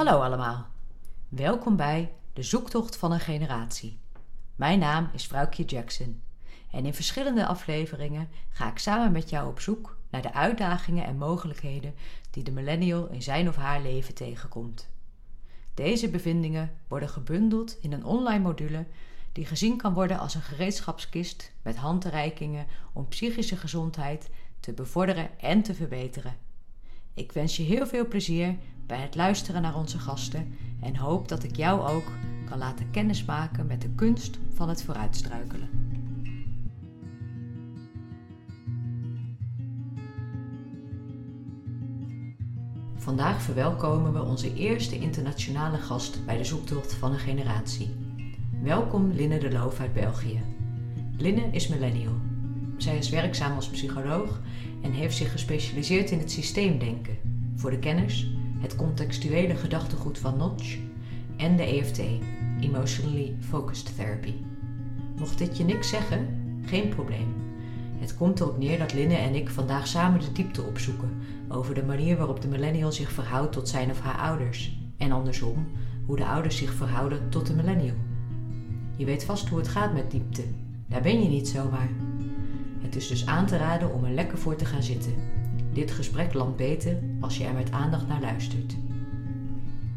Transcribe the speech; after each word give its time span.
Hallo 0.00 0.20
allemaal. 0.20 0.66
Welkom 1.28 1.76
bij 1.76 2.12
De 2.32 2.42
Zoektocht 2.42 2.96
van 2.96 3.12
een 3.12 3.20
Generatie. 3.20 3.98
Mijn 4.56 4.78
naam 4.78 5.10
is 5.12 5.26
Vrouwkje 5.26 5.64
Jackson 5.64 6.22
en 6.70 6.86
in 6.86 6.94
verschillende 6.94 7.46
afleveringen 7.46 8.28
ga 8.50 8.70
ik 8.70 8.78
samen 8.78 9.12
met 9.12 9.30
jou 9.30 9.48
op 9.48 9.60
zoek 9.60 9.96
naar 10.10 10.22
de 10.22 10.32
uitdagingen 10.32 11.04
en 11.04 11.16
mogelijkheden 11.16 11.94
die 12.30 12.42
de 12.42 12.50
millennial 12.50 13.08
in 13.08 13.22
zijn 13.22 13.48
of 13.48 13.56
haar 13.56 13.82
leven 13.82 14.14
tegenkomt. 14.14 14.88
Deze 15.74 16.10
bevindingen 16.10 16.70
worden 16.88 17.08
gebundeld 17.08 17.78
in 17.80 17.92
een 17.92 18.04
online 18.04 18.42
module 18.42 18.86
die 19.32 19.46
gezien 19.46 19.76
kan 19.76 19.94
worden 19.94 20.18
als 20.18 20.34
een 20.34 20.42
gereedschapskist 20.42 21.52
met 21.62 21.76
handreikingen 21.76 22.66
om 22.92 23.08
psychische 23.08 23.56
gezondheid 23.56 24.30
te 24.60 24.72
bevorderen 24.72 25.40
en 25.40 25.62
te 25.62 25.74
verbeteren. 25.74 26.48
Ik 27.20 27.32
wens 27.32 27.56
je 27.56 27.62
heel 27.62 27.86
veel 27.86 28.08
plezier 28.08 28.56
bij 28.86 28.98
het 28.98 29.14
luisteren 29.14 29.62
naar 29.62 29.76
onze 29.76 29.98
gasten 29.98 30.54
en 30.80 30.96
hoop 30.96 31.28
dat 31.28 31.42
ik 31.42 31.56
jou 31.56 31.88
ook 31.88 32.12
kan 32.48 32.58
laten 32.58 32.90
kennismaken 32.90 33.66
met 33.66 33.82
de 33.82 33.88
kunst 33.94 34.38
van 34.54 34.68
het 34.68 34.82
vooruitstruikelen. 34.82 35.68
Vandaag 42.96 43.42
verwelkomen 43.42 44.12
we 44.12 44.22
onze 44.22 44.54
eerste 44.54 44.98
internationale 44.98 45.78
gast 45.78 46.24
bij 46.26 46.36
de 46.36 46.44
zoektocht 46.44 46.94
van 46.94 47.12
een 47.12 47.18
generatie. 47.18 47.94
Welkom 48.62 49.12
Linne 49.12 49.38
de 49.38 49.52
Loof 49.52 49.80
uit 49.80 49.92
België. 49.92 50.42
Linne 51.16 51.48
is 51.50 51.68
millennial. 51.68 52.14
Zij 52.76 52.96
is 52.96 53.08
werkzaam 53.08 53.54
als 53.54 53.68
psycholoog 53.68 54.40
en 54.80 54.92
heeft 54.92 55.16
zich 55.16 55.32
gespecialiseerd 55.32 56.10
in 56.10 56.18
het 56.18 56.30
systeemdenken. 56.30 57.16
Voor 57.54 57.70
de 57.70 57.78
kenners 57.78 58.30
het 58.58 58.76
contextuele 58.76 59.54
gedachtegoed 59.54 60.18
van 60.18 60.36
Notch 60.36 60.76
en 61.36 61.56
de 61.56 61.62
EFT, 61.62 62.00
Emotionally 62.60 63.36
Focused 63.40 63.96
Therapy. 63.96 64.34
Mocht 65.18 65.38
dit 65.38 65.56
je 65.56 65.64
niks 65.64 65.88
zeggen, 65.88 66.28
geen 66.64 66.88
probleem. 66.88 67.34
Het 67.98 68.16
komt 68.16 68.40
erop 68.40 68.58
neer 68.58 68.78
dat 68.78 68.92
Linne 68.92 69.14
en 69.14 69.34
ik 69.34 69.50
vandaag 69.50 69.86
samen 69.86 70.20
de 70.20 70.32
diepte 70.32 70.62
opzoeken 70.62 71.10
over 71.48 71.74
de 71.74 71.82
manier 71.82 72.16
waarop 72.16 72.40
de 72.40 72.48
millennial 72.48 72.92
zich 72.92 73.12
verhoudt 73.12 73.52
tot 73.52 73.68
zijn 73.68 73.90
of 73.90 74.00
haar 74.00 74.18
ouders 74.18 74.78
en 74.96 75.12
andersom 75.12 75.66
hoe 76.06 76.16
de 76.16 76.26
ouders 76.26 76.56
zich 76.56 76.74
verhouden 76.74 77.28
tot 77.28 77.46
de 77.46 77.54
millennial. 77.54 77.96
Je 78.96 79.04
weet 79.04 79.24
vast 79.24 79.48
hoe 79.48 79.58
het 79.58 79.68
gaat 79.68 79.92
met 79.92 80.10
diepte. 80.10 80.44
Daar 80.86 81.02
ben 81.02 81.22
je 81.22 81.28
niet 81.28 81.48
zomaar. 81.48 81.88
Het 82.90 82.98
is 82.98 83.08
dus 83.08 83.26
aan 83.26 83.46
te 83.46 83.56
raden 83.56 83.92
om 83.94 84.04
er 84.04 84.10
lekker 84.10 84.38
voor 84.38 84.56
te 84.56 84.64
gaan 84.64 84.82
zitten. 84.82 85.14
Dit 85.72 85.90
gesprek 85.90 86.34
landt 86.34 86.56
beter 86.56 86.98
als 87.20 87.38
je 87.38 87.44
er 87.44 87.52
met 87.52 87.70
aandacht 87.72 88.08
naar 88.08 88.20
luistert. 88.20 88.76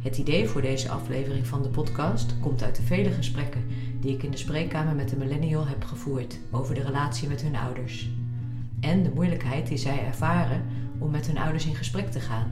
Het 0.01 0.17
idee 0.17 0.47
voor 0.47 0.61
deze 0.61 0.89
aflevering 0.89 1.47
van 1.47 1.61
de 1.61 1.69
podcast 1.69 2.39
komt 2.39 2.63
uit 2.63 2.75
de 2.75 2.81
vele 2.81 3.11
gesprekken 3.11 3.65
die 3.99 4.13
ik 4.13 4.23
in 4.23 4.31
de 4.31 4.37
spreekkamer 4.37 4.95
met 4.95 5.09
de 5.09 5.15
millennial 5.15 5.67
heb 5.67 5.83
gevoerd 5.83 6.39
over 6.51 6.75
de 6.75 6.83
relatie 6.83 7.27
met 7.27 7.41
hun 7.41 7.55
ouders. 7.55 8.09
En 8.79 9.03
de 9.03 9.11
moeilijkheid 9.13 9.67
die 9.67 9.77
zij 9.77 10.05
ervaren 10.05 10.65
om 10.97 11.11
met 11.11 11.27
hun 11.27 11.37
ouders 11.37 11.65
in 11.65 11.75
gesprek 11.75 12.11
te 12.11 12.19
gaan. 12.19 12.51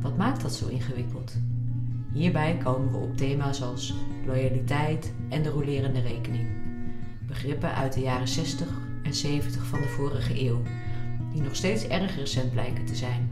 Wat 0.00 0.16
maakt 0.16 0.42
dat 0.42 0.54
zo 0.54 0.68
ingewikkeld? 0.68 1.36
Hierbij 2.12 2.56
komen 2.56 2.92
we 2.92 2.96
op 2.96 3.16
thema's 3.16 3.62
als 3.62 3.94
loyaliteit 4.26 5.12
en 5.28 5.42
de 5.42 5.50
rolerende 5.50 6.00
rekening. 6.00 6.46
Begrippen 7.26 7.74
uit 7.74 7.92
de 7.92 8.00
jaren 8.00 8.28
60 8.28 8.83
en 9.04 9.14
70 9.14 9.66
van 9.66 9.80
de 9.80 9.88
vorige 9.88 10.46
eeuw, 10.46 10.62
die 11.32 11.42
nog 11.42 11.56
steeds 11.56 11.86
erg 11.86 12.16
recent 12.16 12.52
blijken 12.52 12.84
te 12.84 12.94
zijn. 12.94 13.30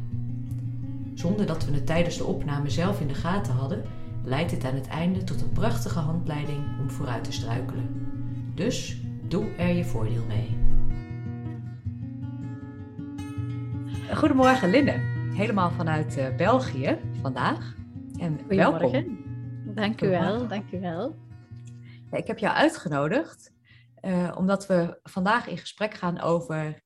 Zonder 1.15 1.47
dat 1.47 1.65
we 1.65 1.73
het 1.73 1.87
tijdens 1.87 2.17
de 2.17 2.25
opname 2.25 2.71
zelf 2.71 3.01
in 3.01 3.07
de 3.07 3.15
gaten 3.15 3.53
hadden, 3.55 3.83
leidt 4.25 4.51
dit 4.51 4.65
aan 4.65 4.75
het 4.75 4.87
einde 4.87 5.25
tot 5.25 5.43
een 5.43 5.53
prachtige 5.53 5.99
handleiding 5.99 6.59
om 6.81 6.91
vooruit 6.91 7.25
te 7.25 7.33
struikelen. 7.33 7.89
Dus 8.55 8.97
doe 9.29 9.55
er 9.59 9.75
je 9.75 9.85
voordeel 9.85 10.25
mee. 10.29 10.57
Goedemorgen 14.15 14.71
Linne, 14.71 15.01
helemaal 15.35 15.71
vanuit 15.71 16.19
uh, 16.19 16.37
België 16.37 16.99
vandaag. 17.21 17.75
En 18.19 18.41
welkom. 18.49 19.21
Dank 19.65 20.01
u 20.03 20.09
wel, 20.09 20.49
dank 20.49 20.73
u 20.73 20.81
wel. 20.81 21.17
Ja, 22.11 22.19
ik 22.19 22.27
heb 22.27 22.39
jou 22.39 22.55
uitgenodigd 22.55 23.52
uh, 24.03 24.35
omdat 24.39 24.67
we 24.67 25.01
vandaag 25.03 25.47
in 25.47 25.59
gesprek 25.59 25.95
gaan 25.95 26.21
over 26.21 26.83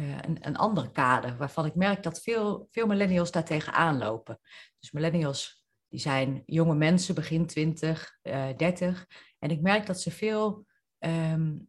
uh, 0.00 0.18
een, 0.20 0.46
een 0.46 0.56
ander 0.56 0.90
kader, 0.90 1.36
waarvan 1.36 1.64
ik 1.64 1.74
merk 1.74 2.02
dat 2.02 2.20
veel, 2.20 2.68
veel 2.70 2.86
millennials 2.86 3.30
daar 3.30 3.44
tegenaan 3.44 3.98
lopen. 3.98 4.40
Dus 4.78 4.90
millennials 4.90 5.66
die 5.88 6.00
zijn 6.00 6.42
jonge 6.46 6.74
mensen, 6.74 7.14
begin 7.14 7.46
20, 7.46 8.18
uh, 8.22 8.48
30. 8.56 9.06
En 9.38 9.50
ik 9.50 9.60
merk 9.60 9.86
dat, 9.86 10.00
ze 10.00 10.10
veel, 10.10 10.66
um, 10.98 11.68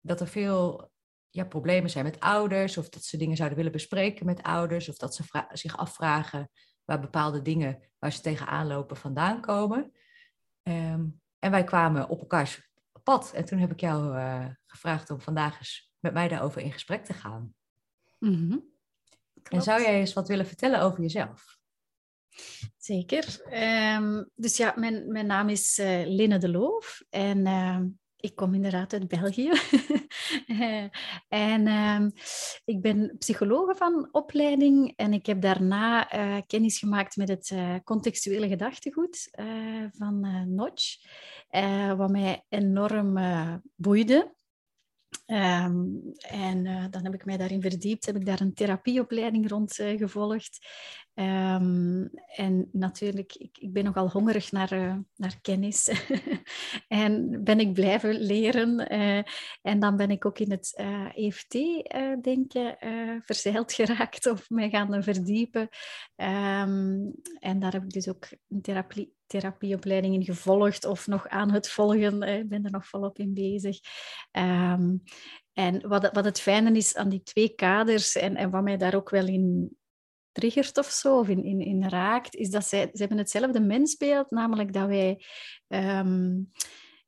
dat 0.00 0.20
er 0.20 0.28
veel 0.28 0.92
ja, 1.30 1.44
problemen 1.44 1.90
zijn 1.90 2.04
met 2.04 2.20
ouders, 2.20 2.76
of 2.76 2.88
dat 2.88 3.04
ze 3.04 3.16
dingen 3.16 3.36
zouden 3.36 3.56
willen 3.56 3.72
bespreken 3.72 4.26
met 4.26 4.42
ouders, 4.42 4.88
of 4.88 4.96
dat 4.96 5.14
ze 5.14 5.46
zich 5.52 5.76
afvragen 5.76 6.50
waar 6.84 7.00
bepaalde 7.00 7.42
dingen 7.42 7.82
waar 7.98 8.12
ze 8.12 8.20
tegenaan 8.20 8.66
lopen 8.66 8.96
vandaan 8.96 9.40
komen. 9.40 9.92
Um, 10.62 11.20
en 11.38 11.50
wij 11.50 11.64
kwamen 11.64 12.08
op 12.08 12.20
elkaars 12.20 12.67
pad. 13.08 13.32
En 13.32 13.44
toen 13.44 13.58
heb 13.58 13.72
ik 13.72 13.80
jou 13.80 14.16
uh, 14.16 14.46
gevraagd 14.66 15.10
om 15.10 15.20
vandaag 15.20 15.58
eens 15.58 15.92
met 15.98 16.12
mij 16.12 16.28
daarover 16.28 16.62
in 16.62 16.72
gesprek 16.72 17.04
te 17.04 17.12
gaan. 17.12 17.54
Mm 18.18 18.34
-hmm. 18.34 18.64
En 19.42 19.62
zou 19.62 19.82
jij 19.82 19.98
eens 19.98 20.12
wat 20.12 20.28
willen 20.28 20.46
vertellen 20.46 20.80
over 20.80 21.00
jezelf? 21.00 21.58
Zeker. 22.76 23.40
Um, 23.96 24.30
dus 24.34 24.56
ja, 24.56 24.72
mijn, 24.76 25.12
mijn 25.12 25.26
naam 25.26 25.48
is 25.48 25.78
uh, 25.78 26.06
Linne 26.06 26.38
de 26.38 26.48
Loof 26.48 27.02
en 27.10 27.46
uh, 27.46 27.80
ik 28.20 28.34
kom 28.34 28.54
inderdaad 28.54 28.92
uit 28.92 29.08
België. 29.08 29.50
en 31.28 31.66
uh, 31.66 32.06
ik 32.64 32.80
ben 32.80 33.16
psychologe 33.18 33.74
van 33.74 34.08
opleiding 34.10 34.92
en 34.96 35.12
ik 35.12 35.26
heb 35.26 35.40
daarna 35.40 36.14
uh, 36.14 36.40
kennis 36.46 36.78
gemaakt 36.78 37.16
met 37.16 37.28
het 37.28 37.50
uh, 37.50 37.74
contextuele 37.84 38.48
gedachtegoed 38.48 39.30
van 39.92 40.44
Notch, 40.54 40.96
wat 41.96 42.10
mij 42.10 42.44
enorm 42.48 43.18
boeide. 43.76 44.36
Um, 45.26 46.12
en 46.18 46.64
uh, 46.64 46.84
dan 46.90 47.04
heb 47.04 47.14
ik 47.14 47.24
mij 47.24 47.36
daarin 47.36 47.62
verdiept, 47.62 48.06
heb 48.06 48.16
ik 48.16 48.26
daar 48.26 48.40
een 48.40 48.54
therapieopleiding 48.54 49.48
rond 49.48 49.78
uh, 49.78 49.98
gevolgd. 49.98 50.66
Um, 51.14 52.10
en 52.36 52.68
natuurlijk, 52.72 53.34
ik, 53.34 53.58
ik 53.58 53.72
ben 53.72 53.84
nogal 53.84 54.10
hongerig 54.10 54.52
naar, 54.52 54.72
uh, 54.72 54.96
naar 55.16 55.40
kennis. 55.40 55.90
en 56.88 57.44
ben 57.44 57.60
ik 57.60 57.72
blijven 57.72 58.20
leren. 58.20 58.88
en 59.62 59.80
dan 59.80 59.96
ben 59.96 60.10
ik 60.10 60.24
ook 60.24 60.38
in 60.38 60.50
het 60.50 60.82
EFT-denken 61.14 62.76
verzeild 63.24 63.72
geraakt 63.72 64.26
of 64.26 64.50
mij 64.50 64.70
gaan 64.70 65.02
verdiepen. 65.02 65.68
Um, 66.16 67.14
en 67.38 67.58
daar 67.58 67.72
heb 67.72 67.82
ik 67.82 67.90
dus 67.90 68.08
ook 68.08 68.28
een 68.48 68.60
therapie, 68.60 69.17
therapieopleidingen 69.28 70.24
gevolgd 70.24 70.84
of 70.84 71.06
nog 71.06 71.28
aan 71.28 71.50
het 71.50 71.68
volgen. 71.68 72.22
Ik 72.22 72.48
ben 72.48 72.64
er 72.64 72.70
nog 72.70 72.86
volop 72.86 73.18
in 73.18 73.34
bezig. 73.34 73.78
Um, 74.32 75.02
en 75.52 75.88
wat, 75.88 76.10
wat 76.12 76.24
het 76.24 76.40
fijne 76.40 76.72
is 76.72 76.96
aan 76.96 77.08
die 77.08 77.22
twee 77.22 77.48
kaders 77.48 78.16
en, 78.16 78.36
en 78.36 78.50
wat 78.50 78.62
mij 78.62 78.76
daar 78.76 78.94
ook 78.94 79.10
wel 79.10 79.26
in 79.26 79.76
triggert 80.32 80.78
of 80.78 80.86
zo, 80.86 81.18
of 81.18 81.28
in, 81.28 81.60
in, 81.60 81.88
raakt, 81.88 82.34
is 82.34 82.50
dat 82.50 82.64
zij, 82.64 82.90
ze 82.92 82.98
hebben 82.98 83.18
hetzelfde 83.18 83.60
mensbeeld, 83.60 84.30
namelijk 84.30 84.72
dat 84.72 84.88
wij, 84.88 85.24
um, 85.68 86.50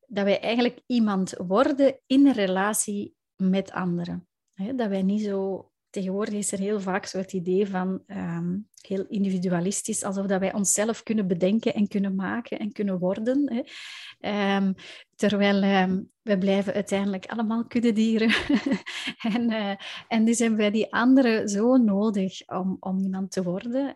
dat 0.07 0.25
wij 0.25 0.41
eigenlijk 0.41 0.81
iemand 0.87 1.35
worden 1.37 2.01
in 2.07 2.31
relatie 2.31 3.15
met 3.37 3.73
anderen. 3.73 4.29
Dat 4.75 4.89
wij 4.89 5.03
niet 5.03 5.23
zo 5.23 5.70
tegenwoordig 5.91 6.35
is 6.35 6.53
er 6.53 6.59
heel 6.59 6.81
vaak 6.81 7.07
zo 7.07 7.19
het 7.19 7.33
idee 7.33 7.69
van 7.69 8.03
um, 8.07 8.69
heel 8.81 9.05
individualistisch, 9.09 10.05
alsof 10.05 10.27
dat 10.27 10.41
wij 10.41 10.55
onszelf 10.55 11.03
kunnen 11.03 11.27
bedenken 11.27 11.75
en 11.75 11.89
kunnen 11.89 12.15
maken 12.15 12.59
en 12.59 12.73
kunnen 12.73 12.99
worden. 12.99 13.53
Hè. 13.53 14.57
Um, 14.57 14.75
terwijl 15.15 15.63
um, 15.63 16.11
we 16.23 16.39
blijven 16.39 16.75
uiteindelijk 16.75 17.27
allemaal 17.27 17.67
kuddedieren. 17.67 18.31
en, 19.35 19.51
uh, 19.51 19.75
en 20.09 20.25
dus 20.25 20.39
hebben 20.39 20.59
wij 20.59 20.71
die 20.71 20.93
anderen 20.93 21.49
zo 21.49 21.77
nodig 21.77 22.49
om, 22.49 22.77
om 22.81 22.99
iemand 22.99 23.31
te 23.31 23.43
worden. 23.43 23.95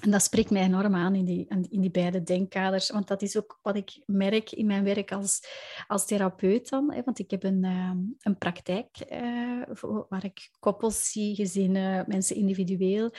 En 0.00 0.10
dat 0.10 0.22
spreekt 0.22 0.50
mij 0.50 0.62
enorm 0.62 0.94
aan 0.94 1.14
in 1.14 1.24
die, 1.24 1.46
in 1.68 1.80
die 1.80 1.90
beide 1.90 2.22
denkkaders, 2.22 2.90
want 2.90 3.08
dat 3.08 3.22
is 3.22 3.36
ook 3.36 3.58
wat 3.62 3.76
ik 3.76 4.02
merk 4.06 4.52
in 4.52 4.66
mijn 4.66 4.84
werk 4.84 5.12
als, 5.12 5.40
als 5.86 6.06
therapeut 6.06 6.68
dan. 6.68 6.92
Hè, 6.92 7.02
want 7.04 7.18
ik 7.18 7.30
heb 7.30 7.42
een, 7.42 7.64
uh, 7.64 7.90
een 8.20 8.38
praktijk 8.38 8.88
uh, 9.12 9.62
waar 10.08 10.24
ik 10.24 10.50
koppels 10.58 11.10
zie, 11.10 11.34
gezinnen, 11.34 12.04
mensen 12.08 12.36
individueel. 12.36 13.10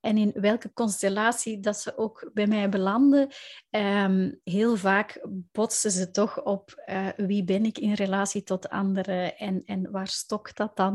En 0.00 0.18
in 0.18 0.32
welke 0.34 0.72
constellatie 0.72 1.60
dat 1.60 1.76
ze 1.76 1.98
ook 1.98 2.30
bij 2.32 2.46
mij 2.46 2.68
belanden, 2.68 3.28
um, 3.70 4.40
heel 4.44 4.76
vaak 4.76 5.26
botsen 5.52 5.90
ze 5.90 6.10
toch 6.10 6.42
op 6.42 6.84
uh, 6.86 7.08
wie 7.16 7.44
ben 7.44 7.64
ik 7.64 7.78
in 7.78 7.92
relatie 7.92 8.42
tot 8.42 8.68
anderen 8.68 9.36
en, 9.36 9.62
en 9.64 9.90
waar 9.90 10.08
stokt 10.08 10.56
dat 10.56 10.76
dan? 10.76 10.92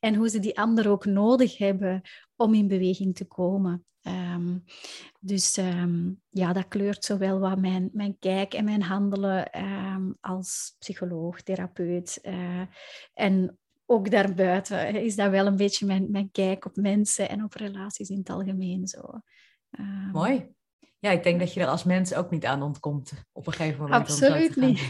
en 0.00 0.14
hoe 0.14 0.28
ze 0.28 0.38
die 0.38 0.58
anderen 0.58 0.92
ook 0.92 1.04
nodig 1.04 1.58
hebben 1.58 2.02
om 2.36 2.54
in 2.54 2.68
beweging 2.68 3.14
te 3.14 3.24
komen. 3.24 3.86
Ehm, 4.08 4.58
dus 5.20 5.56
ehm, 5.56 6.10
ja, 6.28 6.52
dat 6.52 6.68
kleurt 6.68 7.04
zowel 7.04 7.38
wat 7.38 7.58
mijn, 7.58 7.90
mijn 7.92 8.18
kijk 8.18 8.54
en 8.54 8.64
mijn 8.64 8.82
handelen 8.82 9.52
ehm, 9.52 10.12
als 10.20 10.76
psycholoog, 10.78 11.42
therapeut. 11.42 12.18
Uh, 12.22 12.62
en 13.14 13.58
ook 13.86 14.10
daarbuiten 14.10 15.02
is 15.02 15.16
dat 15.16 15.30
wel 15.30 15.46
een 15.46 15.56
beetje 15.56 15.86
mijn, 15.86 16.10
mijn 16.10 16.30
kijk 16.30 16.64
op 16.64 16.76
mensen 16.76 17.28
en 17.28 17.44
op 17.44 17.54
relaties 17.54 18.08
in 18.08 18.18
het 18.18 18.30
algemeen. 18.30 18.86
Zo. 18.86 19.20
Mooi. 20.12 20.56
Ja, 21.00 21.10
ik 21.10 21.22
denk 21.22 21.40
dat 21.40 21.52
je 21.52 21.60
er 21.60 21.66
als 21.66 21.84
mens 21.84 22.14
ook 22.14 22.30
niet 22.30 22.44
aan 22.44 22.62
ontkomt 22.62 23.12
op 23.32 23.46
een 23.46 23.52
gegeven 23.52 23.80
moment. 23.80 24.00
Absoluut 24.00 24.56
niet. 24.56 24.80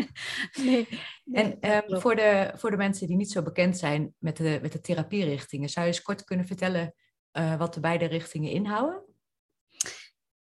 nee. 0.64 0.88
En 1.32 1.70
um, 1.74 2.00
voor, 2.00 2.16
de, 2.16 2.52
voor 2.54 2.70
de 2.70 2.76
mensen 2.76 3.06
die 3.06 3.16
niet 3.16 3.30
zo 3.30 3.42
bekend 3.42 3.78
zijn 3.78 4.14
met 4.18 4.36
de, 4.36 4.58
met 4.62 4.72
de 4.72 4.80
therapierichtingen, 4.80 5.68
zou 5.68 5.86
je 5.86 5.92
eens 5.92 6.02
kort 6.02 6.24
kunnen 6.24 6.46
vertellen 6.46 6.94
uh, 7.32 7.58
wat 7.58 7.74
de 7.74 7.80
beide 7.80 8.04
richtingen 8.04 8.50
inhouden? 8.50 9.02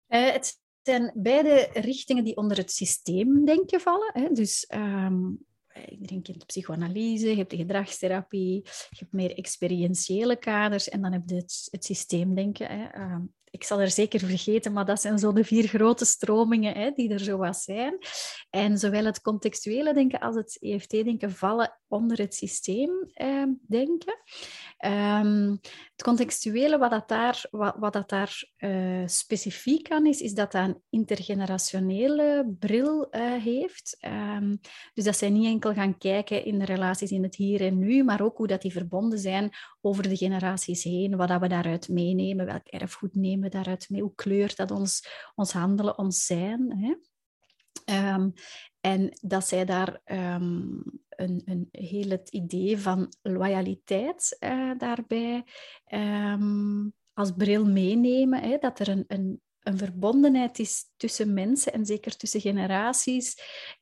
Uh, 0.09 0.31
het 0.31 0.61
zijn 0.83 1.13
beide 1.15 1.69
richtingen 1.73 2.25
die 2.25 2.37
onder 2.37 2.57
het 2.57 2.73
systeemdenken 2.73 3.81
vallen. 3.81 4.11
Hè. 4.13 4.29
Dus 4.33 4.71
um, 4.75 5.39
iedereen 5.89 6.23
kent 6.23 6.41
de 6.41 6.47
psychoanalyse, 6.47 7.31
je 7.31 7.37
hebt 7.37 7.51
de 7.51 7.57
gedragstherapie, 7.57 8.61
je 8.65 8.99
hebt 8.99 9.13
meer 9.13 9.37
experientiële 9.37 10.37
kaders 10.37 10.89
en 10.89 11.03
dan 11.03 11.13
heb 11.13 11.23
je 11.27 11.35
het, 11.35 11.69
systeemdenken. 11.85 12.67
Hè. 12.67 13.03
Um, 13.03 13.35
ik 13.51 13.65
zal 13.65 13.81
er 13.81 13.91
zeker 13.91 14.21
vergeten, 14.21 14.73
maar 14.73 14.85
dat 14.85 15.01
zijn 15.01 15.19
zo 15.19 15.33
de 15.33 15.45
vier 15.45 15.69
grote 15.69 16.05
stromingen 16.05 16.75
hè, 16.75 16.91
die 16.91 17.13
er 17.13 17.19
zo 17.19 17.37
wat 17.37 17.57
zijn. 17.57 17.99
En 18.51 18.79
zowel 18.79 19.05
het 19.05 19.21
contextuele 19.21 19.95
denken 19.95 20.21
als 20.21 20.35
het 20.35 20.57
EFT-denken 20.61 21.31
vallen 21.31 21.81
onder 21.89 22.19
het 22.19 22.35
systeemdenken. 22.35 24.19
Um, 24.87 25.61
het 26.01 26.09
contextuele, 26.09 26.79
wat 26.79 26.91
dat 26.91 27.09
daar, 27.09 27.47
wat, 27.51 27.77
wat 27.79 27.93
dat 27.93 28.09
daar 28.09 28.45
uh, 28.59 29.07
specifiek 29.07 29.91
aan 29.91 30.07
is, 30.07 30.21
is 30.21 30.35
dat 30.35 30.53
dat 30.53 30.69
een 30.69 30.83
intergenerationele 30.91 32.55
bril 32.59 33.09
uh, 33.11 33.43
heeft. 33.43 33.99
Um, 34.37 34.61
dus 34.95 35.05
dat 35.05 35.17
zij 35.17 35.31
niet 35.31 35.47
enkel 35.47 35.73
gaan 35.73 35.99
kijken 35.99 36.45
in 36.45 36.59
de 36.59 36.65
relaties 36.65 37.11
in 37.11 37.23
het 37.23 37.37
hier 37.37 37.61
en 37.61 37.79
nu, 37.79 38.05
maar 38.05 38.21
ook 38.21 38.37
hoe 38.37 38.47
dat 38.47 38.63
die 38.63 38.73
verbonden 38.73 39.19
zijn 39.19 39.51
over 39.81 40.03
de 40.03 40.17
generaties 40.17 40.83
heen, 40.83 41.17
wat 41.17 41.29
dat 41.29 41.41
we 41.41 41.49
daaruit 41.49 41.89
meenemen, 41.89 42.47
welk 42.47 42.67
erfgoed 42.67 43.15
nemen 43.15 43.41
we 43.41 43.49
daaruit 43.49 43.91
mee, 43.91 44.01
hoe 44.01 44.15
kleurt 44.15 44.57
dat 44.57 44.71
ons, 44.71 45.09
ons 45.35 45.53
handelen, 45.53 45.99
ons 45.99 46.25
zijn. 46.27 46.79
Hè? 46.79 46.95
Um, 48.15 48.33
en 48.81 49.19
dat 49.21 49.47
zij 49.47 49.65
daar 49.65 50.01
um, 50.05 50.83
een, 51.21 51.43
een 51.45 51.69
heel 51.71 52.11
het 52.11 52.29
idee 52.29 52.79
van 52.79 53.13
loyaliteit 53.23 54.37
uh, 54.41 54.71
daarbij 54.79 55.45
um, 55.93 56.93
als 57.13 57.33
bril 57.37 57.67
meenemen. 57.67 58.43
Hè? 58.43 58.59
Dat 58.59 58.79
er 58.79 58.89
een, 58.89 59.05
een, 59.09 59.41
een 59.61 59.79
verbondenheid 59.79 60.59
is 60.59 60.85
tussen 60.97 61.35
mensen 61.35 61.73
en 61.73 61.87
zeker 61.87 62.17
tussen 62.17 62.41
generaties, 62.41 63.37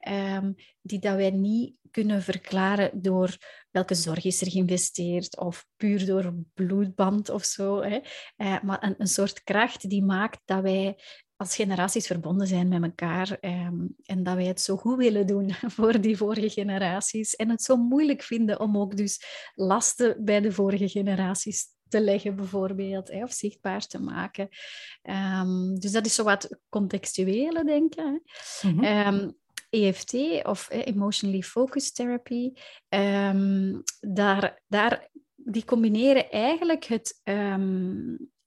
um, 0.09 0.55
die 0.81 0.99
dat 0.99 1.17
wij 1.17 1.31
niet 1.31 1.77
kunnen 1.91 2.23
verklaren 2.23 3.03
door 3.03 3.37
welke 3.71 3.95
zorg 3.95 4.25
is 4.25 4.41
er 4.41 4.51
geïnvesteerd 4.51 5.39
of 5.39 5.67
puur 5.77 6.07
door 6.07 6.35
bloedband 6.55 7.29
of 7.29 7.45
zo. 7.45 7.83
Hè? 7.83 8.01
Uh, 8.37 8.63
maar 8.63 8.83
een, 8.83 8.95
een 8.99 9.07
soort 9.07 9.43
kracht 9.43 9.89
die 9.89 10.05
maakt 10.05 10.41
dat 10.45 10.63
wij 10.63 10.99
als 11.39 11.55
generaties 11.55 12.07
verbonden 12.07 12.47
zijn 12.47 12.69
met 12.69 12.83
elkaar 12.83 13.37
ehm, 13.41 13.87
en 14.03 14.23
dat 14.23 14.35
wij 14.35 14.45
het 14.45 14.61
zo 14.61 14.77
goed 14.77 14.97
willen 14.97 15.27
doen 15.27 15.53
voor 15.77 16.01
die 16.01 16.17
vorige 16.17 16.51
generaties 16.51 17.37
en 17.37 17.51
het 17.51 17.63
zo 17.63 17.77
moeilijk 17.77 18.23
vinden 18.23 18.61
om 18.61 18.79
ook 18.79 18.97
dus 18.97 19.23
lasten 19.55 20.25
bij 20.25 20.41
de 20.41 20.53
vorige 20.53 20.89
generaties 20.89 21.67
te 21.89 22.01
leggen 22.01 22.37
bijvoorbeeld, 22.37 23.09
hè, 23.09 23.23
of 23.23 23.33
zichtbaar 23.33 23.87
te 23.87 24.01
maken. 24.01 24.49
Um, 25.03 25.79
dus 25.81 25.93
dat 25.93 26.07
is 26.07 26.15
zo 26.15 26.25
wat 26.25 26.59
contextuele 26.69 27.65
denken. 27.65 28.23
Mm 28.63 28.79
-hmm. 28.79 28.85
um, 28.85 29.37
EFT 29.71 30.15
of 30.43 30.69
eh, 30.69 30.87
Emotionally 30.87 31.43
Focused 31.43 31.95
Therapy, 31.95 32.53
daar, 34.01 34.63
daar, 34.67 35.09
die 35.35 35.65
combineren 35.65 36.31
eigenlijk 36.31 36.85
het 36.85 37.21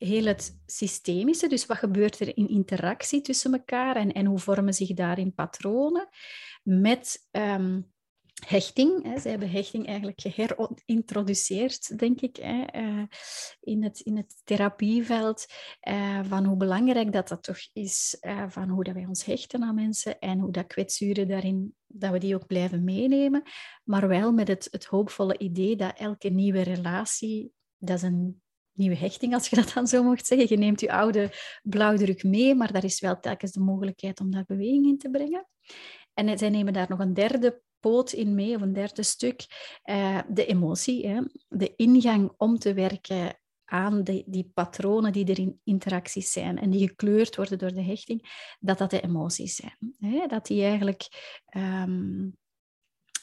heel 0.01 0.25
het 0.25 0.61
systemische, 0.65 1.47
dus 1.47 1.65
wat 1.65 1.77
gebeurt 1.77 2.19
er 2.19 2.37
in 2.37 2.47
interactie 2.47 3.21
tussen 3.21 3.53
elkaar 3.53 3.95
en, 3.95 4.11
en 4.11 4.25
hoe 4.25 4.39
vormen 4.39 4.73
zich 4.73 4.93
daarin 4.93 5.33
patronen, 5.33 6.09
met 6.63 7.27
um, 7.31 7.91
hechting. 8.45 9.03
Hè. 9.03 9.19
Ze 9.19 9.29
hebben 9.29 9.49
hechting 9.49 9.87
eigenlijk 9.87 10.21
geherintroduceerd, 10.21 11.99
denk 11.99 12.21
ik, 12.21 12.35
hè, 12.35 12.81
uh, 12.81 13.03
in, 13.59 13.83
het, 13.83 13.99
in 13.99 14.17
het 14.17 14.41
therapieveld, 14.43 15.45
uh, 15.89 16.19
van 16.23 16.45
hoe 16.45 16.57
belangrijk 16.57 17.11
dat 17.11 17.27
dat 17.27 17.43
toch 17.43 17.59
is, 17.73 18.17
uh, 18.21 18.43
van 18.47 18.69
hoe 18.69 18.83
dat 18.83 18.93
wij 18.93 19.05
ons 19.05 19.25
hechten 19.25 19.63
aan 19.63 19.75
mensen 19.75 20.19
en 20.19 20.39
hoe 20.39 20.51
dat 20.51 20.67
kwetsuren 20.67 21.27
daarin, 21.27 21.75
dat 21.87 22.11
we 22.11 22.17
die 22.17 22.35
ook 22.35 22.47
blijven 22.47 22.83
meenemen, 22.83 23.43
maar 23.83 24.07
wel 24.07 24.31
met 24.31 24.47
het, 24.47 24.67
het 24.71 24.85
hoopvolle 24.85 25.37
idee 25.37 25.75
dat 25.75 25.97
elke 25.97 26.29
nieuwe 26.29 26.61
relatie, 26.61 27.51
dat 27.77 27.97
is 27.97 28.03
een 28.03 28.40
nieuwe 28.73 28.97
hechting, 28.97 29.33
als 29.33 29.47
je 29.47 29.55
dat 29.55 29.71
dan 29.73 29.87
zo 29.87 30.03
mocht 30.03 30.25
zeggen. 30.25 30.47
Je 30.49 30.57
neemt 30.57 30.79
je 30.79 30.91
oude 30.91 31.31
blauwdruk 31.63 32.23
mee, 32.23 32.55
maar 32.55 32.71
daar 32.71 32.83
is 32.83 32.99
wel 32.99 33.19
telkens 33.19 33.51
de 33.51 33.59
mogelijkheid 33.59 34.19
om 34.19 34.31
daar 34.31 34.45
beweging 34.47 34.85
in 34.85 34.97
te 34.97 35.09
brengen. 35.09 35.47
En 36.13 36.37
zij 36.37 36.49
nemen 36.49 36.73
daar 36.73 36.89
nog 36.89 36.99
een 36.99 37.13
derde 37.13 37.61
poot 37.79 38.11
in 38.11 38.35
mee, 38.35 38.55
of 38.55 38.61
een 38.61 38.73
derde 38.73 39.03
stuk, 39.03 39.45
uh, 39.85 40.19
de 40.29 40.45
emotie, 40.45 41.07
hè? 41.07 41.21
de 41.47 41.75
ingang 41.75 42.33
om 42.37 42.57
te 42.57 42.73
werken 42.73 43.39
aan 43.65 44.03
de, 44.03 44.23
die 44.25 44.51
patronen 44.53 45.11
die 45.11 45.25
er 45.25 45.39
in 45.39 45.59
interacties 45.63 46.31
zijn 46.31 46.59
en 46.59 46.69
die 46.69 46.87
gekleurd 46.87 47.35
worden 47.35 47.57
door 47.57 47.73
de 47.73 47.83
hechting, 47.83 48.53
dat 48.59 48.77
dat 48.77 48.89
de 48.89 49.01
emoties 49.01 49.55
zijn. 49.55 49.95
Hè? 49.99 50.27
Dat 50.27 50.45
die 50.45 50.63
eigenlijk 50.63 51.07
um, 51.55 52.37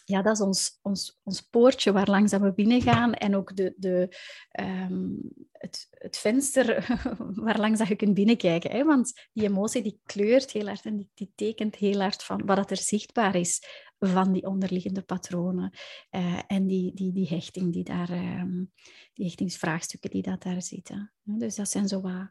ja, 0.09 0.23
dat 0.23 0.35
is 0.35 0.41
ons, 0.41 0.79
ons, 0.83 1.21
ons 1.23 1.41
poortje 1.41 1.93
waar 1.93 2.09
langs 2.09 2.31
dat 2.31 2.41
we 2.41 2.53
binnen 2.53 2.83
gaan 2.83 3.15
en 3.15 3.37
ook 3.37 3.57
de, 3.57 3.75
de, 3.77 4.17
um, 4.61 5.21
het, 5.53 5.89
het 5.91 6.19
venster 6.19 6.99
waar 7.45 7.59
langs 7.59 7.89
je 7.89 7.97
kunt 7.97 8.15
binnenkijken. 8.15 8.71
Hè? 8.71 8.85
Want 8.85 9.29
die 9.33 9.45
emotie 9.45 9.83
die 9.83 10.01
kleurt 10.05 10.51
heel 10.51 10.67
hard 10.67 10.85
en 10.85 10.97
die, 10.97 11.11
die 11.15 11.33
tekent 11.35 11.77
heel 11.77 12.01
hard 12.01 12.23
van 12.23 12.47
wat 12.47 12.71
er 12.71 12.77
zichtbaar 12.77 13.35
is 13.35 13.63
van 13.99 14.33
die 14.33 14.47
onderliggende 14.47 15.03
patronen 15.03 15.73
uh, 16.11 16.41
en 16.47 16.67
die, 16.67 16.95
die, 16.95 17.13
die 17.13 17.29
hechting 17.29 17.73
die 17.73 17.85
daar, 17.85 18.11
um, 18.11 18.73
die 19.13 19.25
hechtingsvraagstukken 19.25 20.11
die 20.11 20.23
dat 20.23 20.43
daar 20.43 20.63
zitten. 20.63 21.13
Dus 21.23 21.55
dat 21.55 21.69
zijn 21.71 21.89
zo 21.89 22.01
wat 22.01 22.31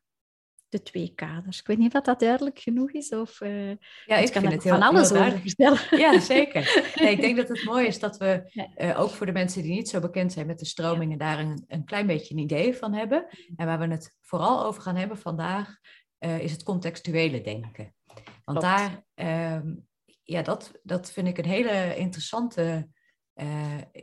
de 0.70 0.82
twee 0.82 1.12
kaders. 1.16 1.60
Ik 1.60 1.68
weet 1.68 1.78
niet 1.78 1.96
of 1.96 2.02
dat 2.02 2.20
duidelijk 2.20 2.60
genoeg 2.60 2.92
is. 2.92 3.10
Of, 3.10 3.42
uh, 3.42 3.70
ja, 4.06 4.16
ik 4.18 4.32
kan 4.32 4.44
er 4.44 4.52
het 4.52 4.64
heel, 4.64 4.74
van 4.74 4.82
alles 4.82 5.10
heel 5.10 5.26
over 5.26 5.40
vertellen. 5.40 5.80
Ja, 5.90 6.20
zeker. 6.20 6.92
Nee, 6.96 7.12
ik 7.12 7.22
denk 7.22 7.38
dat 7.38 7.48
het 7.48 7.64
mooi 7.64 7.88
is 7.88 8.00
dat 8.00 8.18
we, 8.18 8.52
uh, 8.78 9.00
ook 9.00 9.10
voor 9.10 9.26
de 9.26 9.32
mensen 9.32 9.62
die 9.62 9.72
niet 9.72 9.90
zo 9.90 10.00
bekend 10.00 10.34
zijn 10.34 10.48
met 10.48 10.60
de 10.60 10.66
stromingen, 10.66 11.18
daar 11.18 11.40
een, 11.40 11.64
een 11.68 11.86
klein 11.86 12.08
beetje 12.08 12.34
een 12.34 12.42
idee 12.42 12.76
van 12.76 12.94
hebben. 12.94 13.28
En 13.56 13.66
waar 13.66 13.80
we 13.80 13.88
het 13.88 14.16
vooral 14.22 14.66
over 14.66 14.82
gaan 14.82 14.96
hebben 14.96 15.18
vandaag, 15.18 15.78
uh, 16.20 16.40
is 16.40 16.52
het 16.52 16.64
contextuele 16.64 17.42
denken. 17.42 17.96
Want 18.44 18.60
Klopt. 18.60 18.62
daar, 18.62 19.04
ehm, 19.14 19.76
ja, 20.24 20.42
dat, 20.42 20.80
dat 20.84 21.12
vind 21.12 21.28
ik 21.28 21.38
een 21.38 21.46
hele 21.46 21.96
interessante 21.96 22.90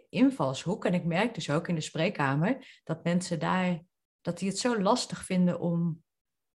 invalshoek. 0.09 0.85
En 0.85 0.95
ik 0.95 1.05
merk 1.05 1.35
dus 1.35 1.51
ook 1.51 1.69
in 1.69 1.75
de 1.75 1.81
spreekkamer 1.81 2.81
dat 2.85 3.05
mensen 3.05 3.39
daar, 3.39 3.83
dat 4.21 4.39
die 4.39 4.49
het 4.49 4.59
zo 4.59 4.81
lastig 4.81 5.25
vinden 5.25 5.61
om 5.61 6.04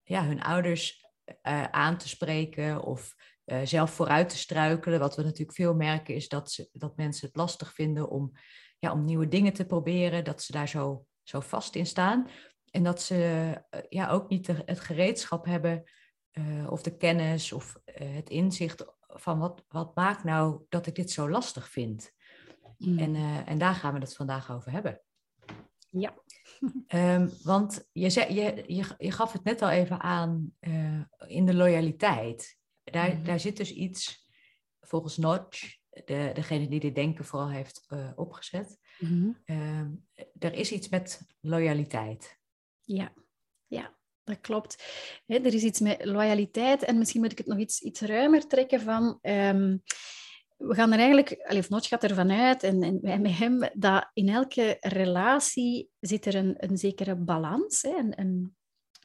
ja, 0.08 0.26
hun 0.26 0.42
ouders 0.42 1.06
uh, 1.26 1.64
aan 1.64 1.98
te 1.98 2.08
spreken 2.08 2.82
of 2.84 3.16
uh, 3.46 3.62
zelf 3.64 3.92
vooruit 3.92 4.30
te 4.30 4.38
struikelen. 4.38 5.00
Wat 5.00 5.16
we 5.16 5.24
natuurlijk 5.24 5.54
veel 5.54 5.74
merken 5.74 6.16
is 6.16 6.28
dat, 6.28 6.52
ze, 6.52 6.70
dat 6.72 6.98
mensen 6.98 7.28
het 7.28 7.36
lastig 7.36 7.74
vinden 7.74 8.10
om, 8.10 8.32
ja, 8.80 8.92
om 8.92 9.06
nieuwe 9.06 9.28
dingen 9.28 9.54
te 9.54 9.66
proberen, 9.66 10.24
dat 10.24 10.44
ze 10.44 10.52
daar 10.52 10.68
zo, 10.68 11.06
zo 11.24 11.40
vast 11.40 11.76
in 11.76 11.86
staan. 11.86 12.28
En 12.72 12.84
dat 12.84 13.02
ze 13.02 13.16
uh, 13.72 13.82
ja, 13.90 14.10
ook 14.10 14.30
niet 14.30 14.46
de, 14.46 14.62
het 14.66 14.80
gereedschap 14.80 15.46
hebben 15.46 15.84
of 16.68 16.82
de 16.82 16.98
kennis 16.98 17.52
of 17.52 17.78
het 17.86 18.30
inzicht 18.30 18.86
van 19.08 19.40
wat, 19.40 19.64
wat 19.68 19.96
maakt 19.96 20.24
nou 20.24 20.66
dat 20.70 20.88
ik 20.88 20.96
dit 20.96 21.12
zo 21.12 21.30
lastig 21.30 21.70
vind. 21.70 22.12
Mm. 22.78 23.00
En, 23.00 23.16
en 23.46 23.58
daar 23.58 23.74
gaan 23.74 23.94
we 23.94 24.00
het 24.00 24.16
vandaag 24.16 24.52
over 24.52 24.72
hebben. 24.72 25.02
Ja. 25.90 26.14
Um, 26.88 27.32
want 27.44 27.88
je, 27.92 28.10
zei, 28.10 28.34
je, 28.34 28.64
je, 28.68 28.96
je, 28.98 29.12
gaf 29.12 29.34
het 29.34 29.44
net 29.44 29.62
al 29.62 29.70
even 29.70 30.02
aan 30.02 30.54
uh, 30.60 31.02
in 31.28 31.46
de 31.46 31.54
loyaliteit. 31.54 32.58
Daar, 32.84 33.10
mm-hmm. 33.10 33.24
daar 33.24 33.40
zit 33.40 33.58
dus 33.58 33.74
iets, 33.74 34.30
volgens 34.80 35.18
Notch, 35.18 35.78
de, 35.90 36.32
degene 36.34 36.68
die 36.68 36.80
dit 36.80 36.96
denken 36.96 37.26
vooral 37.26 37.50
heeft 37.50 37.86
uh, 37.90 38.12
opgezet. 38.16 38.78
Mm-hmm. 39.00 39.42
Um, 39.46 40.08
er 40.40 40.54
is 40.54 40.72
iets 40.72 40.90
met 40.90 41.22
loyaliteit. 41.42 42.40
Ja, 42.84 43.14
ja. 43.68 43.96
Dat 44.24 44.42
klopt. 44.42 44.84
He, 45.26 45.36
er 45.36 45.54
is 45.54 45.64
iets 45.64 45.80
met 45.80 46.06
loyaliteit 46.06 46.84
en 46.84 46.98
misschien 46.98 47.22
moet 47.22 47.32
ik 47.32 47.38
het 47.38 47.48
nog 47.48 47.58
iets, 47.58 47.82
iets 47.82 48.02
ruimer 48.02 48.48
trekken 48.48 48.82
van... 48.82 49.20
Um, 49.22 49.84
we 50.58 50.76
gaan 50.76 50.92
er 50.92 51.00
eigenlijk, 51.00 51.46
of 51.48 51.70
Notch 51.70 51.88
gaat 51.88 52.04
ervan 52.04 52.32
uit, 52.32 52.64
en, 52.64 52.84
en 52.84 53.00
wij 53.02 53.20
met 53.20 53.38
hem, 53.38 53.70
dat 53.74 54.10
in 54.14 54.30
elke 54.30 54.78
relatie 54.80 55.90
zit 56.00 56.26
er 56.26 56.36
een, 56.36 56.56
een 56.58 56.78
zekere 56.78 57.16
balans, 57.16 57.82
hè, 57.82 57.98
een, 57.98 58.20
een, 58.20 58.56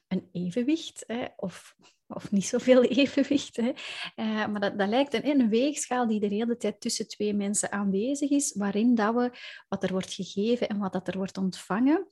een 0.09 0.28
evenwicht 0.32 1.04
hè, 1.06 1.26
of, 1.37 1.76
of 2.06 2.30
niet 2.30 2.47
zoveel 2.47 2.82
evenwicht. 3.02 3.56
Hè. 3.56 3.73
Uh, 4.16 4.47
maar 4.47 4.61
dat, 4.61 4.78
dat 4.78 4.88
lijkt 4.88 5.25
een, 5.25 5.49
weegschaal 5.49 6.06
die 6.06 6.21
de 6.21 6.35
hele 6.35 6.56
tijd 6.56 6.80
tussen 6.80 7.09
twee 7.09 7.35
mensen 7.35 7.73
aanwezig 7.73 8.30
is, 8.30 8.54
waarin 8.54 8.94
dat 8.94 9.14
we 9.14 9.30
wat 9.68 9.82
er 9.82 9.92
wordt 9.92 10.12
gegeven 10.12 10.68
en 10.68 10.78
wat 10.78 10.92
dat 10.92 11.09
er 11.09 11.16
wordt 11.16 11.38
ontvangen, 11.38 12.09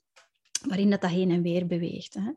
waarin 0.69 0.91
dat, 0.91 1.01
dat 1.01 1.11
heen 1.11 1.31
en 1.31 1.43
weer 1.43 1.67
beweegt. 1.67 2.15
Hè. 2.15 2.31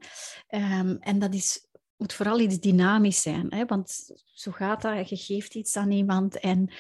Um, 0.80 0.98
en 1.00 1.20
dat 1.20 1.34
is 1.34 1.68
moet 1.98 2.14
vooral 2.14 2.40
iets 2.40 2.60
dynamisch 2.60 3.22
zijn. 3.22 3.54
Hè? 3.54 3.66
Want 3.66 4.12
zo 4.34 4.52
gaat 4.52 4.82
dat. 4.82 5.10
Je 5.10 5.18
geeft 5.18 5.56
iets 5.56 5.78
aan 5.78 5.92
iemand 5.92 6.40
en 6.40 6.72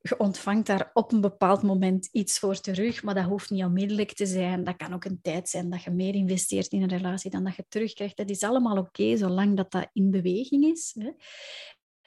je 0.00 0.18
ontvangt 0.18 0.66
daar 0.66 0.90
op 0.92 1.12
een 1.12 1.20
bepaald 1.20 1.62
moment 1.62 2.08
iets 2.12 2.38
voor 2.38 2.60
terug, 2.60 3.02
maar 3.02 3.14
dat 3.14 3.24
hoeft 3.24 3.50
niet 3.50 3.64
onmiddellijk 3.64 4.12
te 4.12 4.26
zijn. 4.26 4.64
Dat 4.64 4.76
kan 4.76 4.94
ook 4.94 5.04
een 5.04 5.20
tijd 5.22 5.48
zijn 5.48 5.70
dat 5.70 5.82
je 5.82 5.90
meer 5.90 6.14
investeert 6.14 6.72
in 6.72 6.82
een 6.82 6.88
relatie 6.88 7.30
dan 7.30 7.44
dat 7.44 7.56
je 7.56 7.64
terugkrijgt. 7.68 8.16
Dat 8.16 8.30
is 8.30 8.42
allemaal 8.42 8.76
oké, 8.76 9.16
zolang 9.16 9.56
dat 9.56 9.70
dat 9.70 9.88
in 9.92 10.10
beweging 10.10 10.64
is. 10.64 10.96
Hè. 10.98 11.10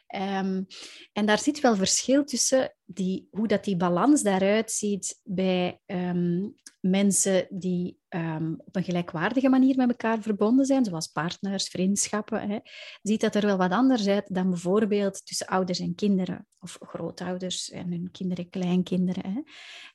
Um, 0.07 0.65
en 1.13 1.25
daar 1.25 1.39
zit 1.39 1.59
wel 1.59 1.75
verschil 1.75 2.23
tussen 2.23 2.75
die, 2.85 3.27
hoe 3.31 3.47
dat 3.47 3.63
die 3.63 3.77
balans 3.77 4.21
daaruit 4.21 4.71
ziet 4.71 5.21
bij 5.23 5.79
um, 5.85 6.55
mensen 6.79 7.47
die 7.49 7.99
um, 8.09 8.61
op 8.65 8.75
een 8.75 8.83
gelijkwaardige 8.83 9.49
manier 9.49 9.75
met 9.75 9.89
elkaar 9.89 10.21
verbonden 10.21 10.65
zijn, 10.65 10.85
zoals 10.85 11.07
partners, 11.07 11.67
vriendschappen. 11.67 12.49
Hè, 12.49 12.59
ziet 13.01 13.21
dat 13.21 13.35
er 13.35 13.45
wel 13.45 13.57
wat 13.57 13.71
anders 13.71 14.07
uit 14.07 14.33
dan 14.33 14.49
bijvoorbeeld 14.49 15.25
tussen 15.25 15.47
ouders 15.47 15.79
en 15.79 15.95
kinderen, 15.95 16.47
of 16.59 16.77
grootouders 16.79 17.69
en 17.69 17.91
hun 17.91 18.11
kinderen, 18.11 18.49
kleinkinderen. 18.49 19.45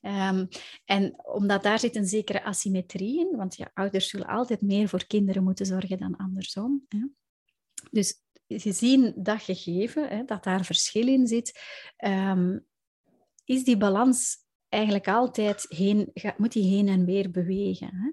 Hè. 0.01 0.45
en 0.85 1.25
omdat 1.25 1.63
daar 1.63 1.79
zit 1.79 1.97
een 1.97 2.07
zekere 2.07 2.45
asymmetrie 2.45 3.21
in, 3.21 3.37
want 3.37 3.57
ja, 3.57 3.71
ouders 3.75 4.09
zullen 4.09 4.27
altijd 4.27 4.61
meer 4.61 4.89
voor 4.89 5.07
kinderen 5.07 5.43
moeten 5.43 5.67
zorgen 5.67 5.99
dan 5.99 6.17
andersom. 6.17 6.85
Hè. 6.89 7.07
Dus 7.91 8.23
gezien 8.59 9.13
dat 9.17 9.43
gegeven, 9.43 10.09
hè, 10.09 10.25
dat 10.25 10.45
daar 10.45 10.65
verschil 10.65 11.09
in 11.09 11.27
zit, 11.27 11.61
um, 12.05 12.67
is 13.45 13.65
die 13.65 13.77
balans 13.77 14.37
eigenlijk 14.69 15.09
altijd 15.09 15.67
heen, 15.69 16.13
moet 16.37 16.53
die 16.53 16.77
heen 16.77 16.89
en 16.89 17.05
weer 17.05 17.31
bewegen. 17.31 17.91
Hè? 17.93 18.11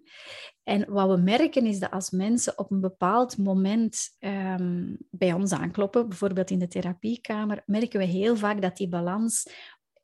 En 0.64 0.92
wat 0.92 1.10
we 1.10 1.22
merken 1.22 1.66
is 1.66 1.80
dat 1.80 1.92
als 1.92 2.10
mensen 2.10 2.58
op 2.58 2.72
een 2.72 2.82
bepaald 2.82 3.38
moment 3.38 4.16
um, 4.20 4.98
bij 5.10 5.34
ons 5.34 5.52
aankloppen, 5.52 6.10
bijvoorbeeld 6.10 6.50
in 6.50 6.60
de 6.60 6.68
therapiekamer, 6.68 7.64
merken 7.66 8.00
we 8.00 8.06
heel 8.06 8.36
vaak 8.36 8.62
dat 8.62 8.78
die 8.78 8.90
balans 8.90 9.50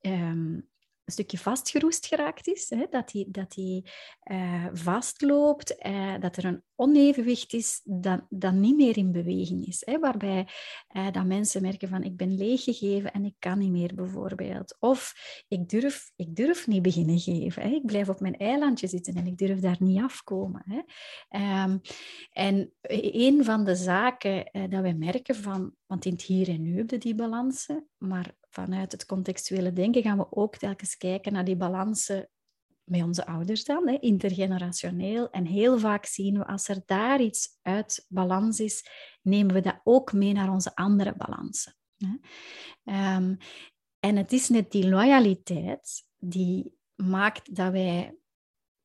um, 0.02 0.70
een 1.06 1.14
stukje 1.14 1.38
vastgeroest 1.38 2.06
geraakt 2.06 2.48
is, 2.48 2.70
hè? 2.70 2.86
dat 2.90 3.10
die, 3.10 3.32
dat 3.32 3.52
die 3.52 3.90
uh, 4.32 4.68
vastloopt, 4.74 5.76
uh, 5.86 6.20
dat 6.20 6.38
er 6.38 6.46
een 6.46 6.64
onevenwicht 6.76 7.54
is 7.54 7.82
dat, 7.84 8.22
dat 8.30 8.54
niet 8.54 8.76
meer 8.76 8.98
in 8.98 9.12
beweging 9.12 9.66
is. 9.66 9.82
Hè? 9.86 10.00
Waarbij 10.00 10.48
uh, 10.92 11.12
dat 11.12 11.26
mensen 11.26 11.62
merken 11.62 11.88
van 11.90 12.04
ik 12.04 12.18
ben 12.18 12.38
leeggegeven 12.38 13.12
en 13.12 13.26
ik 13.26 13.36
kan 13.40 13.58
niet 13.58 13.72
meer 13.72 13.96
bijvoorbeeld. 13.96 14.76
Of 14.80 15.14
ik 15.48 15.70
durf, 15.70 16.12
ik 16.16 16.36
durf 16.36 16.68
niet 16.68 16.82
beginnen 16.82 17.20
geven. 17.20 17.62
Hè? 17.62 17.70
Ik 17.70 17.86
blijf 17.86 18.10
op 18.10 18.20
mijn 18.20 18.38
eilandje 18.38 18.88
zitten 18.88 19.16
en 19.16 19.28
ik 19.28 19.38
durf 19.38 19.60
daar 19.60 19.78
niet 19.80 20.02
afkomen. 20.02 20.64
Hè? 20.66 20.82
Um, 21.64 21.82
en 22.32 22.74
een 22.82 23.44
van 23.44 23.64
de 23.66 23.76
zaken 23.76 24.50
dat 24.70 24.82
we 24.82 24.94
merken 24.94 25.36
van, 25.36 25.74
want 25.94 26.06
in 26.06 26.12
het 26.12 26.22
hier 26.22 26.50
en 26.50 26.62
nu 26.62 26.78
hebben 26.78 27.00
die 27.00 27.16
balansen, 27.16 27.88
maar 27.98 28.36
vanuit 28.50 28.92
het 28.92 29.06
contextuele 29.06 29.74
denken 29.74 30.02
gaan 30.02 30.18
we 30.18 30.32
ook 30.32 30.58
telkens 30.58 30.98
kijken 30.98 31.34
naar 31.34 31.46
die 31.46 31.56
balansen 31.56 32.30
met 32.84 33.04
onze 33.04 33.26
ouders 33.26 33.64
dan, 33.64 33.88
hè, 33.88 33.98
intergenerationeel. 34.00 35.30
En 35.30 35.46
heel 35.46 35.80
vaak 35.80 36.06
zien 36.06 36.38
we 36.38 36.48
als 36.48 36.68
er 36.68 36.82
daar 36.86 37.22
iets 37.22 37.60
uit 37.62 38.06
balans 38.10 38.60
is, 38.60 38.88
nemen 39.22 39.54
we 39.54 39.62
dat 39.62 39.80
ook 39.84 40.14
mee 40.14 40.34
naar 40.34 40.52
onze 40.52 40.76
andere 40.76 41.16
balansen. 41.16 41.76
Um, 42.84 43.38
en 44.00 44.16
het 44.16 44.32
is 44.32 44.50
net 44.50 44.72
die 44.72 44.90
loyaliteit 44.90 46.06
die 46.18 46.78
maakt 46.96 47.56
dat 47.56 47.72
wij 47.72 48.18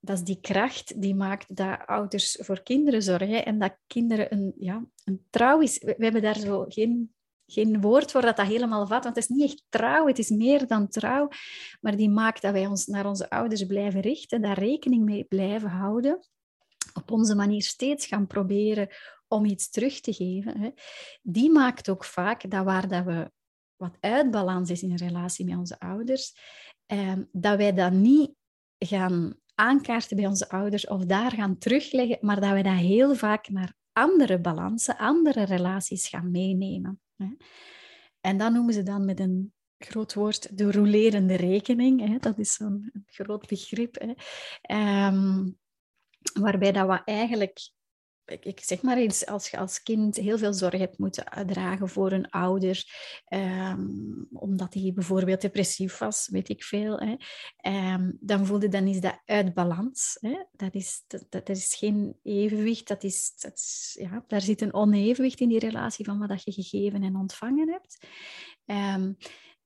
dat 0.00 0.16
is 0.16 0.24
die 0.24 0.40
kracht 0.40 1.00
die 1.02 1.14
maakt 1.14 1.56
dat 1.56 1.86
ouders 1.86 2.38
voor 2.40 2.62
kinderen 2.62 3.02
zorgen 3.02 3.44
en 3.44 3.58
dat 3.58 3.76
kinderen 3.86 4.32
een, 4.32 4.52
ja, 4.58 4.84
een 5.04 5.26
trouw 5.30 5.60
is. 5.60 5.78
We, 5.78 5.94
hebben 5.98 6.22
daar 6.22 6.38
zo 6.38 6.64
geen 6.68 7.12
geen 7.50 7.80
woord 7.80 8.10
voor 8.10 8.20
dat 8.20 8.36
dat 8.36 8.46
helemaal 8.46 8.86
vat, 8.86 9.04
want 9.04 9.16
het 9.16 9.24
is 9.24 9.28
niet 9.28 9.50
echt 9.50 9.64
trouw, 9.68 10.06
het 10.06 10.18
is 10.18 10.28
meer 10.28 10.66
dan 10.66 10.88
trouw, 10.88 11.28
maar 11.80 11.96
die 11.96 12.10
maakt 12.10 12.42
dat 12.42 12.52
wij 12.52 12.66
ons 12.66 12.86
naar 12.86 13.06
onze 13.06 13.30
ouders 13.30 13.66
blijven 13.66 14.00
richten, 14.00 14.42
daar 14.42 14.58
rekening 14.58 15.04
mee 15.04 15.24
blijven 15.24 15.68
houden, 15.68 16.28
op 16.94 17.10
onze 17.10 17.34
manier 17.34 17.62
steeds 17.62 18.06
gaan 18.06 18.26
proberen 18.26 18.88
om 19.28 19.44
iets 19.44 19.70
terug 19.70 20.00
te 20.00 20.12
geven. 20.12 20.60
Hè. 20.60 20.70
Die 21.22 21.50
maakt 21.50 21.88
ook 21.88 22.04
vaak 22.04 22.50
dat 22.50 22.64
waar 22.64 22.88
dat 22.88 23.04
we 23.04 23.30
wat 23.76 23.96
uitbalans 24.00 24.70
is 24.70 24.82
in 24.82 24.96
relatie 24.96 25.44
met 25.44 25.56
onze 25.56 25.78
ouders, 25.78 26.34
eh, 26.86 27.12
dat 27.32 27.56
wij 27.56 27.72
dat 27.72 27.92
niet 27.92 28.30
gaan 28.78 29.34
aankaarten 29.58 30.16
bij 30.16 30.26
onze 30.26 30.48
ouders 30.48 30.86
of 30.86 31.04
daar 31.04 31.32
gaan 31.32 31.58
terugleggen, 31.58 32.18
maar 32.20 32.40
dat 32.40 32.52
we 32.52 32.62
dat 32.62 32.76
heel 32.76 33.14
vaak 33.14 33.48
naar 33.48 33.74
andere 33.92 34.40
balansen, 34.40 34.96
andere 34.96 35.42
relaties 35.42 36.08
gaan 36.08 36.30
meenemen. 36.30 37.00
En 38.20 38.36
dat 38.36 38.52
noemen 38.52 38.74
ze 38.74 38.82
dan 38.82 39.04
met 39.04 39.20
een 39.20 39.52
groot 39.78 40.14
woord 40.14 40.58
de 40.58 40.72
rolerende 40.72 41.34
rekening. 41.34 42.20
Dat 42.20 42.38
is 42.38 42.52
zo'n 42.52 42.92
groot 43.06 43.46
begrip. 43.46 44.16
Um, 44.70 45.58
waarbij 46.40 46.72
dat 46.72 46.86
we 46.86 47.02
eigenlijk 47.04 47.70
ik, 48.30 48.60
zeg 48.60 48.82
maar 48.82 48.96
eens, 48.96 49.26
als 49.26 49.48
je 49.48 49.58
als 49.58 49.82
kind 49.82 50.16
heel 50.16 50.38
veel 50.38 50.54
zorg 50.54 50.78
hebt 50.78 50.98
moeten 50.98 51.46
dragen 51.46 51.88
voor 51.88 52.12
een 52.12 52.30
ouder, 52.30 52.84
um, 53.28 54.28
omdat 54.32 54.74
hij 54.74 54.92
bijvoorbeeld 54.94 55.40
depressief 55.40 55.98
was, 55.98 56.28
weet 56.30 56.48
ik 56.48 56.64
veel, 56.64 56.98
hè, 56.98 57.14
um, 57.94 58.16
dan 58.20 58.46
voelde 58.46 58.68
dan 58.68 58.86
is 58.86 59.00
dat 59.00 59.20
uit 59.24 59.54
balans. 59.54 60.16
Hè. 60.20 60.44
Dat, 60.52 60.74
is, 60.74 61.04
dat, 61.06 61.26
dat, 61.28 61.48
is 61.48 61.74
geen 61.74 62.16
evenwicht, 62.22 62.88
dat 62.88 63.04
is, 63.04 63.34
dat 63.38 63.90
ja, 63.94 64.24
daar 64.26 64.40
zit 64.40 64.60
een 64.60 64.74
onevenwicht 64.74 65.40
in 65.40 65.48
die 65.48 65.58
relatie 65.58 66.04
van 66.04 66.26
wat 66.26 66.42
je 66.44 66.52
gegeven 66.52 67.02
en 67.02 67.16
ontvangen 67.16 67.68
hebt. 67.68 68.06
Um, 68.66 69.16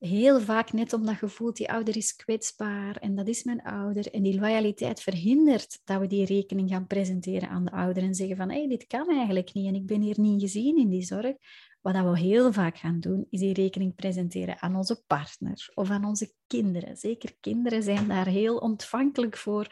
heel 0.02 0.40
vaak 0.40 0.72
net 0.72 0.92
omdat 0.92 1.18
je 1.20 1.28
voelt, 1.28 1.56
die 1.56 1.72
ouder 1.72 1.96
is 1.96 2.16
kwetsbaar 2.16 2.96
en 2.96 3.14
dat 3.14 3.28
is 3.28 3.44
mijn 3.44 3.62
ouder. 3.62 4.10
En 4.10 4.22
die 4.22 4.40
loyaliteit 4.40 5.00
verhindert 5.00 5.80
dat 5.84 6.00
we 6.00 6.06
die 6.06 6.24
rekening 6.24 6.70
gaan 6.70 6.86
presenteren 6.86 7.48
aan 7.48 7.64
de 7.64 7.70
ouder 7.70 8.02
en 8.02 8.14
zeggen 8.14 8.36
van, 8.36 8.50
hé, 8.50 8.58
hey, 8.58 8.68
dit 8.68 8.86
kan 8.86 9.08
eigenlijk 9.08 9.52
niet 9.52 9.66
en 9.66 9.74
ik 9.74 9.86
ben 9.86 10.00
hier 10.00 10.20
niet 10.20 10.40
gezien 10.40 10.78
in 10.78 10.88
die 10.88 11.02
zorg. 11.02 11.36
Wat 11.82 11.94
we 11.94 12.18
heel 12.18 12.52
vaak 12.52 12.78
gaan 12.78 13.00
doen, 13.00 13.26
is 13.30 13.40
die 13.40 13.52
rekening 13.52 13.94
presenteren 13.94 14.60
aan 14.60 14.76
onze 14.76 15.02
partner 15.06 15.70
of 15.74 15.90
aan 15.90 16.04
onze 16.04 16.32
kinderen. 16.46 16.96
Zeker 16.96 17.34
kinderen 17.40 17.82
zijn 17.82 18.08
daar 18.08 18.26
heel 18.26 18.56
ontvankelijk 18.56 19.36
voor. 19.36 19.66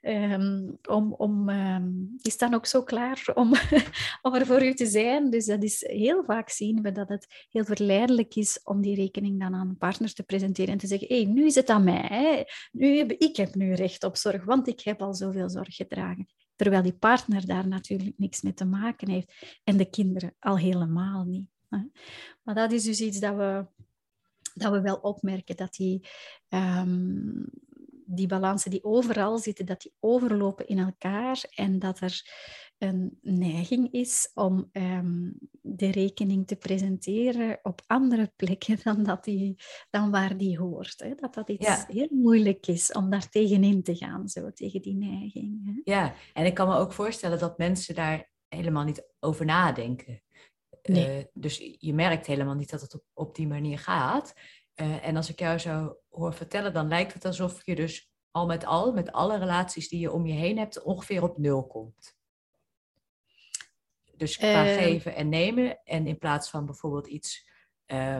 Um, 0.00 0.78
om, 0.88 1.12
om, 1.12 1.48
um, 1.48 2.14
die 2.16 2.32
staan 2.32 2.54
ook 2.54 2.66
zo 2.66 2.82
klaar 2.82 3.30
om, 3.34 3.52
om 4.22 4.34
er 4.34 4.46
voor 4.46 4.62
u 4.62 4.74
te 4.74 4.86
zijn. 4.86 5.30
Dus 5.30 5.46
dat 5.46 5.62
is 5.62 5.86
heel 5.86 6.24
vaak 6.24 6.50
zien 6.50 6.82
we 6.82 6.92
dat 6.92 7.08
het 7.08 7.46
heel 7.50 7.64
verleidelijk 7.64 8.34
is 8.34 8.60
om 8.64 8.80
die 8.80 8.94
rekening 8.94 9.40
dan 9.40 9.54
aan 9.54 9.68
een 9.68 9.78
partner 9.78 10.12
te 10.14 10.22
presenteren 10.22 10.72
en 10.72 10.78
te 10.78 10.86
zeggen: 10.86 11.08
hé, 11.08 11.22
hey, 11.22 11.32
nu 11.32 11.46
is 11.46 11.54
het 11.54 11.68
aan 11.68 11.84
mij. 11.84 12.46
Nu 12.72 12.96
heb, 12.96 13.10
ik 13.10 13.36
heb 13.36 13.54
nu 13.54 13.74
recht 13.74 14.04
op 14.04 14.16
zorg, 14.16 14.44
want 14.44 14.68
ik 14.68 14.80
heb 14.80 15.02
al 15.02 15.14
zoveel 15.14 15.50
zorg 15.50 15.74
gedragen. 15.74 16.26
Terwijl 16.62 16.82
die 16.82 16.92
partner 16.92 17.46
daar 17.46 17.68
natuurlijk 17.68 18.18
niks 18.18 18.42
mee 18.42 18.54
te 18.54 18.64
maken 18.64 19.10
heeft 19.10 19.60
en 19.64 19.76
de 19.76 19.90
kinderen 19.90 20.34
al 20.38 20.58
helemaal 20.58 21.24
niet. 21.24 21.46
Maar 22.42 22.54
dat 22.54 22.72
is 22.72 22.84
dus 22.84 23.00
iets 23.00 23.20
dat 23.20 23.36
we, 23.36 23.66
dat 24.54 24.72
we 24.72 24.80
wel 24.80 24.96
opmerken, 24.96 25.56
dat 25.56 25.74
die, 25.74 26.08
um, 26.48 27.44
die 28.06 28.26
balansen 28.26 28.70
die 28.70 28.84
overal 28.84 29.38
zitten, 29.38 29.66
dat 29.66 29.80
die 29.80 29.92
overlopen 30.00 30.66
in 30.66 30.78
elkaar 30.78 31.44
en 31.54 31.78
dat 31.78 32.00
er 32.00 32.22
een 32.82 33.18
neiging 33.20 33.92
is 33.92 34.30
om 34.34 34.70
um, 34.72 35.38
de 35.60 35.90
rekening 35.90 36.46
te 36.46 36.56
presenteren 36.56 37.58
op 37.62 37.82
andere 37.86 38.32
plekken 38.36 38.78
dan, 38.82 39.02
dat 39.02 39.24
die, 39.24 39.62
dan 39.90 40.10
waar 40.10 40.36
die 40.36 40.58
hoort. 40.58 41.00
Hè? 41.00 41.14
Dat 41.14 41.34
dat 41.34 41.48
iets 41.48 41.86
heel 41.86 42.08
moeilijk 42.10 42.66
is 42.66 42.92
om 42.92 43.10
daar 43.10 43.28
tegenin 43.28 43.82
te 43.82 43.96
gaan, 43.96 44.28
zo, 44.28 44.52
tegen 44.52 44.82
die 44.82 44.94
neiging. 44.94 45.64
Hè? 45.64 45.92
Ja, 45.92 46.14
en 46.32 46.46
ik 46.46 46.54
kan 46.54 46.68
me 46.68 46.76
ook 46.76 46.92
voorstellen 46.92 47.38
dat 47.38 47.58
mensen 47.58 47.94
daar 47.94 48.30
helemaal 48.48 48.84
niet 48.84 49.06
over 49.20 49.44
nadenken. 49.44 50.22
Uh, 50.82 51.18
dus 51.32 51.76
je 51.78 51.94
merkt 51.94 52.26
helemaal 52.26 52.54
niet 52.54 52.70
dat 52.70 52.80
het 52.80 52.94
op, 52.94 53.04
op 53.12 53.34
die 53.34 53.46
manier 53.46 53.78
gaat. 53.78 54.34
Uh, 54.80 55.06
en 55.06 55.16
als 55.16 55.30
ik 55.30 55.38
jou 55.38 55.58
zo 55.58 55.96
hoor 56.08 56.34
vertellen, 56.34 56.72
dan 56.72 56.88
lijkt 56.88 57.12
het 57.12 57.24
alsof 57.24 57.66
je 57.66 57.74
dus 57.74 58.10
al 58.30 58.46
met 58.46 58.64
al, 58.64 58.92
met 58.92 59.12
alle 59.12 59.38
relaties 59.38 59.88
die 59.88 60.00
je 60.00 60.12
om 60.12 60.26
je 60.26 60.32
heen 60.32 60.58
hebt, 60.58 60.82
ongeveer 60.82 61.22
op 61.22 61.38
nul 61.38 61.66
komt. 61.66 62.20
Dus 64.26 64.36
qua 64.36 64.66
uh, 64.66 64.74
geven 64.74 65.14
en 65.14 65.28
nemen. 65.28 65.84
En 65.84 66.06
in 66.06 66.18
plaats 66.18 66.50
van 66.50 66.66
bijvoorbeeld 66.66 67.06
iets 67.06 67.50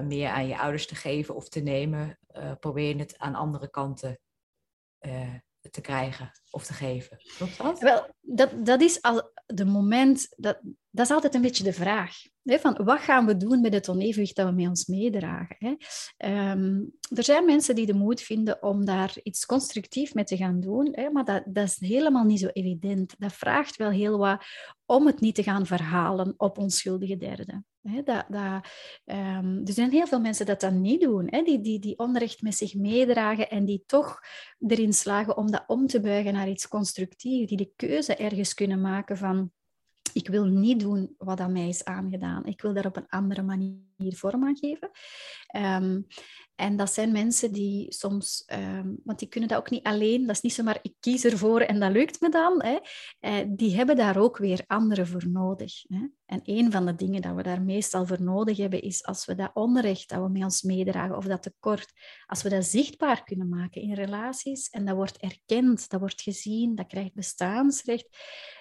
meer 0.03 0.29
aan 0.29 0.47
je 0.47 0.59
ouders 0.59 0.87
te 0.87 0.95
geven 0.95 1.35
of 1.35 1.49
te 1.49 1.61
nemen, 1.61 2.19
probeer 2.61 2.89
je 2.89 2.97
het 2.97 3.19
aan 3.19 3.35
andere 3.35 3.71
kanten 3.71 4.21
te 5.71 5.81
krijgen 5.81 6.31
of 6.51 6.65
te 6.65 6.73
geven. 6.73 7.17
Klopt 7.37 7.59
dat? 7.59 7.81
Wel, 7.81 8.09
dat, 8.21 8.67
dat 8.67 8.81
is 8.81 9.03
al 9.03 9.31
de 9.47 9.65
moment 9.65 10.35
dat 10.37 10.61
dat 10.95 11.07
is 11.07 11.13
altijd 11.13 11.35
een 11.35 11.43
beetje 11.43 11.65
de 11.65 11.73
vraag. 11.73 12.17
Hè, 12.43 12.59
van 12.59 12.81
wat 12.85 13.01
gaan 13.01 13.27
we 13.27 13.37
doen 13.37 13.61
met 13.61 13.73
het 13.73 13.89
onevenwicht 13.89 14.37
dat 14.37 14.49
we 14.49 14.53
met 14.53 14.69
ons 14.69 14.87
meedragen? 14.87 15.57
Hè? 15.59 15.75
Ehm, 16.17 16.81
er 17.15 17.25
zijn 17.25 17.45
mensen 17.45 17.75
die 17.75 17.87
de 17.87 17.95
moed 17.95 18.21
vinden 18.21 18.63
om 18.63 18.85
daar 18.85 19.15
iets 19.23 19.47
constructief 19.47 20.15
mee 20.15 20.25
te 20.25 20.37
gaan 20.37 20.61
doen, 20.61 20.89
hè, 20.93 21.11
maar 21.11 21.25
dat, 21.25 21.43
dat 21.47 21.65
is 21.65 21.77
helemaal 21.79 22.25
niet 22.25 22.41
zo 22.41 22.47
evident. 22.47 23.15
Dat 23.19 23.33
vraagt 23.33 23.77
wel 23.77 23.91
heel 23.91 24.19
wat 24.19 24.45
om 24.87 25.07
het 25.07 25.21
niet 25.21 25.35
te 25.35 25.43
gaan 25.43 25.67
verhalen 25.67 26.35
op 26.37 26.59
onschuldige 26.59 27.17
derden. 27.17 27.67
Hè, 27.83 28.03
dat, 28.03 28.25
dat, 28.29 28.67
um, 29.05 29.61
er 29.65 29.73
zijn 29.73 29.91
heel 29.91 30.07
veel 30.07 30.21
mensen 30.21 30.47
dat 30.47 30.61
dat 30.61 30.73
niet 30.73 31.01
doen, 31.01 31.27
hè, 31.31 31.43
die, 31.43 31.61
die, 31.61 31.79
die 31.79 31.99
onrecht 31.99 32.43
met 32.43 32.57
zich 32.57 32.75
meedragen 32.75 33.51
en 33.51 33.65
die 33.65 33.83
toch 33.87 34.21
erin 34.67 34.93
slagen 34.93 35.37
om 35.37 35.51
dat 35.51 35.65
om 35.67 35.87
te 35.87 36.01
buigen 36.01 36.33
naar 36.33 36.49
iets 36.49 36.69
constructiefs, 36.69 37.49
die 37.49 37.57
de 37.57 37.73
keuze 37.77 38.17
ergens 38.17 38.55
kunnen 38.55 38.81
maken 38.81 39.17
van 39.17 39.53
ik 40.13 40.29
wil 40.29 40.45
niet 40.45 40.81
doen 40.81 41.15
wat 41.19 41.41
aan 41.41 41.53
mij 41.53 41.69
is 41.69 41.85
aangedaan. 41.85 42.45
Ik 42.45 42.61
wil 42.61 42.73
daar 42.73 42.87
op 42.87 42.97
een 42.97 43.09
andere 43.09 43.43
manier 43.43 43.77
vorm 44.11 44.45
aan 44.45 44.57
geven. 44.57 44.91
Um, 45.57 46.07
en 46.55 46.77
dat 46.77 46.93
zijn 46.93 47.13
mensen 47.13 47.53
die 47.53 47.93
soms, 47.93 48.45
um, 48.53 49.01
want 49.05 49.19
die 49.19 49.29
kunnen 49.29 49.49
dat 49.49 49.59
ook 49.59 49.71
niet 49.71 49.87
alleen, 49.87 50.27
dat 50.27 50.37
is 50.37 50.43
niet 50.43 50.53
zomaar 50.53 50.79
ik 50.83 50.95
kies 51.01 51.25
ervoor 51.25 51.61
en 51.61 51.81
dat 51.81 51.93
lukt 51.93 52.21
me 52.21 52.29
dan. 52.29 52.63
Hè. 52.63 52.79
Uh, 53.21 53.49
die 53.49 53.77
hebben 53.77 53.97
daar 53.97 54.17
ook 54.17 54.39
weer 54.39 54.65
anderen 54.67 55.07
voor 55.07 55.29
nodig. 55.29 55.73
Hè. 55.89 56.07
En 56.27 56.41
een 56.45 56.71
van 56.73 56.87
de 56.87 56.95
dingen 56.95 57.23
dat 57.23 57.35
we 57.35 57.43
daar 57.43 57.63
meestal 57.63 58.07
voor 58.07 58.23
nodig 58.23 58.57
hebben, 58.57 58.83
is 58.83 59.05
als 59.05 59.25
we 59.25 59.35
dat 59.35 59.51
onrecht 59.55 60.09
dat 60.09 60.23
we 60.23 60.29
met 60.29 60.43
ons 60.43 60.63
meedragen 60.63 61.17
of 61.17 61.25
dat 61.25 61.43
tekort, 61.43 61.93
als 62.27 62.43
we 62.43 62.49
dat 62.49 62.65
zichtbaar 62.65 63.25
kunnen 63.25 63.49
maken 63.49 63.83
in 63.83 63.95
relaties 63.95 64.69
en 64.69 64.85
dat 64.85 64.97
wordt 64.97 65.19
erkend, 65.19 65.89
dat 65.89 66.01
wordt 66.01 66.23
gezien, 66.23 66.75
dat 66.75 66.87
krijgt 66.87 67.15
bestaansrecht, 67.15 68.09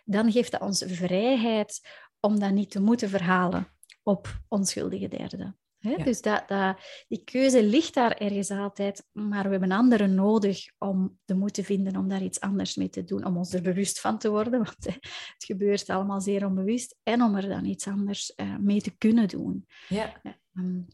dan 0.06 0.32
geeft 0.32 0.52
dat 0.52 0.62
ons 0.62 0.84
vrijheid 0.88 1.90
om 2.20 2.40
dat 2.40 2.52
niet 2.52 2.72
te 2.72 2.82
moeten 2.82 3.10
verhalen 3.10 3.68
op 4.04 4.40
onschuldige 4.48 5.08
derden. 5.08 5.56
Dus 5.82 6.22
dat, 6.22 6.48
dat, 6.48 6.78
die 7.08 7.24
keuze 7.24 7.64
ligt 7.64 7.94
daar 7.94 8.18
ergens 8.18 8.52
altijd, 8.52 9.04
maar 9.12 9.44
we 9.44 9.50
hebben 9.50 9.72
anderen 9.72 10.16
nodig 10.16 10.66
om 10.78 11.20
de 11.26 11.36
moed 11.36 11.54
te 11.54 11.64
vinden 11.64 11.96
om 11.96 12.08
daar 12.10 12.22
iets 12.22 12.40
anders 12.40 12.76
mee 12.76 12.90
te 12.90 13.04
doen, 13.04 13.26
om 13.26 13.38
ons 13.38 13.54
er 13.54 13.62
bewust 13.62 14.00
van 14.00 14.18
te 14.18 14.30
worden, 14.30 14.52
want 14.64 14.86
het 14.86 15.46
gebeurt 15.46 15.90
allemaal 15.90 16.22
zeer 16.22 16.46
onbewust, 16.46 16.98
en 17.04 17.22
om 17.22 17.36
er 17.36 17.50
dan 17.50 17.66
iets 17.66 17.88
anders 17.88 18.34
uh, 18.36 18.58
mee 18.58 18.82
te 18.82 18.98
kunnen 18.98 19.28
doen. 19.28 19.68
Ja. 19.88 20.22
Um, 20.54 20.88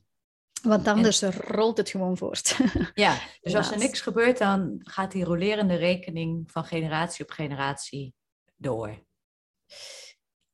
want 0.61 0.87
anders 0.87 1.21
rolt 1.21 1.77
het 1.77 1.89
gewoon 1.89 2.17
voort. 2.17 2.57
Ja, 2.93 3.19
dus 3.41 3.55
als 3.55 3.71
er 3.71 3.77
niks 3.77 4.01
gebeurt, 4.01 4.37
dan 4.37 4.79
gaat 4.83 5.11
die 5.11 5.23
rolerende 5.23 5.75
rekening 5.75 6.51
van 6.51 6.65
generatie 6.65 7.25
op 7.25 7.31
generatie 7.31 8.13
door. 8.55 9.05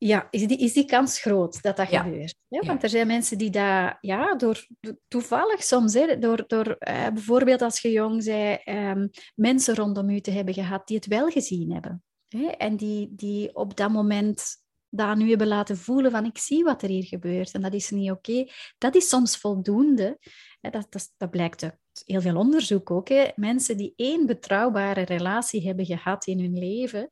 Ja, 0.06 0.28
is 0.30 0.48
die, 0.48 0.58
is 0.58 0.74
die 0.74 0.86
kans 0.86 1.20
groot 1.20 1.62
dat 1.62 1.78
dat 1.78 1.88
gebeurt? 1.88 2.36
Want 2.50 2.84
er 2.84 2.90
zijn 2.90 3.08
mensen 3.08 3.38
die 3.38 3.50
dat, 3.50 3.98
ja, 4.02 4.36
door, 4.36 4.68
toevallig 5.08 5.64
soms, 5.64 5.94
hè, 5.94 6.20
door, 6.20 6.44
door 6.48 6.68
uh, 6.68 7.08
bijvoorbeeld 7.08 7.62
als 7.62 7.80
je 7.80 7.92
jong 7.92 8.24
zei, 8.24 8.60
um, 8.66 9.10
mensen 9.36 9.76
rondom 9.76 10.10
u 10.10 10.20
te 10.20 10.32
hebben 10.32 10.54
gehad 10.54 10.88
die 10.88 10.96
het 10.96 11.06
wel 11.06 11.30
gezien 11.30 11.72
hebben. 11.72 12.04
Hè? 12.28 12.46
En 12.46 12.78
die, 12.78 13.08
die 13.16 13.56
op 13.56 13.78
dat 13.78 13.90
moment 13.90 14.44
dat 14.90 15.18
nu 15.18 15.30
hebben 15.30 15.48
laten 15.48 15.78
voelen 15.78 16.12
van 16.12 16.26
ik 16.26 16.38
zie 16.38 16.64
wat 16.64 16.82
er 16.82 16.90
hier 16.90 17.06
gebeurt 17.06 17.52
en 17.52 17.62
dat 17.62 17.74
is 17.74 17.90
niet 17.90 18.12
oké. 18.12 18.46
Dat 18.78 18.96
is 18.96 19.10
soms 19.10 19.38
voldoende. 19.38 20.18
Hè? 20.62 20.70
Dat, 20.70 20.86
dat, 20.90 21.14
dat 21.18 21.30
blijkt 21.30 21.64
uit 21.64 21.78
heel 22.06 22.22
veel 22.22 22.36
onderzoek 22.36 22.92
ook. 22.92 23.10
Hè? 23.10 23.28
Mensen 23.36 23.78
die 23.78 23.94
één 23.96 24.26
betrouwbare 24.26 25.02
relatie 25.02 25.68
hebben 25.68 25.86
gehad 25.86 26.28
in 26.28 26.40
hun 26.40 26.58
leven, 26.58 27.08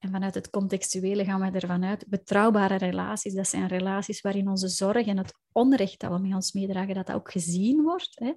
en 0.00 0.10
vanuit 0.10 0.34
het 0.34 0.50
contextuele 0.50 1.24
gaan 1.24 1.40
we 1.40 1.58
ervan 1.58 1.84
uit, 1.84 2.04
betrouwbare 2.08 2.76
relaties, 2.76 3.34
dat 3.34 3.48
zijn 3.48 3.68
relaties 3.68 4.20
waarin 4.20 4.48
onze 4.48 4.68
zorg 4.68 5.06
en 5.06 5.18
het 5.18 5.34
onrecht 5.52 6.00
dat 6.00 6.10
we 6.10 6.18
met 6.18 6.34
ons 6.34 6.52
meedragen, 6.52 6.94
dat 6.94 7.06
dat 7.06 7.16
ook 7.16 7.30
gezien 7.30 7.82
wordt. 7.82 8.10
Hè. 8.14 8.32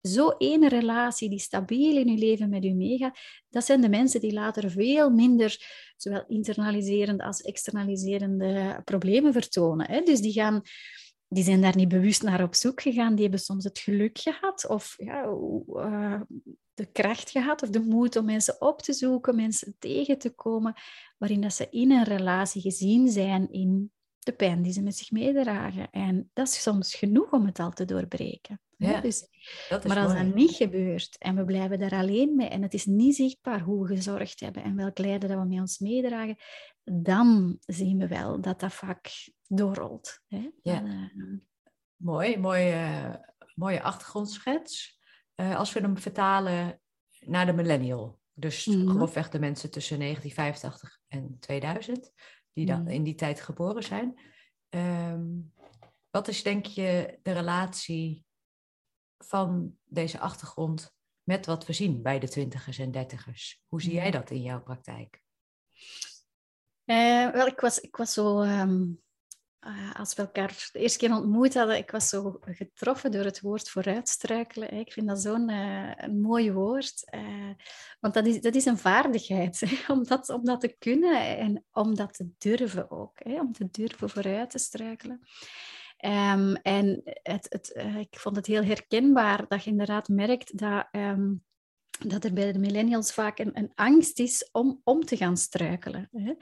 Zo 0.00 0.28
één 0.28 0.68
relatie 0.68 1.28
die 1.28 1.38
stabiel 1.38 1.96
in 1.96 2.08
je 2.08 2.18
leven 2.18 2.48
met 2.48 2.64
u 2.64 2.72
meegaat, 2.72 3.18
dat 3.48 3.64
zijn 3.64 3.80
de 3.80 3.88
mensen 3.88 4.20
die 4.20 4.32
later 4.32 4.70
veel 4.70 5.10
minder, 5.10 5.56
zowel 5.96 6.24
internaliserende 6.26 7.24
als 7.24 7.40
externaliserende 7.40 8.80
problemen 8.84 9.32
vertonen. 9.32 9.90
Hè. 9.90 10.00
Dus 10.00 10.20
die 10.20 10.32
gaan 10.32 10.62
die 11.28 11.44
zijn 11.44 11.60
daar 11.60 11.76
niet 11.76 11.88
bewust 11.88 12.22
naar 12.22 12.42
op 12.42 12.54
zoek 12.54 12.80
gegaan. 12.82 13.14
Die 13.14 13.22
hebben 13.22 13.40
soms 13.40 13.64
het 13.64 13.78
geluk 13.78 14.18
gehad 14.18 14.66
of 14.68 14.94
ja, 14.96 15.24
uh, 15.68 16.20
de 16.74 16.86
kracht 16.86 17.30
gehad 17.30 17.62
of 17.62 17.68
de 17.68 17.80
moed 17.80 18.16
om 18.16 18.24
mensen 18.24 18.60
op 18.60 18.82
te 18.82 18.92
zoeken, 18.92 19.36
mensen 19.36 19.76
tegen 19.78 20.18
te 20.18 20.30
komen, 20.30 20.74
waarin 21.18 21.40
dat 21.40 21.54
ze 21.54 21.68
in 21.70 21.90
een 21.90 22.04
relatie 22.04 22.60
gezien 22.60 23.08
zijn 23.08 23.52
in 23.52 23.92
de 24.18 24.32
pijn 24.32 24.62
die 24.62 24.72
ze 24.72 24.82
met 24.82 24.96
zich 24.96 25.10
meedragen. 25.10 25.90
En 25.90 26.30
dat 26.32 26.46
is 26.46 26.62
soms 26.62 26.94
genoeg 26.94 27.32
om 27.32 27.46
het 27.46 27.58
al 27.58 27.70
te 27.70 27.84
doorbreken. 27.84 28.60
Ja, 28.76 29.00
dus, 29.00 29.28
dat 29.68 29.84
is 29.84 29.94
maar 29.94 30.04
als 30.04 30.12
dat 30.12 30.34
niet 30.34 30.50
gebeurt 30.50 31.18
en 31.18 31.36
we 31.36 31.44
blijven 31.44 31.78
daar 31.78 31.92
alleen 31.92 32.36
mee 32.36 32.48
en 32.48 32.62
het 32.62 32.74
is 32.74 32.84
niet 32.84 33.16
zichtbaar 33.16 33.60
hoe 33.60 33.86
we 33.86 33.94
gezorgd 33.94 34.40
hebben 34.40 34.62
en 34.62 34.76
welk 34.76 34.98
lijden 34.98 35.28
dat 35.28 35.38
we 35.38 35.44
met 35.44 35.60
ons 35.60 35.78
meedragen, 35.78 36.36
dan 36.84 37.58
zien 37.66 37.98
we 37.98 38.08
wel 38.08 38.40
dat 38.40 38.60
dat 38.60 38.72
vaak 38.72 39.32
doorrolt. 39.46 40.20
Hè? 40.28 40.50
Ja. 40.62 40.82
uh, 40.82 41.38
Mooi, 41.96 42.38
mooie, 42.38 43.20
mooie 43.54 43.82
achtergrondschets. 43.82 45.00
Uh, 45.36 45.56
als 45.56 45.72
we 45.72 45.80
hem 45.80 45.98
vertalen 45.98 46.80
naar 47.20 47.46
de 47.46 47.52
millennial, 47.52 48.20
dus 48.32 48.66
mm 48.66 48.88
grofweg 48.88 49.28
de 49.28 49.38
mensen 49.38 49.70
tussen 49.70 49.98
1985 49.98 51.00
en 51.08 51.36
2000, 51.40 52.12
die 52.52 52.66
dan 52.66 52.82
mhm. 52.82 52.90
in 52.90 53.02
die 53.02 53.14
tijd 53.14 53.40
geboren 53.40 53.82
zijn. 53.82 54.20
Um, 54.70 55.52
wat 56.10 56.28
is 56.28 56.42
denk 56.42 56.66
je 56.66 57.18
de 57.22 57.32
relatie 57.32 58.24
van 59.18 59.78
deze 59.84 60.18
achtergrond 60.18 60.94
met 61.22 61.46
wat 61.46 61.66
we 61.66 61.72
zien 61.72 62.02
bij 62.02 62.18
de 62.18 62.28
twintigers 62.28 62.78
en 62.78 62.90
dertigers? 62.90 63.62
Hoe 63.68 63.82
zie 63.82 63.92
jij 63.92 64.08
mhm. 64.08 64.18
dat 64.18 64.30
in 64.30 64.42
jouw 64.42 64.62
praktijk? 64.62 65.22
Uh, 66.86 67.30
wel, 67.30 67.46
ik 67.46 67.60
was, 67.60 67.80
ik 67.80 67.96
was 67.96 68.12
zo 68.12 68.40
um, 68.40 69.02
uh, 69.66 69.94
als 69.94 70.14
we 70.14 70.22
elkaar 70.22 70.68
de 70.72 70.78
eerste 70.78 70.98
keer 70.98 71.16
ontmoet 71.16 71.54
hadden, 71.54 71.76
ik 71.76 71.90
was 71.90 72.08
zo 72.08 72.38
getroffen 72.40 73.10
door 73.10 73.24
het 73.24 73.40
woord 73.40 73.70
vooruitstruikelen. 73.70 74.72
Ik 74.72 74.92
vind 74.92 75.08
dat 75.08 75.20
zo'n 75.20 75.50
uh, 75.50 76.06
mooi 76.06 76.52
woord. 76.52 77.04
Want 78.00 78.14
dat 78.14 78.26
is, 78.26 78.40
dat 78.40 78.54
is 78.54 78.64
een 78.64 78.78
vaardigheid, 78.78 79.60
hè? 79.60 79.92
Om, 79.92 80.04
dat, 80.04 80.28
om 80.28 80.44
dat 80.44 80.60
te 80.60 80.76
kunnen 80.78 81.38
en 81.38 81.64
om 81.72 81.94
dat 81.94 82.14
te 82.14 82.28
durven 82.38 82.90
ook. 82.90 83.18
Hè? 83.22 83.40
Om 83.40 83.52
te 83.52 83.68
durven 83.70 84.10
vooruit 84.10 84.50
te 84.50 84.58
struikelen. 84.58 85.20
Um, 86.04 86.54
en 86.54 87.00
het, 87.22 87.46
het, 87.48 87.84
ik 87.98 88.18
vond 88.18 88.36
het 88.36 88.46
heel 88.46 88.64
herkenbaar 88.64 89.48
dat 89.48 89.64
je 89.64 89.70
inderdaad 89.70 90.08
merkt 90.08 90.58
dat... 90.58 90.88
Um, 90.92 91.44
dat 91.98 92.24
er 92.24 92.32
bij 92.32 92.52
de 92.52 92.58
millennials 92.58 93.12
vaak 93.12 93.38
een, 93.38 93.72
angst 93.74 94.18
is 94.18 94.48
om 94.52 94.80
om 94.84 95.04
te 95.04 95.16
gaan 95.16 95.36
struikelen. 95.36 96.08
Hè? 96.12 96.32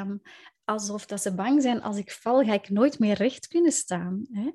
Um, 0.00 0.20
alsof 0.64 1.06
dat 1.06 1.22
ze 1.22 1.34
bang 1.34 1.62
zijn, 1.62 1.82
als 1.82 1.96
ik 1.96 2.12
val, 2.12 2.44
ga 2.44 2.52
ik 2.52 2.68
nooit 2.68 2.98
meer 2.98 3.14
recht 3.14 3.46
kunnen 3.46 3.72
staan. 3.72 4.26
Hè? 4.32 4.50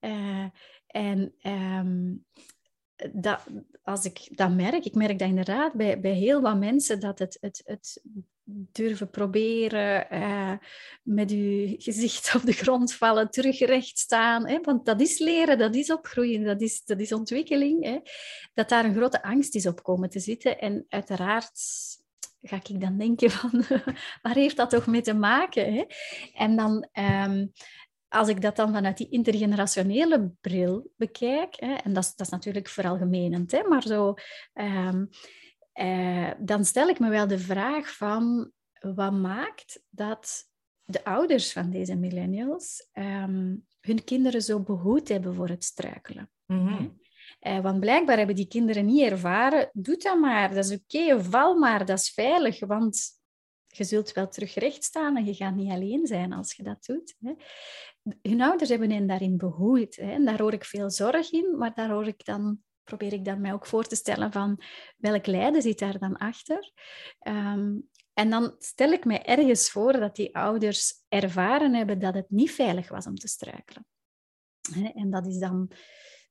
Uh, 0.00 0.48
en 0.86 1.34
um, 1.42 2.24
dat, 3.12 3.46
als 3.82 4.04
ik 4.04 4.28
dat 4.30 4.50
merk, 4.50 4.84
ik 4.84 4.94
merk 4.94 5.18
dat 5.18 5.28
inderdaad 5.28 5.72
bij, 5.72 6.00
bij 6.00 6.12
heel 6.12 6.40
wat 6.40 6.58
mensen, 6.58 7.00
dat 7.00 7.18
het, 7.18 7.38
het, 7.40 7.62
het 7.64 8.02
durven 8.44 9.10
proberen, 9.10 10.06
uh, 10.12 10.52
met 11.02 11.30
je 11.30 11.74
gezicht 11.78 12.34
op 12.34 12.42
de 12.42 12.52
grond 12.52 12.94
vallen, 12.94 13.30
terug 13.30 13.58
recht 13.58 13.98
staan. 13.98 14.48
Hè? 14.48 14.60
Want 14.60 14.86
dat 14.86 15.00
is 15.00 15.18
leren, 15.18 15.58
dat 15.58 15.74
is 15.74 15.92
opgroeien, 15.92 16.44
dat 16.44 16.60
is, 16.60 16.84
dat 16.84 17.00
is 17.00 17.12
ontwikkeling. 17.12 17.84
Hè? 17.84 17.98
Dat 18.54 18.68
daar 18.68 18.84
een 18.84 18.94
grote 18.94 19.22
angst 19.22 19.54
is 19.54 19.66
op 19.66 19.82
komen 19.82 20.10
te 20.10 20.20
zitten. 20.20 20.58
En 20.58 20.86
uiteraard 20.88 21.60
ga 22.42 22.56
ik 22.56 22.80
dan 22.80 22.98
denken 22.98 23.30
van, 23.30 23.64
waar 24.22 24.34
heeft 24.34 24.56
dat 24.56 24.70
toch 24.70 24.86
mee 24.86 25.02
te 25.02 25.14
maken? 25.14 25.74
Hè? 25.74 25.84
En 26.34 26.56
dan... 26.56 26.88
Um, 27.26 27.52
als 28.12 28.28
ik 28.28 28.40
dat 28.40 28.56
dan 28.56 28.72
vanuit 28.72 28.96
die 28.96 29.08
intergenerationele 29.08 30.32
bril 30.40 30.92
bekijk, 30.96 31.54
hè, 31.56 31.74
en 31.74 31.92
dat 31.92 32.04
is, 32.04 32.14
dat 32.14 32.26
is 32.26 32.32
natuurlijk 32.32 32.68
veralgemenend, 32.68 33.52
hè, 33.52 33.62
maar 33.68 33.82
zo, 33.82 34.14
um, 34.54 35.08
uh, 35.74 36.30
dan 36.38 36.64
stel 36.64 36.88
ik 36.88 36.98
me 36.98 37.10
wel 37.10 37.26
de 37.26 37.38
vraag 37.38 37.96
van 37.96 38.50
wat 38.80 39.12
maakt 39.12 39.82
dat 39.90 40.50
de 40.84 41.04
ouders 41.04 41.52
van 41.52 41.70
deze 41.70 41.96
millennials 41.96 42.88
um, 42.92 43.66
hun 43.80 44.04
kinderen 44.04 44.42
zo 44.42 44.60
behoed 44.60 45.08
hebben 45.08 45.34
voor 45.34 45.48
het 45.48 45.64
struikelen. 45.64 46.30
Mm 46.46 46.66
-hmm. 46.66 47.00
Uh, 47.40 47.60
want 47.60 47.80
blijkbaar 47.80 48.16
hebben 48.16 48.36
die 48.36 48.48
kinderen 48.48 48.86
niet 48.86 49.10
ervaren, 49.10 49.70
doe 49.72 49.96
dat 49.96 50.18
maar, 50.18 50.54
dat 50.54 50.64
is 50.64 50.72
oké, 50.72 50.98
okay, 50.98 51.20
val 51.20 51.58
maar, 51.58 51.86
dat 51.86 51.98
is 51.98 52.10
veilig, 52.10 52.60
want 52.60 53.20
je 53.66 53.84
zult 53.84 54.12
wel 54.12 54.28
terug 54.28 54.54
recht 54.54 54.84
staan 54.84 55.16
en 55.16 55.24
je 55.24 55.34
gaat 55.34 55.54
niet 55.54 55.70
alleen 55.70 56.06
zijn 56.06 56.32
als 56.32 56.54
je 56.54 56.62
dat 56.62 56.84
doet. 56.84 57.16
Hè. 57.20 57.32
Hun 58.22 58.40
ouders 58.40 58.70
hebben 58.70 58.90
hen 58.90 59.06
daarin 59.06 59.36
behoed. 59.36 59.96
Hè. 59.96 60.12
En 60.12 60.24
daar 60.24 60.40
hoor 60.40 60.52
ik 60.52 60.64
veel 60.64 60.90
zorg 60.90 61.32
in, 61.32 61.56
maar 61.58 61.74
daar 61.74 61.90
hoor 61.90 62.06
ik 62.06 62.24
dan, 62.24 62.58
probeer 62.84 63.12
ik 63.12 63.24
dan 63.24 63.40
mij 63.40 63.52
ook 63.52 63.66
voor 63.66 63.84
te 63.84 63.96
stellen 63.96 64.32
van 64.32 64.62
welk 64.96 65.26
lijden 65.26 65.62
zit 65.62 65.78
daar 65.78 65.98
dan 65.98 66.16
achter. 66.16 66.72
Um, 67.28 67.90
En 68.14 68.30
dan 68.30 68.54
stel 68.58 68.92
ik 68.92 69.04
mij 69.04 69.24
ergens 69.24 69.70
voor 69.70 69.92
dat 69.92 70.16
die 70.16 70.36
ouders 70.36 71.04
ervaren 71.08 71.74
hebben 71.74 71.98
dat 71.98 72.14
het 72.14 72.30
niet 72.30 72.50
veilig 72.50 72.88
was 72.88 73.06
om 73.06 73.14
te 73.14 73.28
struikelen. 73.28 73.86
En 74.94 75.10
dat, 75.10 75.26
is 75.26 75.38
dan, 75.38 75.70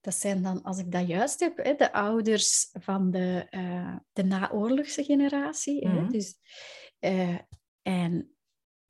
dat 0.02 0.14
zijn 0.14 0.42
dan, 0.42 0.62
als 0.62 0.78
ik 0.78 0.92
dat 0.92 1.08
juist 1.08 1.40
heb, 1.40 1.78
de 1.78 1.94
ouders 1.94 2.70
van 2.72 3.12
de, 3.12 3.48
uh, 3.50 3.96
de 4.14 4.24
naoorlogse 4.24 5.04
generatie. 5.04 5.88
Mm 5.88 6.12
Dus, 6.12 6.38
uh, 7.00 7.38
en 7.82 8.36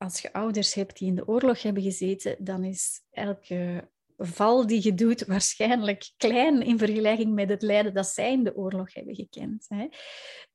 als 0.01 0.21
je 0.21 0.33
ouders 0.33 0.73
hebt 0.73 0.97
die 0.97 1.07
in 1.07 1.15
de 1.15 1.27
oorlog 1.27 1.61
hebben 1.61 1.83
gezeten, 1.83 2.35
dan 2.39 2.63
is 2.63 3.01
elke 3.11 3.89
val 4.17 4.67
die 4.67 4.83
je 4.83 4.93
doet 4.93 5.25
waarschijnlijk 5.25 6.11
klein 6.17 6.61
in 6.61 6.77
vergelijking 6.77 7.33
met 7.33 7.49
het 7.49 7.61
lijden 7.61 7.93
dat 7.93 8.07
zij 8.07 8.31
in 8.31 8.43
de 8.43 8.55
oorlog 8.55 8.93
hebben 8.93 9.15
gekend. 9.15 9.65
Hè. 9.67 9.87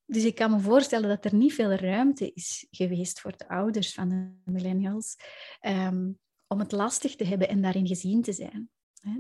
Dus 0.06 0.24
ik 0.24 0.35
kan 0.35 0.50
me 0.50 0.61
voorstellen 0.61 1.09
dat 1.09 1.24
er 1.24 1.35
niet 1.35 1.54
veel 1.54 1.70
ruimte 1.70 2.32
is 2.32 2.66
geweest 2.70 3.20
voor 3.20 3.37
de 3.37 3.48
ouders 3.48 3.94
van 3.94 4.09
de 4.09 4.50
millennials 4.52 5.16
um, 5.61 6.18
om 6.46 6.59
het 6.59 6.72
lastig 6.72 7.16
te 7.16 7.24
hebben 7.24 7.48
en 7.48 7.62
daarin 7.62 7.87
gezien 7.87 8.22
te 8.22 8.32
zijn. 8.32 8.70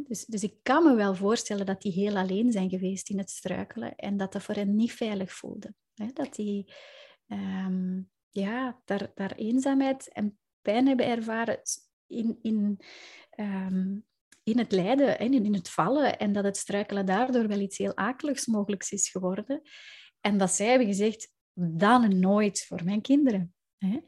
Dus, 0.08 0.24
dus 0.24 0.42
ik 0.42 0.54
kan 0.62 0.84
me 0.84 0.94
wel 0.94 1.14
voorstellen 1.14 1.66
dat 1.66 1.82
die 1.82 1.92
heel 1.92 2.16
alleen 2.16 2.52
zijn 2.52 2.68
geweest 2.68 3.10
in 3.10 3.18
het 3.18 3.30
struikelen 3.30 3.96
en 3.96 4.16
dat 4.16 4.32
dat 4.32 4.42
voor 4.42 4.54
hen 4.54 4.74
niet 4.74 4.92
veilig 4.92 5.32
voelde. 5.32 5.74
Dat 6.14 6.34
die 6.34 6.72
um, 7.26 8.10
ja, 8.40 8.80
daar, 8.84 9.10
daar 9.14 9.32
eenzaamheid 9.32 10.08
en 10.12 10.38
pijn 10.62 10.86
hebben 10.86 11.06
ervaren 11.06 11.60
in, 12.06 12.38
in, 12.42 12.80
um, 13.36 14.04
in 14.42 14.58
het 14.58 14.72
lijden 14.72 15.18
en 15.18 15.32
in 15.32 15.54
het 15.54 15.70
vallen 15.70 16.18
en 16.18 16.32
dat 16.32 16.44
het 16.44 16.56
struikelen 16.56 17.06
daardoor 17.06 17.48
wel 17.48 17.60
iets 17.60 17.78
heel 17.78 17.96
akeligs 17.96 18.46
mogelijk 18.46 18.86
is 18.90 19.08
geworden. 19.08 19.62
En 20.20 20.38
dat 20.38 20.50
zij 20.50 20.66
hebben 20.66 20.86
gezegd, 20.86 21.32
dan 21.58 22.18
nooit 22.18 22.64
voor 22.64 22.84
mijn 22.84 23.00
kinderen. 23.00 23.54
Hè? 23.78 23.98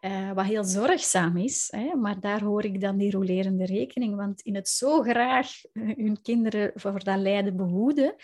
Uh, 0.00 0.32
wat 0.32 0.44
heel 0.44 0.64
zorgzaam 0.64 1.36
is, 1.36 1.68
hè? 1.70 1.94
maar 1.96 2.20
daar 2.20 2.42
hoor 2.42 2.64
ik 2.64 2.80
dan 2.80 2.96
die 2.96 3.10
rolerende 3.10 3.64
rekening, 3.64 4.16
want 4.16 4.40
in 4.40 4.54
het 4.54 4.68
zo 4.68 5.02
graag 5.02 5.50
hun 5.72 6.22
kinderen 6.22 6.72
voor 6.74 7.04
dat 7.04 7.18
lijden 7.18 7.56
behoeden, 7.56 8.14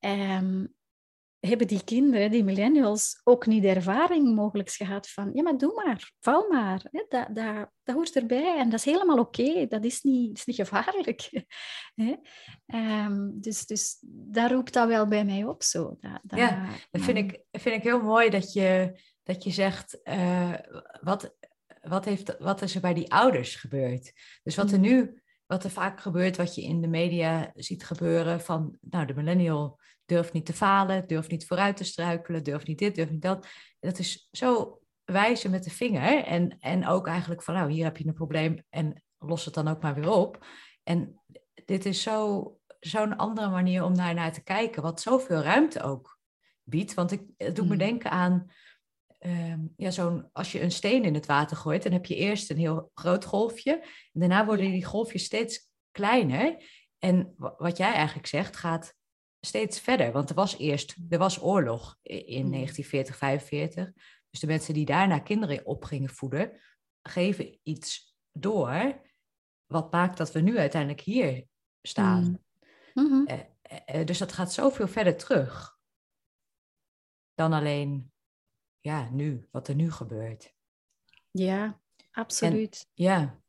um, 0.00 0.74
hebben 1.46 1.66
die 1.66 1.84
kinderen, 1.84 2.30
die 2.30 2.44
millennials, 2.44 3.20
ook 3.24 3.46
niet 3.46 3.62
de 3.62 3.68
ervaring 3.68 4.34
mogelijk 4.34 4.70
gehad 4.70 5.08
van, 5.08 5.30
ja, 5.34 5.42
maar 5.42 5.58
doe 5.58 5.82
maar, 5.84 6.12
val 6.20 6.48
maar. 6.48 6.82
Hè? 6.90 7.04
Dat, 7.08 7.34
dat, 7.34 7.70
dat 7.82 7.94
hoort 7.94 8.16
erbij 8.16 8.58
en 8.58 8.70
dat 8.70 8.78
is 8.78 8.84
helemaal 8.84 9.18
oké. 9.18 9.66
Dat 9.66 9.84
is 9.84 10.02
niet, 10.02 10.38
is 10.38 10.44
niet 10.44 10.56
gevaarlijk. 10.56 11.30
Hè? 12.02 12.14
Um, 13.04 13.40
dus, 13.40 13.66
dus 13.66 13.98
daar 14.06 14.52
roept 14.52 14.72
dat 14.72 14.88
wel 14.88 15.06
bij 15.06 15.24
mij 15.24 15.44
op. 15.44 15.62
Zo. 15.62 15.96
Dat, 16.00 16.20
dat, 16.22 16.38
ja, 16.38 16.68
dat 16.90 17.02
vind, 17.02 17.18
ik, 17.18 17.40
vind 17.50 17.76
ik 17.76 17.82
heel 17.82 18.02
mooi 18.02 18.30
dat 18.30 18.52
je, 18.52 19.00
dat 19.22 19.44
je 19.44 19.50
zegt, 19.50 19.98
uh, 20.04 20.54
wat, 21.00 21.36
wat, 21.82 22.04
heeft, 22.04 22.36
wat 22.38 22.62
is 22.62 22.74
er 22.74 22.80
bij 22.80 22.94
die 22.94 23.12
ouders 23.12 23.54
gebeurd? 23.54 24.12
Dus 24.42 24.56
wat 24.56 24.70
er 24.70 24.78
mm. 24.78 24.84
nu, 24.84 25.22
wat 25.46 25.64
er 25.64 25.70
vaak 25.70 26.00
gebeurt, 26.00 26.36
wat 26.36 26.54
je 26.54 26.62
in 26.62 26.80
de 26.80 26.88
media 26.88 27.52
ziet 27.54 27.84
gebeuren 27.84 28.40
van, 28.40 28.78
nou, 28.80 29.06
de 29.06 29.14
millennial 29.14 29.78
durf 30.04 30.32
niet 30.32 30.46
te 30.46 30.52
falen, 30.52 31.06
durf 31.06 31.28
niet 31.28 31.46
vooruit 31.46 31.76
te 31.76 31.84
struikelen, 31.84 32.44
durf 32.44 32.66
niet 32.66 32.78
dit, 32.78 32.94
durf 32.94 33.10
niet 33.10 33.22
dat. 33.22 33.46
Dat 33.80 33.98
is 33.98 34.28
zo 34.30 34.78
wijzen 35.04 35.50
met 35.50 35.64
de 35.64 35.70
vinger 35.70 36.24
en, 36.24 36.58
en 36.58 36.86
ook 36.86 37.06
eigenlijk 37.06 37.42
van, 37.42 37.54
nou, 37.54 37.70
hier 37.70 37.84
heb 37.84 37.96
je 37.96 38.06
een 38.06 38.14
probleem 38.14 38.64
en 38.70 39.02
los 39.18 39.44
het 39.44 39.54
dan 39.54 39.68
ook 39.68 39.82
maar 39.82 39.94
weer 39.94 40.10
op. 40.10 40.46
En 40.82 41.20
dit 41.64 41.86
is 41.86 42.02
zo, 42.02 42.58
zo'n 42.80 43.16
andere 43.16 43.48
manier 43.48 43.84
om 43.84 43.96
daar 43.96 44.14
naar 44.14 44.32
te 44.32 44.42
kijken, 44.42 44.82
wat 44.82 45.00
zoveel 45.00 45.40
ruimte 45.40 45.82
ook 45.82 46.18
biedt. 46.62 46.94
Want 46.94 47.12
ik, 47.12 47.22
het 47.36 47.56
doet 47.56 47.68
me 47.68 47.72
mm. 47.72 47.78
denken 47.78 48.10
aan, 48.10 48.50
ehm, 49.18 49.60
ja, 49.76 49.90
zo'n, 49.90 50.28
als 50.32 50.52
je 50.52 50.62
een 50.62 50.70
steen 50.70 51.04
in 51.04 51.14
het 51.14 51.26
water 51.26 51.56
gooit, 51.56 51.82
dan 51.82 51.92
heb 51.92 52.06
je 52.06 52.16
eerst 52.16 52.50
een 52.50 52.58
heel 52.58 52.90
groot 52.94 53.24
golfje. 53.24 53.72
En 54.12 54.20
daarna 54.20 54.46
worden 54.46 54.70
die 54.70 54.84
golfjes 54.84 55.24
steeds 55.24 55.68
kleiner. 55.90 56.64
En 56.98 57.34
wat 57.36 57.76
jij 57.76 57.92
eigenlijk 57.92 58.26
zegt, 58.26 58.56
gaat 58.56 58.94
steeds 59.44 59.80
verder. 59.80 60.12
Want 60.12 60.28
er 60.28 60.34
was 60.34 60.58
eerst, 60.58 60.96
er 61.08 61.18
was 61.18 61.42
oorlog 61.42 61.98
in 62.02 62.50
1940, 62.50 63.16
45. 63.16 63.92
Dus 64.30 64.40
de 64.40 64.46
mensen 64.46 64.74
die 64.74 64.84
daarna 64.84 65.18
kinderen 65.18 65.66
op 65.66 65.84
gingen 65.84 66.10
voeden, 66.10 66.60
geven 67.02 67.58
iets 67.62 68.16
door. 68.32 69.02
Wat 69.66 69.92
maakt 69.92 70.16
dat 70.16 70.32
we 70.32 70.40
nu 70.40 70.58
uiteindelijk 70.58 71.00
hier 71.00 71.46
staan. 71.82 72.24
Mm. 72.24 72.42
Mm-hmm. 72.94 73.26
Eh, 73.26 73.40
eh, 73.62 74.00
eh, 74.00 74.06
dus 74.06 74.18
dat 74.18 74.32
gaat 74.32 74.52
zoveel 74.52 74.88
verder 74.88 75.16
terug. 75.16 75.78
Dan 77.34 77.52
alleen, 77.52 78.12
ja, 78.80 79.10
nu, 79.10 79.48
wat 79.50 79.68
er 79.68 79.74
nu 79.74 79.90
gebeurt. 79.90 80.54
Ja, 81.30 81.80
absoluut. 82.10 82.90
ja. 82.94 83.42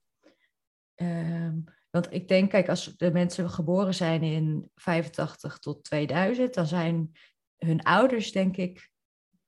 Um, 0.95 1.74
want 1.95 2.13
ik 2.13 2.27
denk, 2.27 2.49
kijk, 2.49 2.69
als 2.69 2.93
de 2.97 3.11
mensen 3.11 3.49
geboren 3.49 3.93
zijn 3.93 4.23
in 4.23 4.71
85 4.75 5.57
tot 5.57 5.83
2000, 5.83 6.53
dan 6.53 6.67
zijn 6.67 7.11
hun 7.57 7.83
ouders, 7.83 8.31
denk 8.31 8.57
ik, 8.57 8.89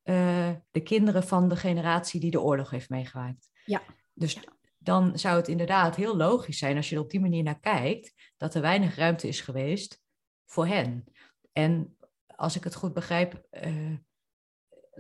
uh, 0.04 0.50
de 0.72 0.82
kinderen 0.82 1.24
van 1.24 1.48
de 1.48 1.56
generatie 1.56 2.20
die 2.20 2.32
de 2.32 2.42
oorlog 2.42 2.70
heeft 2.70 2.90
meegemaakt. 2.90 3.50
Ja. 3.66 3.82
Dus 4.14 4.40
dan 4.78 5.20
zou 5.20 5.38
het 5.38 5.48
inderdaad 5.48 5.96
heel 5.96 6.18
logisch 6.18 6.58
zijn, 6.58 6.76
als 6.76 6.90
je 6.90 6.96
er 6.96 7.02
op 7.02 7.10
die 7.10 7.20
manier 7.20 7.44
naar 7.44 7.60
kijkt, 7.60 8.34
dat 8.38 8.56
er 8.56 8.62
weinig 8.62 8.96
ruimte 8.96 9.28
is 9.28 9.42
geweest 9.42 10.02
voor 10.46 10.68
hen. 10.68 11.04
En 11.52 11.98
als 12.26 12.56
ik 12.56 12.64
het 12.64 12.76
goed 12.76 12.94
begrijp, 12.94 13.48
uh, 13.52 13.98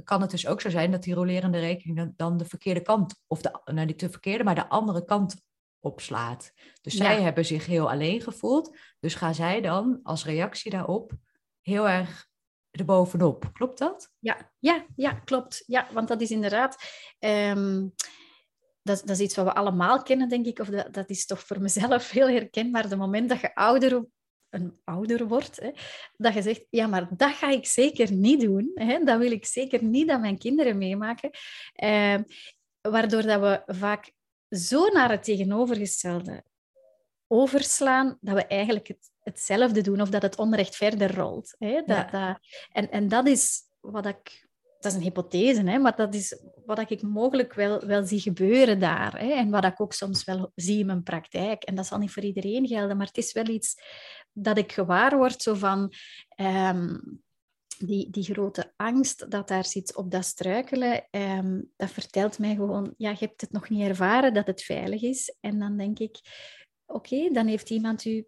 kan 0.03 0.21
het 0.21 0.31
dus 0.31 0.47
ook 0.47 0.61
zo 0.61 0.69
zijn 0.69 0.91
dat 0.91 1.03
die 1.03 1.13
rolerende 1.13 1.59
rekening 1.59 2.13
dan 2.15 2.37
de 2.37 2.45
verkeerde 2.45 2.81
kant, 2.81 3.21
of 3.27 3.41
de, 3.41 3.61
nou 3.65 3.85
niet 3.85 3.99
de 3.99 4.09
verkeerde, 4.09 4.43
maar 4.43 4.55
de 4.55 4.69
andere 4.69 5.05
kant 5.05 5.45
opslaat. 5.79 6.51
Dus 6.81 6.93
zij 6.93 7.21
hebben 7.21 7.45
zich 7.45 7.65
heel 7.65 7.89
alleen 7.89 8.21
gevoeld. 8.21 8.77
Dus 8.99 9.15
gaan 9.15 9.35
zij 9.35 9.61
dan 9.61 9.99
als 10.03 10.25
reactie 10.25 10.71
daarop 10.71 11.11
heel 11.61 11.89
erg 11.89 12.27
erbovenop. 12.71 13.49
Klopt 13.53 13.77
dat? 13.77 14.13
Ja, 14.19 14.51
ja, 14.59 14.85
ja 14.95 15.11
klopt. 15.11 15.63
Ja, 15.65 15.87
want 15.93 16.07
dat 16.07 16.21
is 16.21 16.31
inderdaad... 16.31 16.77
Um, 17.19 17.93
dat, 18.81 18.99
dat, 18.99 19.09
is 19.09 19.19
iets 19.19 19.35
wat 19.35 19.45
we 19.45 19.53
allemaal 19.53 20.03
kennen, 20.03 20.29
denk 20.29 20.45
ik. 20.45 20.59
Of 20.59 20.67
dat, 20.67 20.93
dat 20.93 21.09
is 21.09 21.25
toch 21.25 21.39
voor 21.39 21.61
mezelf 21.61 22.09
heel 22.17 22.29
herkenbaar. 22.29 22.89
De 22.89 22.95
moment 22.95 23.29
dat 23.29 23.39
je 23.39 23.55
ouder 23.55 24.05
een 24.49 24.79
ouder 24.83 25.27
wordt, 25.27 25.59
hè, 25.59 25.71
dat 26.15 26.33
je 26.33 26.41
zegt, 26.41 26.65
ja, 26.69 26.87
maar 26.87 27.07
dat 27.17 27.31
ga 27.31 27.49
ik 27.49 27.65
zeker 27.65 28.11
niet 28.11 28.41
doen. 28.41 28.71
Hè, 28.73 29.03
dat 29.03 29.19
wil 29.19 29.31
ik 29.31 29.45
zeker 29.45 29.83
niet 29.83 30.07
dat 30.07 30.19
mijn 30.19 30.37
kinderen 30.37 30.77
meemaken. 30.77 31.29
Uh, 31.83 32.17
waardoor 32.81 33.21
dat 33.21 33.39
we 33.39 33.73
vaak 33.73 34.11
zo 34.49 34.87
naar 34.87 35.09
het 35.09 35.23
tegenovergestelde 35.23 36.43
overslaan, 37.27 38.17
dat 38.21 38.35
we 38.35 38.45
eigenlijk 38.45 38.87
het, 38.87 39.11
hetzelfde 39.19 39.81
doen 39.81 40.01
of 40.01 40.09
dat 40.09 40.21
het 40.21 40.37
onrecht 40.37 40.75
verder 40.75 41.15
rolt. 41.15 41.55
Hè? 41.57 41.81
Dat, 41.85 42.11
dat, 42.11 42.39
en, 42.71 42.91
en 42.91 43.07
dat 43.07 43.27
is 43.27 43.61
wat 43.79 44.05
ik... 44.05 44.45
Dat 44.79 44.91
is 44.91 44.97
een 44.97 45.03
hypothese, 45.03 45.61
hè? 45.61 45.77
maar 45.77 45.95
dat 45.95 46.13
is 46.13 46.41
wat 46.65 46.89
ik 46.89 47.01
mogelijk 47.01 47.53
wel, 47.53 47.85
wel 47.85 48.05
zie 48.05 48.19
gebeuren 48.19 48.79
daar. 48.79 49.19
Hè? 49.19 49.31
En 49.31 49.49
wat 49.49 49.65
ik 49.65 49.81
ook 49.81 49.93
soms 49.93 50.23
wel 50.23 50.51
zie 50.55 50.79
in 50.79 50.85
mijn 50.85 51.03
praktijk. 51.03 51.63
En 51.63 51.75
dat 51.75 51.85
zal 51.85 51.97
niet 51.97 52.11
voor 52.11 52.23
iedereen 52.23 52.67
gelden, 52.67 52.97
maar 52.97 53.07
het 53.07 53.17
is 53.17 53.33
wel 53.33 53.47
iets 53.47 53.75
dat 54.31 54.57
ik 54.57 54.71
gewaar 54.71 55.17
word 55.17 55.41
zo 55.41 55.53
van... 55.53 55.93
Ehm, 56.29 56.97
die, 57.77 58.09
die 58.09 58.23
grote 58.23 58.73
angst 58.75 59.31
dat 59.31 59.47
daar 59.47 59.65
zit 59.65 59.95
op 59.95 60.11
dat 60.11 60.25
struikelen, 60.25 61.07
ehm, 61.09 61.61
dat 61.75 61.91
vertelt 61.91 62.39
mij 62.39 62.55
gewoon, 62.55 62.93
ja, 62.97 63.09
je 63.09 63.17
hebt 63.19 63.41
het 63.41 63.51
nog 63.51 63.69
niet 63.69 63.87
ervaren 63.87 64.33
dat 64.33 64.47
het 64.47 64.63
veilig 64.63 65.01
is. 65.01 65.35
En 65.39 65.59
dan 65.59 65.77
denk 65.77 65.99
ik, 65.99 66.19
oké, 66.85 67.29
dan 67.31 67.47
heeft 67.47 67.69
iemand 67.69 68.05
u 68.05 68.25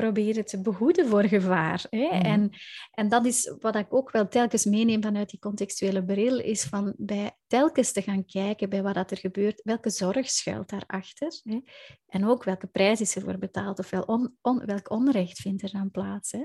proberen 0.00 0.44
te 0.44 0.60
behoeden 0.60 1.06
voor 1.08 1.24
gevaar. 1.24 1.86
Hè? 1.90 2.06
Mhm. 2.06 2.24
En, 2.24 2.50
en 2.90 3.08
dat 3.08 3.26
is 3.26 3.54
wat 3.58 3.76
ik 3.76 3.94
ook 3.94 4.10
wel 4.10 4.28
telkens 4.28 4.64
meeneem 4.64 5.02
vanuit 5.02 5.30
die 5.30 5.38
contextuele 5.38 6.04
bril, 6.04 6.38
is 6.38 6.62
van 6.62 6.94
bij 6.96 7.36
telkens 7.46 7.92
te 7.92 8.02
gaan 8.02 8.24
kijken 8.24 8.68
bij 8.68 8.82
wat 8.82 8.94
dat 8.94 9.10
er 9.10 9.18
gebeurt, 9.18 9.60
welke 9.64 9.90
zorg 9.90 10.30
schuilt 10.30 10.68
daarachter 10.68 11.40
hè? 11.42 11.60
en 12.06 12.26
ook 12.26 12.44
welke 12.44 12.66
prijs 12.66 13.00
is 13.00 13.16
ervoor 13.16 13.38
betaald 13.38 13.78
of 13.78 13.90
wel 13.90 14.02
on, 14.02 14.36
on, 14.42 14.64
welk 14.64 14.90
onrecht 14.90 15.38
vindt 15.38 15.62
er 15.62 15.70
dan 15.72 15.90
plaats. 15.90 16.32
Hè? 16.32 16.44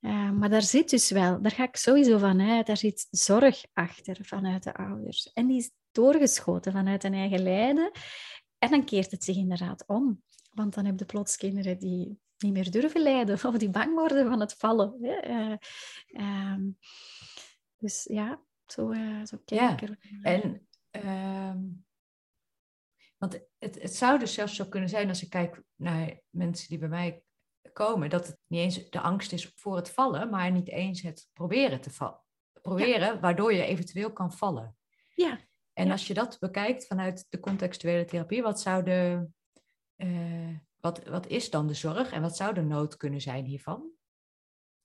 Uh, 0.00 0.30
maar 0.30 0.50
daar 0.50 0.62
zit 0.62 0.90
dus 0.90 1.10
wel, 1.10 1.42
daar 1.42 1.52
ga 1.52 1.64
ik 1.64 1.76
sowieso 1.76 2.18
van 2.18 2.40
uit, 2.40 2.66
daar 2.66 2.76
zit 2.76 3.06
zorg 3.10 3.62
achter 3.72 4.18
vanuit 4.22 4.62
de 4.62 4.74
ouders. 4.74 5.30
En 5.32 5.46
die 5.46 5.58
is 5.58 5.70
doorgeschoten 5.92 6.72
vanuit 6.72 7.04
een 7.04 7.14
eigen 7.14 7.42
lijden. 7.42 7.90
En 8.58 8.70
dan 8.70 8.84
keert 8.84 9.10
het 9.10 9.24
zich 9.24 9.36
inderdaad 9.36 9.84
om. 9.86 10.22
Want 10.50 10.74
dan 10.74 10.84
heb 10.84 10.98
je 10.98 11.04
plots 11.04 11.36
kinderen 11.36 11.78
die 11.78 12.18
niet 12.42 12.52
meer 12.52 12.70
durven 12.70 13.02
lijden 13.02 13.44
of 13.48 13.56
die 13.56 13.70
bang 13.70 13.94
worden 13.94 14.28
van 14.28 14.40
het 14.40 14.54
vallen. 14.54 14.96
Hè? 15.00 15.28
Uh, 15.28 15.56
um, 16.52 16.78
dus 17.76 18.04
ja, 18.04 18.42
zo, 18.66 18.90
uh, 18.90 19.24
zo 19.24 19.38
kijk 19.44 19.80
ja. 19.80 19.96
En, 20.22 20.68
um, 20.90 21.84
want 23.18 23.40
het, 23.58 23.82
het 23.82 23.94
zou 23.94 24.18
dus 24.18 24.34
zelfs 24.34 24.54
zo 24.54 24.64
kunnen 24.64 24.88
zijn 24.88 25.08
als 25.08 25.22
ik 25.22 25.30
kijk 25.30 25.62
naar 25.76 26.20
mensen 26.30 26.68
die 26.68 26.78
bij 26.78 26.88
mij 26.88 27.22
komen, 27.72 28.10
dat 28.10 28.26
het 28.26 28.38
niet 28.46 28.60
eens 28.60 28.90
de 28.90 29.00
angst 29.00 29.32
is 29.32 29.52
voor 29.56 29.76
het 29.76 29.90
vallen, 29.90 30.30
maar 30.30 30.50
niet 30.50 30.68
eens 30.68 31.02
het 31.02 31.28
proberen 31.32 31.80
te 31.80 31.90
vallen. 31.90 32.20
Proberen, 32.62 33.14
ja. 33.14 33.20
waardoor 33.20 33.52
je 33.52 33.64
eventueel 33.64 34.12
kan 34.12 34.32
vallen. 34.32 34.76
Ja. 35.14 35.38
En 35.72 35.90
als 35.90 36.06
je 36.06 36.14
dat 36.14 36.38
bekijkt 36.38 36.86
vanuit 36.86 37.26
de 37.28 37.40
contextuele 37.40 38.04
therapie, 38.04 38.42
wat 38.42 38.60
zou 38.60 38.82
de, 38.84 39.28
uh, 39.96 40.56
wat, 40.80 41.04
wat 41.04 41.26
is 41.26 41.50
dan 41.50 41.66
de 41.66 41.74
zorg 41.74 42.12
en 42.12 42.22
wat 42.22 42.36
zou 42.36 42.54
de 42.54 42.62
nood 42.62 42.96
kunnen 42.96 43.20
zijn 43.20 43.44
hiervan? 43.44 43.90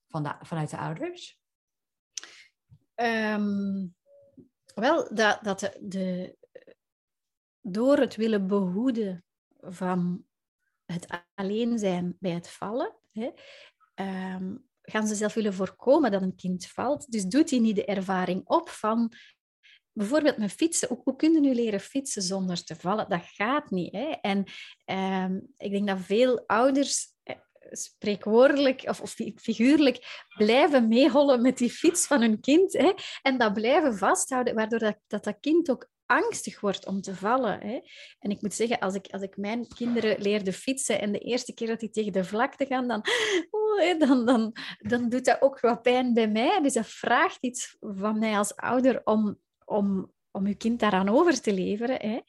Van 0.08 0.24
de, 0.24 0.36
vanuit 0.42 0.70
de 0.70 0.78
ouders? 0.78 1.40
Um, 2.96 3.96
wel, 4.76 5.16
dat, 5.16 5.44
dat 5.44 5.78
de, 5.82 6.38
door 7.62 7.98
het 7.98 8.16
willen 8.16 8.48
behoeden 8.48 9.26
van 9.60 10.26
het 10.86 11.24
alleen 11.34 11.80
zijn 11.80 12.18
bij 12.20 12.32
het 12.32 12.50
vallen, 12.50 12.96
hè, 13.12 13.32
um, 14.36 14.68
gaan 14.82 15.08
ze 15.08 15.16
zelf 15.16 15.34
willen 15.34 15.54
voorkomen 15.54 16.12
dat 16.12 16.22
een 16.22 16.36
kind 16.36 16.68
valt. 16.68 17.12
Dus 17.12 17.24
doet 17.24 17.50
hij 17.50 17.60
niet 17.60 17.76
de 17.76 17.86
ervaring 17.86 18.48
op 18.48 18.70
van 18.70 19.12
bijvoorbeeld 19.96 20.38
met 20.38 20.52
fietsen. 20.52 20.88
Hoe, 20.88 21.02
hoe 21.04 21.16
kun 21.16 21.34
je 21.34 21.40
nu 21.40 21.54
leren 21.54 21.80
fietsen 21.80 22.22
zonder 22.22 22.64
te 22.64 22.76
vallen? 22.76 23.10
Dat 23.10 23.24
gaat 23.24 23.70
niet. 23.70 23.94
Hè? 23.94 24.10
En 24.22 24.44
um, 24.86 25.54
ik 25.58 25.72
denk 25.72 25.88
dat 25.88 26.00
veel 26.00 26.44
ouders 26.48 27.08
eh, 27.24 27.36
spreekwoordelijk 27.72 28.84
of, 28.88 29.02
of, 29.02 29.16
figuurlijk 29.36 30.26
blijven 30.38 30.88
meehollen 30.88 31.42
met 31.42 31.58
die 31.58 31.70
fiets 31.72 32.08
van 32.08 32.22
hun 32.22 32.40
kind. 32.40 32.74
Hè? 32.74 32.94
En 33.22 33.38
dat 33.38 33.54
blijven 33.54 33.98
vasthouden, 33.98 34.56
waardoor 34.56 34.80
dat, 34.80 34.98
dat, 35.08 35.24
dat 35.24 35.38
kind 35.40 35.70
ook 35.70 35.90
angstig 36.06 36.60
wordt 36.60 36.86
om 36.86 37.02
te 37.02 37.16
vallen. 37.16 37.60
Hè? 37.60 37.80
En 38.20 38.30
ik 38.30 38.42
moet 38.42 38.54
zeggen, 38.54 38.80
als 38.80 38.94
ik, 38.94 39.08
als 39.12 39.22
ik 39.22 39.38
mijn 39.38 39.68
kinderen 39.68 40.22
leerde 40.22 40.54
fietsen 40.54 41.02
en 41.02 41.12
de 41.12 41.20
eerste 41.20 41.54
keer 41.54 41.68
dat 41.68 41.80
die 41.80 41.90
tegen 41.90 42.14
de 42.14 42.24
vlakte 42.24 42.66
gaan, 42.66 42.88
dan, 42.88 43.06
dan, 44.08 44.26
dan, 44.26 44.56
dan 44.78 45.10
doet 45.10 45.26
dat 45.26 45.42
ook 45.42 45.60
wat 45.60 45.82
pijn 45.82 46.14
bij 46.14 46.28
mij. 46.28 46.62
Dus 46.62 46.74
dat 46.74 46.88
vraagt 46.88 47.38
iets 47.42 47.76
van 47.80 48.20
mij 48.20 48.38
als 48.38 48.56
ouder 48.56 49.02
om, 49.04 49.40
om, 49.66 50.14
om 50.32 50.48
je 50.48 50.56
kind 50.56 50.80
daaraan 50.80 51.10
over 51.10 51.42
te 51.42 51.54
leveren. 51.54 52.00
Hè? 52.00 52.20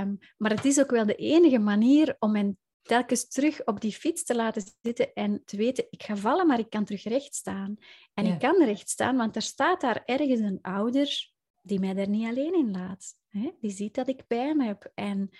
Um, 0.00 0.18
maar 0.36 0.50
het 0.50 0.64
is 0.64 0.80
ook 0.80 0.90
wel 0.90 1.06
de 1.06 1.14
enige 1.14 1.58
manier 1.58 2.16
om 2.18 2.34
hen 2.34 2.58
telkens 2.82 3.28
terug 3.28 3.64
op 3.64 3.80
die 3.80 3.92
fiets 3.92 4.24
te 4.24 4.34
laten 4.34 4.62
zitten 4.82 5.12
en 5.12 5.42
te 5.44 5.56
weten, 5.56 5.86
ik 5.90 6.02
ga 6.02 6.16
vallen, 6.16 6.46
maar 6.46 6.58
ik 6.58 6.70
kan 6.70 6.84
terug 6.84 7.02
recht 7.02 7.34
staan. 7.34 7.76
En 8.14 8.26
ik 8.26 8.38
kan 8.38 8.64
recht 8.64 8.88
staan, 8.88 9.16
want 9.16 9.36
er 9.36 9.42
staat 9.42 9.80
daar 9.80 10.02
ergens 10.04 10.40
een 10.40 10.58
ouder 10.62 11.32
die 11.62 11.78
mij 11.78 11.96
er 11.96 12.08
niet 12.08 12.28
alleen 12.28 12.54
in 12.54 12.70
laat. 12.70 13.14
Hè? 13.28 13.50
Die 13.60 13.70
ziet 13.70 13.94
dat 13.94 14.08
ik 14.08 14.26
pijn 14.26 14.60
heb 14.60 14.90
en 14.94 15.30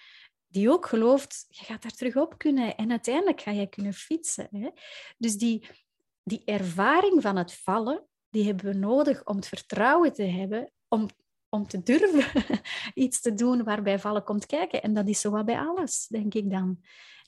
die 0.47 0.71
ook 0.71 0.87
gelooft, 0.87 1.47
je 1.49 1.65
gaat 1.65 1.83
daar 1.83 1.93
terug 1.93 2.17
op 2.17 2.39
kunnen 2.39 2.77
en 2.77 2.91
uiteindelijk 2.91 3.41
ga 3.41 3.51
je 3.51 3.67
kunnen 3.67 3.93
fietsen. 3.93 4.49
Hè? 4.51 4.71
Dus 5.19 5.37
die, 5.37 5.67
die 6.23 6.43
ervaring 6.45 7.23
van 7.23 7.37
het 7.37 7.55
vallen, 7.55 8.07
die 8.31 8.45
hebben 8.45 8.65
we 8.65 8.79
nodig 8.79 9.25
om 9.25 9.37
het 9.37 9.49
vertrouwen 9.49 10.13
te 10.13 10.23
hebben 10.23 10.73
om, 10.95 11.09
om 11.49 11.67
te 11.67 11.83
durven 11.83 12.45
iets 13.05 13.21
te 13.21 13.35
doen 13.35 13.65
waarbij 13.65 13.99
vallen 13.99 14.25
komt 14.25 14.47
kijken. 14.47 14.83
En 14.83 14.95
dat 14.95 15.09
is 15.09 15.21
zo 15.21 15.31
wat 15.31 15.45
bij 15.45 15.59
alles, 15.59 16.07
denk 16.07 16.35
ik 16.35 16.51
dan. 16.51 16.81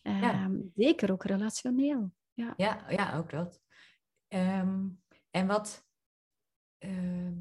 Ehm, 0.02 0.54
zeker 0.74 1.12
ook 1.12 1.24
relationeel. 1.24 2.12
Ja, 2.32 2.54
ja, 2.56 2.84
ja 2.88 3.16
ook 3.16 3.30
dat. 3.30 3.60
Ehm, 4.28 4.88
en 5.30 5.46
wat... 5.46 5.84
Ehm, 6.78 7.34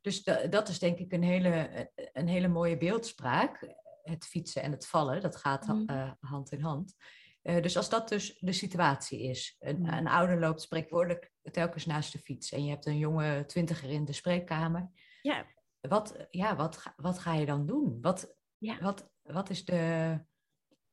dus 0.00 0.22
dat 0.50 0.68
is 0.68 0.78
denk 0.78 0.98
ik 0.98 1.12
een 1.12 1.22
hele, 1.22 1.90
een 2.12 2.28
hele 2.28 2.48
mooie 2.48 2.76
beeldspraak. 2.76 3.74
Het 4.02 4.26
fietsen 4.26 4.62
en 4.62 4.70
het 4.70 4.86
vallen, 4.86 5.20
dat 5.20 5.36
gaat 5.36 5.66
mm. 5.66 5.84
uh, 5.90 6.12
hand 6.20 6.52
in 6.52 6.60
hand. 6.60 6.94
Uh, 7.42 7.62
dus 7.62 7.76
als 7.76 7.88
dat 7.88 8.08
dus 8.08 8.38
de 8.38 8.52
situatie 8.52 9.22
is, 9.22 9.56
een, 9.58 9.78
mm. 9.78 9.88
een, 9.88 10.06
ouder 10.06 10.40
loopt 10.40 10.60
spreekwoordelijk 10.60 11.32
telkens 11.50 11.86
naast 11.86 12.12
de 12.12 12.18
fiets 12.18 12.52
en 12.52 12.64
je 12.64 12.70
hebt 12.70 12.86
een 12.86 12.98
jonge 12.98 13.44
twintiger 13.46 13.90
in 13.90 14.04
de 14.04 14.12
spreekkamer. 14.12 14.90
Ja. 15.24 15.46
Wat, 15.80 16.26
ja, 16.30 16.56
wat, 16.56 16.82
wat 16.96 17.18
ga 17.18 17.34
je 17.34 17.46
dan 17.46 17.66
doen? 17.66 18.00
Wat, 18.00 18.36
ja. 18.58 18.78
wat, 18.80 19.10
wat 19.22 19.50
is 19.50 19.64
de, 19.64 19.74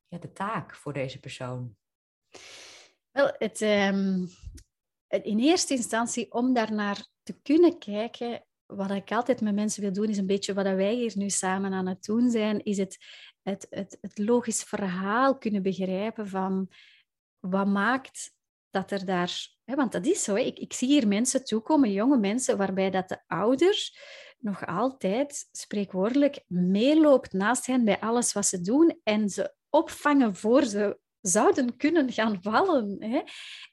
ja, 0.08 0.18
de 0.18 0.32
taak 0.32 0.76
voor 0.76 0.94
deze 0.94 1.20
persoon? 1.20 1.76
Wel, 3.12 3.36
het, 3.38 3.62
um, 3.62 4.30
in 5.08 5.40
eerste 5.40 5.74
instantie 5.74 6.32
om 6.32 6.54
daarnaar 6.54 7.08
te 7.24 7.42
kunnen 7.42 7.80
kijken, 7.80 8.46
wat 8.66 8.92
ik 8.92 9.12
altijd 9.12 9.42
met 9.42 9.54
mensen 9.54 9.82
wil 9.82 9.94
doen, 9.94 10.10
is 10.10 10.18
een 10.18 10.26
beetje 10.26 10.54
wat 10.54 10.66
wij 10.66 10.94
hier 10.94 11.14
nu 11.16 11.30
samen 11.30 11.74
aan 11.74 11.88
het 11.88 12.04
doen 12.04 12.30
zijn, 12.30 12.64
is 12.64 12.78
het, 12.78 12.98
het, 13.42 13.68
het, 13.70 13.98
het 14.02 14.18
logisch 14.18 14.64
verhaal 14.64 15.38
kunnen 15.38 15.62
begrijpen 15.62 16.28
van 16.28 16.72
wat 17.40 17.68
maakt 17.68 18.34
dat 18.70 18.92
er 18.92 19.06
daar... 19.06 19.60
Want 19.76 19.92
dat 19.92 20.06
is 20.06 20.24
zo, 20.24 20.36
ik, 20.36 20.60
ik 20.60 20.74
zie 20.74 20.88
hier 20.88 21.08
mensen 21.08 21.46
toekomen, 21.46 21.92
jonge 21.92 22.18
mensen, 22.18 22.58
waarbij 22.58 22.90
dat 22.90 23.10
de 23.10 23.20
ouders 23.28 23.98
nog 24.40 24.66
altijd 24.66 25.48
spreekwoordelijk 25.52 26.44
meeloopt 26.48 27.34
naast 27.34 27.66
hen 27.66 27.86
bij 27.86 28.00
alles 28.00 28.34
wat 28.34 28.46
ze 28.46 28.62
doen 28.62 29.00
en 29.04 29.30
ze 29.30 29.54
opvangen 29.70 30.36
voor 30.36 30.64
ze 30.64 31.00
zouden 31.22 31.78
kunnen 31.78 32.12
gaan 32.12 32.42
vallen. 32.42 32.96
Hè? 33.00 33.22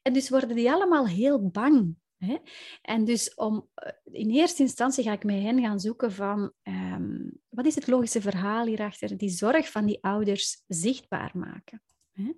En 0.03 0.13
dus 0.13 0.29
worden 0.29 0.57
die 0.57 0.71
allemaal 0.71 1.07
heel 1.07 1.49
bang. 1.49 1.97
Hè? 2.17 2.37
En 2.83 3.05
dus 3.05 3.35
om, 3.35 3.69
eh, 3.75 3.93
in 4.05 4.31
eerste 4.31 4.63
instantie 4.63 5.05
ga 5.05 5.13
ik 5.13 5.25
met 5.25 5.43
hen 5.43 5.61
gaan 5.61 5.81
zoeken 5.81 6.13
van 6.13 6.53
um, 6.63 7.41
wat 7.49 7.67
is 7.67 7.75
het 7.75 7.87
logische 7.87 8.21
verhaal 8.21 8.67
hierachter, 8.67 9.17
die 9.17 9.29
zorg 9.29 9.71
van 9.71 9.87
die 9.87 10.03
ouders 10.03 10.65
zichtbaar 10.67 11.31
maken. 11.35 11.83
Hè? 12.13 12.33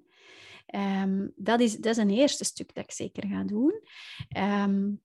Um, 0.75 1.33
dat, 1.37 1.61
is, 1.61 1.77
dat 1.77 1.93
is 1.93 1.97
een 1.97 2.11
eerste 2.11 2.45
stuk 2.45 2.75
dat 2.75 2.85
ik 2.85 2.93
zeker 2.93 3.27
ga 3.27 3.45
doen. 3.45 3.83
Um, 4.37 5.01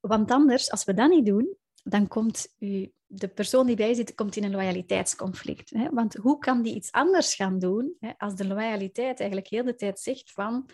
want 0.00 0.30
anders, 0.30 0.70
als 0.70 0.84
we 0.84 0.94
dat 0.94 1.10
niet 1.10 1.26
doen, 1.26 1.56
dan 1.82 2.08
komt 2.08 2.54
u, 2.58 2.92
de 3.06 3.28
persoon 3.28 3.66
die 3.66 3.76
bij 3.76 3.94
zit 3.94 4.14
komt 4.14 4.36
in 4.36 4.44
een 4.44 4.50
loyaliteitsconflict. 4.50 5.70
Hè? 5.70 5.90
Want 5.90 6.14
hoe 6.14 6.38
kan 6.38 6.62
die 6.62 6.74
iets 6.74 6.92
anders 6.92 7.34
gaan 7.34 7.58
doen 7.58 7.96
hè? 8.00 8.12
als 8.18 8.34
de 8.34 8.46
loyaliteit 8.46 9.18
eigenlijk 9.18 9.50
heel 9.50 9.64
de 9.64 9.74
tijd 9.74 10.00
zegt 10.00 10.32
van 10.32 10.70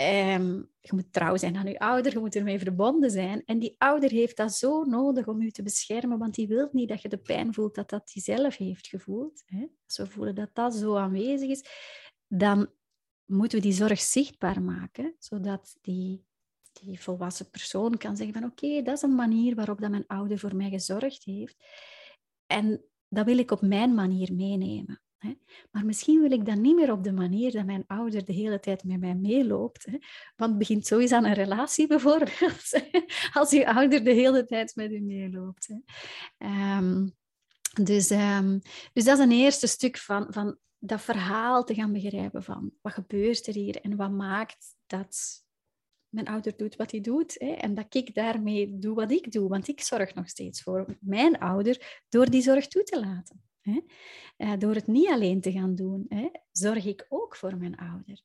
Um, 0.00 0.68
je 0.80 0.94
moet 0.94 1.12
trouw 1.12 1.36
zijn 1.36 1.56
aan 1.56 1.66
je 1.66 1.78
ouder, 1.78 2.12
je 2.12 2.18
moet 2.18 2.36
ermee 2.36 2.58
verbonden 2.58 3.10
zijn. 3.10 3.42
En 3.44 3.58
die 3.58 3.74
ouder 3.78 4.10
heeft 4.10 4.36
dat 4.36 4.54
zo 4.54 4.84
nodig 4.84 5.26
om 5.26 5.42
je 5.42 5.50
te 5.50 5.62
beschermen, 5.62 6.18
want 6.18 6.34
die 6.34 6.48
wil 6.48 6.68
niet 6.72 6.88
dat 6.88 7.02
je 7.02 7.08
de 7.08 7.16
pijn 7.16 7.54
voelt 7.54 7.74
dat 7.74 7.90
dat 7.90 8.10
die 8.12 8.22
zelf 8.22 8.56
heeft 8.56 8.86
gevoeld. 8.86 9.42
Hè? 9.46 9.66
Als 9.86 9.96
we 9.96 10.06
voelen 10.06 10.34
dat 10.34 10.50
dat 10.52 10.74
zo 10.74 10.96
aanwezig 10.96 11.48
is, 11.48 11.64
dan 12.28 12.70
moeten 13.28 13.58
we 13.58 13.64
die 13.64 13.74
zorg 13.74 14.00
zichtbaar 14.00 14.62
maken, 14.62 15.14
zodat 15.18 15.76
die, 15.80 16.24
die 16.72 17.00
volwassen 17.00 17.50
persoon 17.50 17.96
kan 17.96 18.16
zeggen 18.16 18.40
van 18.40 18.50
oké, 18.50 18.82
dat 18.82 18.96
is 18.96 19.02
een 19.02 19.14
manier 19.14 19.54
waarop 19.54 19.80
dat 19.80 19.90
mijn 19.90 20.06
ouder 20.06 20.38
voor 20.38 20.56
mij 20.56 20.70
gezorgd 20.70 21.24
heeft. 21.24 21.56
En 22.46 22.84
dat 23.08 23.24
wil 23.24 23.38
ik 23.38 23.50
op 23.50 23.60
mijn 23.60 23.94
manier 23.94 24.34
meenemen. 24.34 25.02
Maar 25.70 25.84
misschien 25.84 26.20
wil 26.20 26.30
ik 26.30 26.46
dan 26.46 26.60
niet 26.60 26.74
meer 26.74 26.92
op 26.92 27.04
de 27.04 27.12
manier 27.12 27.52
dat 27.52 27.64
mijn 27.64 27.84
ouder 27.86 28.24
de 28.24 28.32
hele 28.32 28.60
tijd 28.60 28.84
met 28.84 29.00
mij 29.00 29.14
meeloopt. 29.14 29.84
Want 30.36 30.50
het 30.50 30.58
begint 30.58 30.86
sowieso 30.86 31.16
aan 31.16 31.24
een 31.24 31.34
relatie 31.34 31.86
bijvoorbeeld, 31.96 32.82
als 33.32 33.50
je 33.50 33.66
ouder 33.74 34.04
de 34.04 34.12
hele 34.12 34.44
tijd 34.44 34.76
met 34.76 34.92
u 34.92 35.00
meeloopt. 35.00 35.68
Um, 36.38 37.16
dus, 37.82 38.10
um, 38.10 38.60
dus 38.92 39.04
dat 39.04 39.18
is 39.18 39.24
een 39.24 39.32
eerste 39.32 39.66
stuk 39.66 39.98
van, 39.98 40.26
van 40.30 40.58
dat 40.78 41.00
verhaal 41.00 41.64
te 41.64 41.74
gaan 41.74 41.92
begrijpen 41.92 42.42
van 42.42 42.72
wat 42.80 42.92
gebeurt 42.92 43.46
er 43.46 43.54
hier 43.54 43.80
en 43.80 43.96
wat 43.96 44.10
maakt 44.10 44.76
dat 44.86 45.46
mijn 46.08 46.28
ouder 46.28 46.56
doet 46.56 46.76
wat 46.76 46.90
hij 46.90 47.00
doet 47.00 47.34
hè, 47.38 47.52
en 47.52 47.74
dat 47.74 47.94
ik 47.94 48.14
daarmee 48.14 48.78
doe 48.78 48.94
wat 48.94 49.10
ik 49.10 49.32
doe, 49.32 49.48
want 49.48 49.68
ik 49.68 49.80
zorg 49.80 50.14
nog 50.14 50.28
steeds 50.28 50.62
voor 50.62 50.98
mijn 51.00 51.38
ouder 51.38 52.02
door 52.08 52.30
die 52.30 52.42
zorg 52.42 52.66
toe 52.66 52.82
te 52.82 53.00
laten. 53.00 53.42
Hè. 53.60 53.80
Uh, 54.36 54.52
door 54.58 54.74
het 54.74 54.86
niet 54.86 55.08
alleen 55.08 55.40
te 55.40 55.52
gaan 55.52 55.74
doen, 55.74 56.04
hè, 56.08 56.28
zorg 56.52 56.84
ik 56.84 57.06
ook 57.08 57.36
voor 57.36 57.56
mijn 57.56 57.76
ouder. 57.76 58.20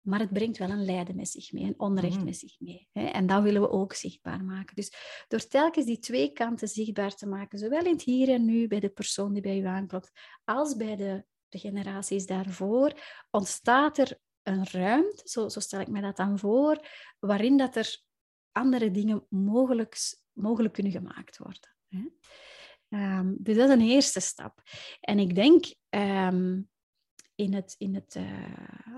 Maar 0.00 0.20
het 0.20 0.32
brengt 0.32 0.58
wel 0.58 0.70
een 0.70 0.84
lijden 0.84 1.16
met 1.16 1.28
zich 1.28 1.52
mee, 1.52 1.64
een 1.64 1.80
onrecht 1.80 2.18
mm. 2.18 2.24
met 2.24 2.36
zich 2.36 2.60
mee. 2.60 2.88
Hè? 2.92 3.04
En 3.04 3.26
dat 3.26 3.42
willen 3.42 3.60
we 3.60 3.70
ook 3.70 3.92
zichtbaar 3.92 4.44
maken. 4.44 4.76
Dus 4.76 4.92
door 5.28 5.46
telkens 5.46 5.86
die 5.86 5.98
twee 5.98 6.32
kanten 6.32 6.68
zichtbaar 6.68 7.14
te 7.14 7.26
maken, 7.26 7.58
zowel 7.58 7.84
in 7.84 7.92
het 7.92 8.02
hier 8.02 8.28
en 8.28 8.44
nu 8.44 8.68
bij 8.68 8.80
de 8.80 8.88
persoon 8.88 9.32
die 9.32 9.42
bij 9.42 9.58
u 9.58 9.64
aanklopt, 9.64 10.12
als 10.44 10.76
bij 10.76 10.96
de 10.96 11.24
de 11.48 11.58
generaties 11.58 12.26
daarvoor, 12.26 12.92
ontstaat 13.30 13.98
er 13.98 14.18
een 14.42 14.66
ruimte, 14.70 15.22
zo, 15.24 15.48
zo 15.48 15.60
stel 15.60 15.80
ik 15.80 15.88
me 15.88 16.00
dat 16.00 16.16
dan 16.16 16.38
voor, 16.38 16.86
waarin 17.18 17.56
dat 17.56 17.76
er 17.76 18.00
andere 18.52 18.90
dingen 18.90 19.26
mogelijk, 19.28 19.96
mogelijk 20.32 20.74
kunnen 20.74 20.92
gemaakt 20.92 21.38
worden. 21.38 21.76
Hè? 21.88 22.04
Um, 22.90 23.36
dus 23.38 23.56
dat 23.56 23.68
is 23.68 23.74
een 23.74 23.88
eerste 23.88 24.20
stap. 24.20 24.62
En 25.00 25.18
ik 25.18 25.34
denk 25.34 25.74
um, 25.90 26.68
in 27.34 27.54
het, 27.54 27.74
in 27.78 27.94
het 27.94 28.14
uh, 28.14 28.96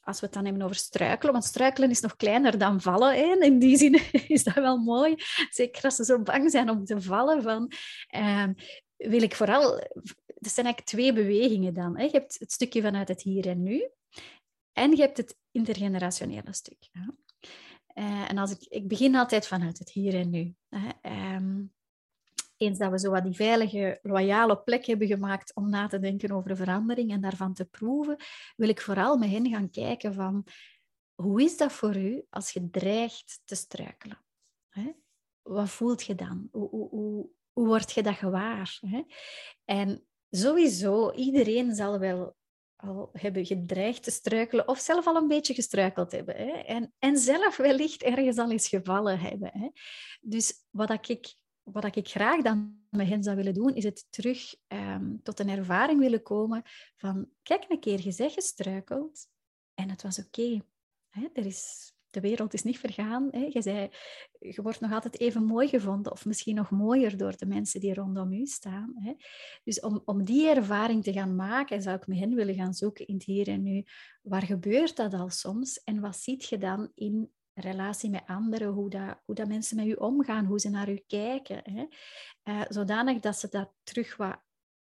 als 0.00 0.20
we 0.20 0.26
het 0.26 0.34
dan 0.34 0.44
hebben 0.44 0.62
over 0.62 0.76
struikelen, 0.76 1.32
want 1.32 1.44
struikelen 1.44 1.90
is 1.90 2.00
nog 2.00 2.16
kleiner 2.16 2.58
dan 2.58 2.80
vallen. 2.80 3.42
In 3.42 3.58
die 3.58 3.76
zin 3.76 4.00
is 4.36 4.44
dat 4.44 4.54
wel 4.54 4.76
mooi. 4.76 5.14
Zeker 5.50 5.82
als 5.82 5.94
ze 5.94 6.04
zo 6.04 6.22
bang 6.22 6.50
zijn 6.50 6.70
om 6.70 6.84
te 6.84 7.00
vallen. 7.00 7.42
Van, 7.42 7.72
um, 8.16 8.54
wil 8.96 9.22
ik 9.22 9.34
vooral 9.34 9.80
er 10.40 10.50
zijn 10.50 10.66
eigenlijk 10.66 10.86
twee 10.86 11.12
bewegingen 11.12 11.74
dan. 11.74 11.96
Hè. 11.96 12.04
Je 12.04 12.10
hebt 12.10 12.38
het 12.38 12.52
stukje 12.52 12.82
vanuit 12.82 13.08
het 13.08 13.22
hier 13.22 13.46
en 13.48 13.62
nu 13.62 13.90
en 14.72 14.90
je 14.90 15.02
hebt 15.02 15.16
het 15.16 15.38
intergenerationele 15.50 16.52
stuk. 16.52 16.88
Uh, 17.94 18.30
en 18.30 18.38
als 18.38 18.50
ik, 18.50 18.62
ik 18.68 18.88
begin 18.88 19.14
altijd 19.14 19.46
vanuit 19.46 19.78
het 19.78 19.90
hier 19.90 20.14
en 20.14 20.30
nu. 20.30 20.54
Hè. 20.68 20.88
Um, 21.36 21.74
eens 22.56 22.78
dat 22.78 22.90
we 22.90 22.98
zo 22.98 23.10
wat 23.10 23.24
die 23.24 23.34
veilige, 23.34 23.98
loyale 24.02 24.62
plek 24.62 24.86
hebben 24.86 25.06
gemaakt 25.06 25.54
om 25.54 25.70
na 25.70 25.86
te 25.86 25.98
denken 25.98 26.30
over 26.30 26.48
de 26.48 26.56
verandering 26.56 27.12
en 27.12 27.20
daarvan 27.20 27.54
te 27.54 27.64
proeven, 27.64 28.16
wil 28.56 28.68
ik 28.68 28.80
vooral 28.80 29.16
met 29.16 29.30
hen 29.30 29.48
gaan 29.48 29.70
kijken 29.70 30.14
van 30.14 30.46
hoe 31.14 31.42
is 31.42 31.56
dat 31.56 31.72
voor 31.72 31.96
u 31.96 32.24
als 32.30 32.50
je 32.50 32.70
dreigt 32.70 33.40
te 33.44 33.54
struikelen? 33.54 34.24
Hè? 34.68 34.92
Wat 35.42 35.70
voelt 35.70 36.04
je 36.04 36.14
dan? 36.14 36.48
Hoe, 36.52 36.68
hoe, 36.68 36.88
hoe, 36.88 37.28
hoe 37.52 37.66
word 37.66 37.92
je 37.92 38.02
dat 38.02 38.14
gewaar? 38.14 38.78
Hè? 38.80 39.02
En 39.64 40.06
sowieso, 40.30 41.12
iedereen 41.12 41.74
zal 41.74 41.98
wel 41.98 42.36
al 42.76 43.10
hebben 43.12 43.46
gedreigd 43.46 44.02
te 44.02 44.10
struikelen 44.10 44.68
of 44.68 44.78
zelf 44.78 45.06
al 45.06 45.16
een 45.16 45.28
beetje 45.28 45.54
gestruikeld 45.54 46.12
hebben. 46.12 46.36
Hè? 46.36 46.50
En, 46.50 46.92
en 46.98 47.18
zelf 47.18 47.56
wellicht 47.56 48.02
ergens 48.02 48.38
al 48.38 48.50
eens 48.50 48.68
gevallen 48.68 49.18
hebben. 49.20 49.50
Hè? 49.52 49.68
Dus 50.20 50.64
wat 50.70 51.08
ik, 51.08 51.34
wat 51.62 51.96
ik 51.96 52.08
graag 52.08 52.42
dan 52.42 52.86
met 52.90 53.08
hen 53.08 53.22
zou 53.22 53.36
willen 53.36 53.54
doen, 53.54 53.74
is 53.74 53.84
het 53.84 54.06
terug 54.10 54.54
um, 54.68 55.20
tot 55.22 55.40
een 55.40 55.48
ervaring 55.48 55.98
willen 55.98 56.22
komen 56.22 56.62
van 56.96 57.28
kijk 57.42 57.64
een 57.68 57.80
keer, 57.80 58.00
je 58.00 58.12
zegt 58.12 58.34
gestruikeld 58.34 59.26
en 59.74 59.90
het 59.90 60.02
was 60.02 60.18
oké. 60.18 60.60
Er 61.32 61.46
is 61.46 61.92
de 62.16 62.28
wereld 62.28 62.54
is 62.54 62.62
niet 62.62 62.78
vergaan. 62.78 63.28
Hè. 63.30 63.48
Je, 63.52 63.62
zei, 63.62 63.90
je 64.38 64.62
wordt 64.62 64.80
nog 64.80 64.92
altijd 64.92 65.20
even 65.20 65.44
mooi 65.44 65.68
gevonden, 65.68 66.12
of 66.12 66.24
misschien 66.24 66.54
nog 66.54 66.70
mooier 66.70 67.16
door 67.16 67.36
de 67.36 67.46
mensen 67.46 67.80
die 67.80 67.94
rondom 67.94 68.32
u 68.32 68.46
staan. 68.46 68.92
Hè. 68.98 69.14
Dus 69.64 69.80
om, 69.80 70.02
om 70.04 70.24
die 70.24 70.48
ervaring 70.48 71.04
te 71.04 71.12
gaan 71.12 71.36
maken, 71.36 71.82
zou 71.82 71.96
ik 71.96 72.06
met 72.06 72.18
hen 72.18 72.34
willen 72.34 72.54
gaan 72.54 72.74
zoeken 72.74 73.06
in 73.06 73.14
het 73.14 73.24
hier 73.24 73.48
en 73.48 73.62
nu. 73.62 73.84
Waar 74.22 74.42
gebeurt 74.42 74.96
dat 74.96 75.14
al 75.14 75.30
soms? 75.30 75.82
En 75.84 76.00
wat 76.00 76.16
ziet 76.16 76.44
je 76.44 76.58
dan 76.58 76.90
in 76.94 77.30
relatie 77.54 78.10
met 78.10 78.22
anderen, 78.26 78.68
hoe 78.68 78.90
dat, 78.90 79.20
hoe 79.24 79.34
dat 79.34 79.48
mensen 79.48 79.76
met 79.76 79.86
u 79.86 79.92
omgaan, 79.92 80.44
hoe 80.44 80.60
ze 80.60 80.70
naar 80.70 80.90
u 80.90 81.02
kijken. 81.06 81.60
Hè. 81.62 81.86
Uh, 82.44 82.64
zodanig 82.68 83.20
dat 83.20 83.36
ze 83.38 83.48
dat 83.48 83.72
terug 83.82 84.16
wat 84.16 84.40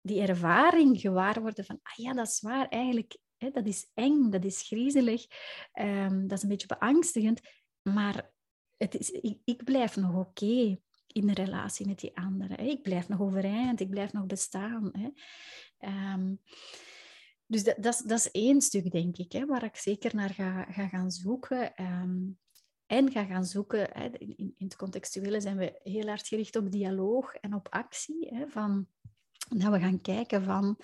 die 0.00 0.20
ervaring 0.20 1.00
gewaar 1.00 1.40
worden 1.40 1.64
van, 1.64 1.78
ah 1.82 2.04
ja, 2.04 2.12
dat 2.12 2.26
is 2.26 2.40
waar, 2.40 2.68
eigenlijk 2.68 3.16
dat 3.50 3.66
is 3.66 3.90
eng, 3.94 4.30
dat 4.30 4.44
is 4.44 4.62
griezelig, 4.62 5.26
um, 5.80 6.28
dat 6.28 6.36
is 6.36 6.42
een 6.42 6.48
beetje 6.48 6.76
beangstigend. 6.78 7.40
Maar 7.82 8.30
het 8.76 8.94
is, 8.94 9.10
ik, 9.10 9.38
ik 9.44 9.64
blijf 9.64 9.96
nog 9.96 10.14
oké 10.14 10.78
in 11.06 11.26
de 11.26 11.34
relatie 11.34 11.86
met 11.86 12.00
die 12.00 12.16
anderen. 12.16 12.56
Hè. 12.56 12.64
Ik 12.64 12.82
blijf 12.82 13.08
nog 13.08 13.20
overeind, 13.20 13.80
ik 13.80 13.90
blijf 13.90 14.12
nog 14.12 14.26
bestaan. 14.26 14.90
Hè. 14.92 15.08
Um, 16.12 16.40
dus 17.46 17.64
dat, 17.64 17.76
dat, 18.06 18.18
is, 18.18 18.30
één 18.30 18.60
stuk, 18.60 18.90
denk 18.90 19.16
ik, 19.16 19.32
hè, 19.32 19.46
waar 19.46 19.64
ik 19.64 19.76
zeker 19.76 20.14
naar 20.14 20.30
ga, 20.30 20.64
ga 20.64 20.88
gaan 20.88 21.10
zoeken. 21.10 21.84
Um, 21.84 22.38
en 22.86 23.10
ga 23.10 23.24
gaan 23.24 23.44
zoeken, 23.44 23.88
hè, 23.92 24.08
in, 24.18 24.36
in, 24.36 24.54
het 24.58 24.76
contextuele 24.76 25.40
zijn 25.40 25.56
we 25.56 25.80
heel 25.82 26.06
hard 26.06 26.28
gericht 26.28 26.56
op 26.56 26.70
dialoog 26.70 27.34
en 27.34 27.54
op 27.54 27.68
actie. 27.70 28.28
Hè, 28.28 28.48
van, 28.48 28.86
dat 29.48 29.72
we 29.72 29.80
gaan 29.80 30.00
kijken 30.00 30.44
van 30.44 30.78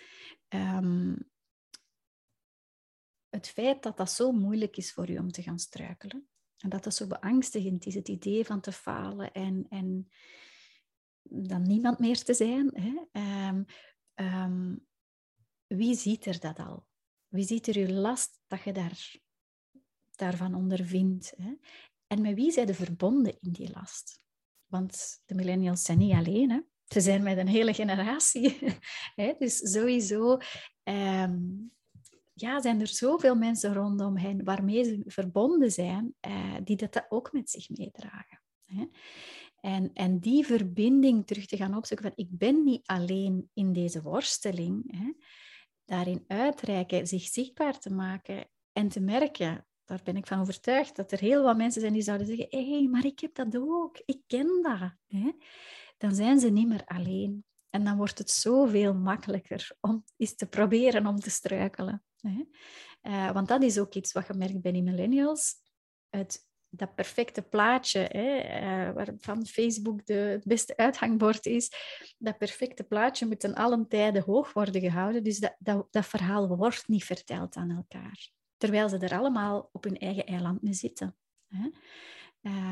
het 3.30 3.48
feit 3.48 3.82
dat 3.82 3.96
dat 3.96 4.10
zo 4.10 4.32
moeilijk 4.32 4.76
is 4.76 4.92
voor 4.92 5.10
u 5.10 5.18
om 5.18 5.30
te 5.30 5.42
gaan 5.42 5.58
struikelen. 5.58 6.28
En 6.58 6.68
dat 6.68 6.84
dat 6.84 6.94
zo 6.94 7.06
beangstigend 7.06 7.86
is, 7.86 7.94
het 7.94 8.08
idee 8.08 8.44
van 8.44 8.60
te 8.60 8.72
falen 8.72 9.32
en, 9.32 9.66
en 9.68 10.08
dan 11.22 11.62
niemand 11.62 11.98
meer 11.98 12.22
te 12.22 12.34
zijn. 12.34 12.70
Hè? 12.72 13.20
Um, 13.48 13.64
um, 14.14 14.86
wie 15.66 15.94
ziet 15.94 16.26
er 16.26 16.40
dat 16.40 16.58
al? 16.58 16.86
Wie 17.28 17.44
ziet 17.44 17.66
er 17.66 17.76
uw 17.76 17.94
last 17.94 18.40
dat 18.46 18.62
je 18.62 18.72
daar, 18.72 19.16
daarvan 20.10 20.54
ondervindt? 20.54 21.34
Hè? 21.36 21.54
En 22.06 22.20
met 22.20 22.34
wie 22.34 22.50
zijn 22.50 22.66
de 22.66 22.74
verbonden 22.74 23.38
in 23.40 23.52
die 23.52 23.70
last? 23.70 24.20
Want 24.66 25.22
de 25.24 25.34
millennials 25.34 25.82
zijn 25.82 25.98
niet 25.98 26.14
alleen. 26.14 26.50
Hè? 26.50 26.60
Ze 26.84 27.00
zijn 27.00 27.22
met 27.22 27.38
een 27.38 27.48
hele 27.48 27.74
generatie. 27.74 28.58
dus 29.38 29.56
sowieso 29.56 30.38
um, 30.84 31.72
ja, 32.40 32.60
zijn 32.60 32.80
er 32.80 32.86
zoveel 32.86 33.34
mensen 33.34 33.74
rondom 33.74 34.16
hen 34.16 34.44
waarmee 34.44 34.84
ze 34.84 35.02
verbonden 35.06 35.70
zijn, 35.70 36.14
eh, 36.20 36.54
die 36.64 36.76
dat 36.76 37.06
ook 37.08 37.32
met 37.32 37.50
zich 37.50 37.68
meedragen. 37.68 38.42
Hè? 38.64 38.86
En, 39.60 39.90
en 39.92 40.18
die 40.18 40.46
verbinding 40.46 41.26
terug 41.26 41.46
te 41.46 41.56
gaan 41.56 41.76
opzoeken 41.76 42.06
van 42.06 42.24
ik 42.24 42.38
ben 42.38 42.64
niet 42.64 42.86
alleen 42.86 43.50
in 43.54 43.72
deze 43.72 44.02
worsteling, 44.02 44.96
hè? 44.96 45.12
daarin 45.84 46.24
uitreiken, 46.26 47.06
zich 47.06 47.22
zichtbaar 47.22 47.78
te 47.78 47.92
maken 47.92 48.48
en 48.72 48.88
te 48.88 49.00
merken, 49.00 49.66
daar 49.84 50.00
ben 50.04 50.16
ik 50.16 50.26
van 50.26 50.40
overtuigd, 50.40 50.96
dat 50.96 51.12
er 51.12 51.18
heel 51.18 51.42
wat 51.42 51.56
mensen 51.56 51.80
zijn 51.80 51.92
die 51.92 52.02
zouden 52.02 52.26
zeggen, 52.26 52.46
hé, 52.50 52.70
hey, 52.70 52.88
maar 52.88 53.04
ik 53.04 53.20
heb 53.20 53.34
dat 53.34 53.56
ook, 53.56 54.02
ik 54.04 54.20
ken 54.26 54.62
dat. 54.62 54.94
Hè? 55.06 55.32
Dan 55.98 56.14
zijn 56.14 56.38
ze 56.38 56.48
niet 56.48 56.68
meer 56.68 56.84
alleen. 56.84 57.44
En 57.70 57.84
dan 57.84 57.96
wordt 57.96 58.18
het 58.18 58.30
zoveel 58.30 58.94
makkelijker 58.94 59.76
om 59.80 60.04
eens 60.16 60.34
te 60.34 60.46
proberen 60.46 61.06
om 61.06 61.16
te 61.16 61.30
struikelen. 61.30 62.02
Uh, 62.22 63.30
want 63.30 63.48
dat 63.48 63.62
is 63.62 63.78
ook 63.78 63.94
iets 63.94 64.12
wat 64.12 64.26
je 64.26 64.34
merkt 64.34 64.60
bij 64.60 64.72
die 64.72 64.82
millennials. 64.82 65.54
Het, 66.08 66.46
dat 66.68 66.94
perfecte 66.94 67.42
plaatje, 67.42 67.98
hè, 67.98 68.60
uh, 68.60 68.94
waarvan 68.94 69.46
Facebook 69.46 70.06
de, 70.06 70.14
het 70.14 70.44
beste 70.44 70.76
uithangbord 70.76 71.46
is, 71.46 71.72
dat 72.18 72.38
perfecte 72.38 72.84
plaatje 72.84 73.26
moet 73.26 73.40
ten 73.40 73.54
allen 73.54 73.88
tijde 73.88 74.20
hoog 74.20 74.52
worden 74.52 74.80
gehouden. 74.80 75.24
Dus 75.24 75.38
dat, 75.38 75.56
dat, 75.58 75.86
dat 75.90 76.06
verhaal 76.06 76.56
wordt 76.56 76.88
niet 76.88 77.04
verteld 77.04 77.56
aan 77.56 77.70
elkaar. 77.70 78.30
Terwijl 78.56 78.88
ze 78.88 78.98
er 78.98 79.18
allemaal 79.18 79.68
op 79.72 79.84
hun 79.84 79.98
eigen 79.98 80.26
eiland 80.26 80.62
mee 80.62 80.72
zitten. 80.74 81.16
Hè? 81.46 81.70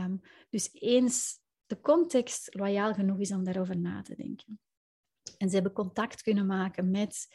Um, 0.05 0.21
dus 0.51 0.69
eens 0.73 1.39
de 1.67 1.81
context 1.81 2.55
loyaal 2.55 2.95
genoeg 2.95 3.19
is 3.19 3.33
om 3.33 3.45
daarover 3.45 3.79
na 3.79 4.03
te 4.03 4.15
denken. 4.15 4.61
En 5.39 5.49
ze 5.49 5.55
hebben 5.55 5.73
contact 5.73 6.23
kunnen 6.23 6.47
maken 6.47 6.91
met 6.91 7.29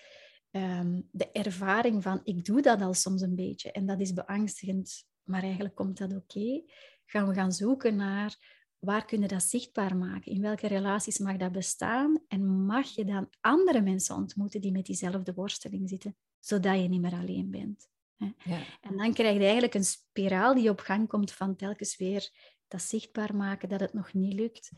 um, 0.52 1.08
de 1.12 1.32
ervaring 1.32 2.04
van 2.04 2.22
ik 2.24 2.46
doe 2.46 2.62
dat 2.62 2.82
al 2.82 2.94
soms 2.94 3.22
een 3.22 3.36
beetje 3.36 3.72
en 3.72 3.86
dat 3.86 4.00
is 4.00 4.14
beangstigend, 4.14 5.06
maar 5.24 5.44
eigenlijk 5.44 5.76
komt 5.76 5.98
dat 5.98 6.16
oké. 6.16 6.62
Gaan 7.06 7.28
we 7.28 7.34
gaan 7.34 7.52
zoeken 7.52 7.96
naar 7.96 8.60
waar 8.80 9.06
kunnen 9.06 9.30
dat 9.30 9.44
zichtbaar 9.44 9.98
maken? 9.98 10.32
In 10.32 10.42
welke 10.42 10.68
relaties 10.68 11.20
mag 11.20 11.38
dat 11.38 11.52
bestaan? 11.52 12.24
En 12.28 12.66
mag 12.66 12.88
je 12.88 13.06
dan 13.06 13.30
andere 13.40 13.82
mensen 13.82 14.16
ontmoeten 14.16 14.62
die 14.62 14.72
met 14.72 14.86
diezelfde 14.86 15.34
worsteling 15.34 15.90
zitten, 15.90 16.16
zodat 16.40 16.82
je 16.82 16.88
niet 16.88 17.02
meer 17.02 17.14
alleen 17.14 17.50
bent? 17.50 17.90
Ja. 18.18 18.60
En 18.82 18.98
dan 18.98 19.14
krijg 19.14 19.34
je 19.34 19.44
eigenlijk 19.44 19.74
een 19.74 19.84
spiraal 19.84 20.54
die 20.54 20.70
op 20.70 20.80
gang 20.80 21.08
komt 21.08 21.32
van 21.32 21.56
telkens 21.56 21.98
weer 21.98 22.30
dat 22.68 22.82
zichtbaar 22.82 23.36
maken 23.36 23.70
dat 23.70 23.80
het 23.80 23.94
nog 23.94 24.14
niet 24.14 24.34
lukt. 24.34 24.72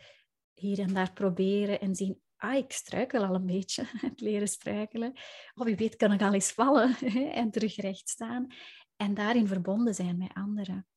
Hier 0.53 0.79
en 0.79 0.93
daar 0.93 1.13
proberen 1.13 1.79
en 1.79 1.95
zien, 1.95 2.21
ah, 2.43 2.55
ik 2.55 2.71
struikel 2.71 3.25
al 3.25 3.35
een 3.35 3.45
beetje, 3.45 3.83
het 4.07 4.21
leren 4.21 4.47
struikelen. 4.47 5.13
Of 5.55 5.65
wie 5.65 5.75
weet 5.75 5.95
kan 5.95 6.11
ik 6.11 6.21
al 6.21 6.33
eens 6.33 6.51
vallen 6.51 6.95
en 7.41 7.51
terug 7.51 7.75
recht 7.75 8.09
staan. 8.09 8.47
En 8.95 9.13
daarin 9.13 9.47
verbonden 9.47 9.95
zijn 9.95 10.17
met 10.17 10.33
anderen. 10.33 10.87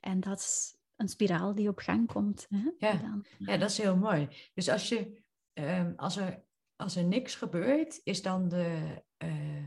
En 0.00 0.20
dat 0.20 0.38
is 0.38 0.76
een 0.96 1.08
spiraal 1.08 1.54
die 1.54 1.68
op 1.68 1.78
gang 1.78 2.06
komt. 2.06 2.46
Ja, 2.78 2.94
Dan, 2.94 3.24
ja 3.38 3.56
dat 3.56 3.70
is 3.70 3.78
heel 3.78 3.96
mooi. 3.96 4.28
Dus 4.54 4.68
als, 4.68 4.88
je, 4.88 5.22
um, 5.52 5.92
als, 5.96 6.16
er, 6.16 6.42
als 6.76 6.96
er 6.96 7.04
niks 7.04 7.34
gebeurt, 7.34 8.00
is 8.04 8.22
dan 8.22 8.48
de, 8.48 9.02
uh, 9.18 9.64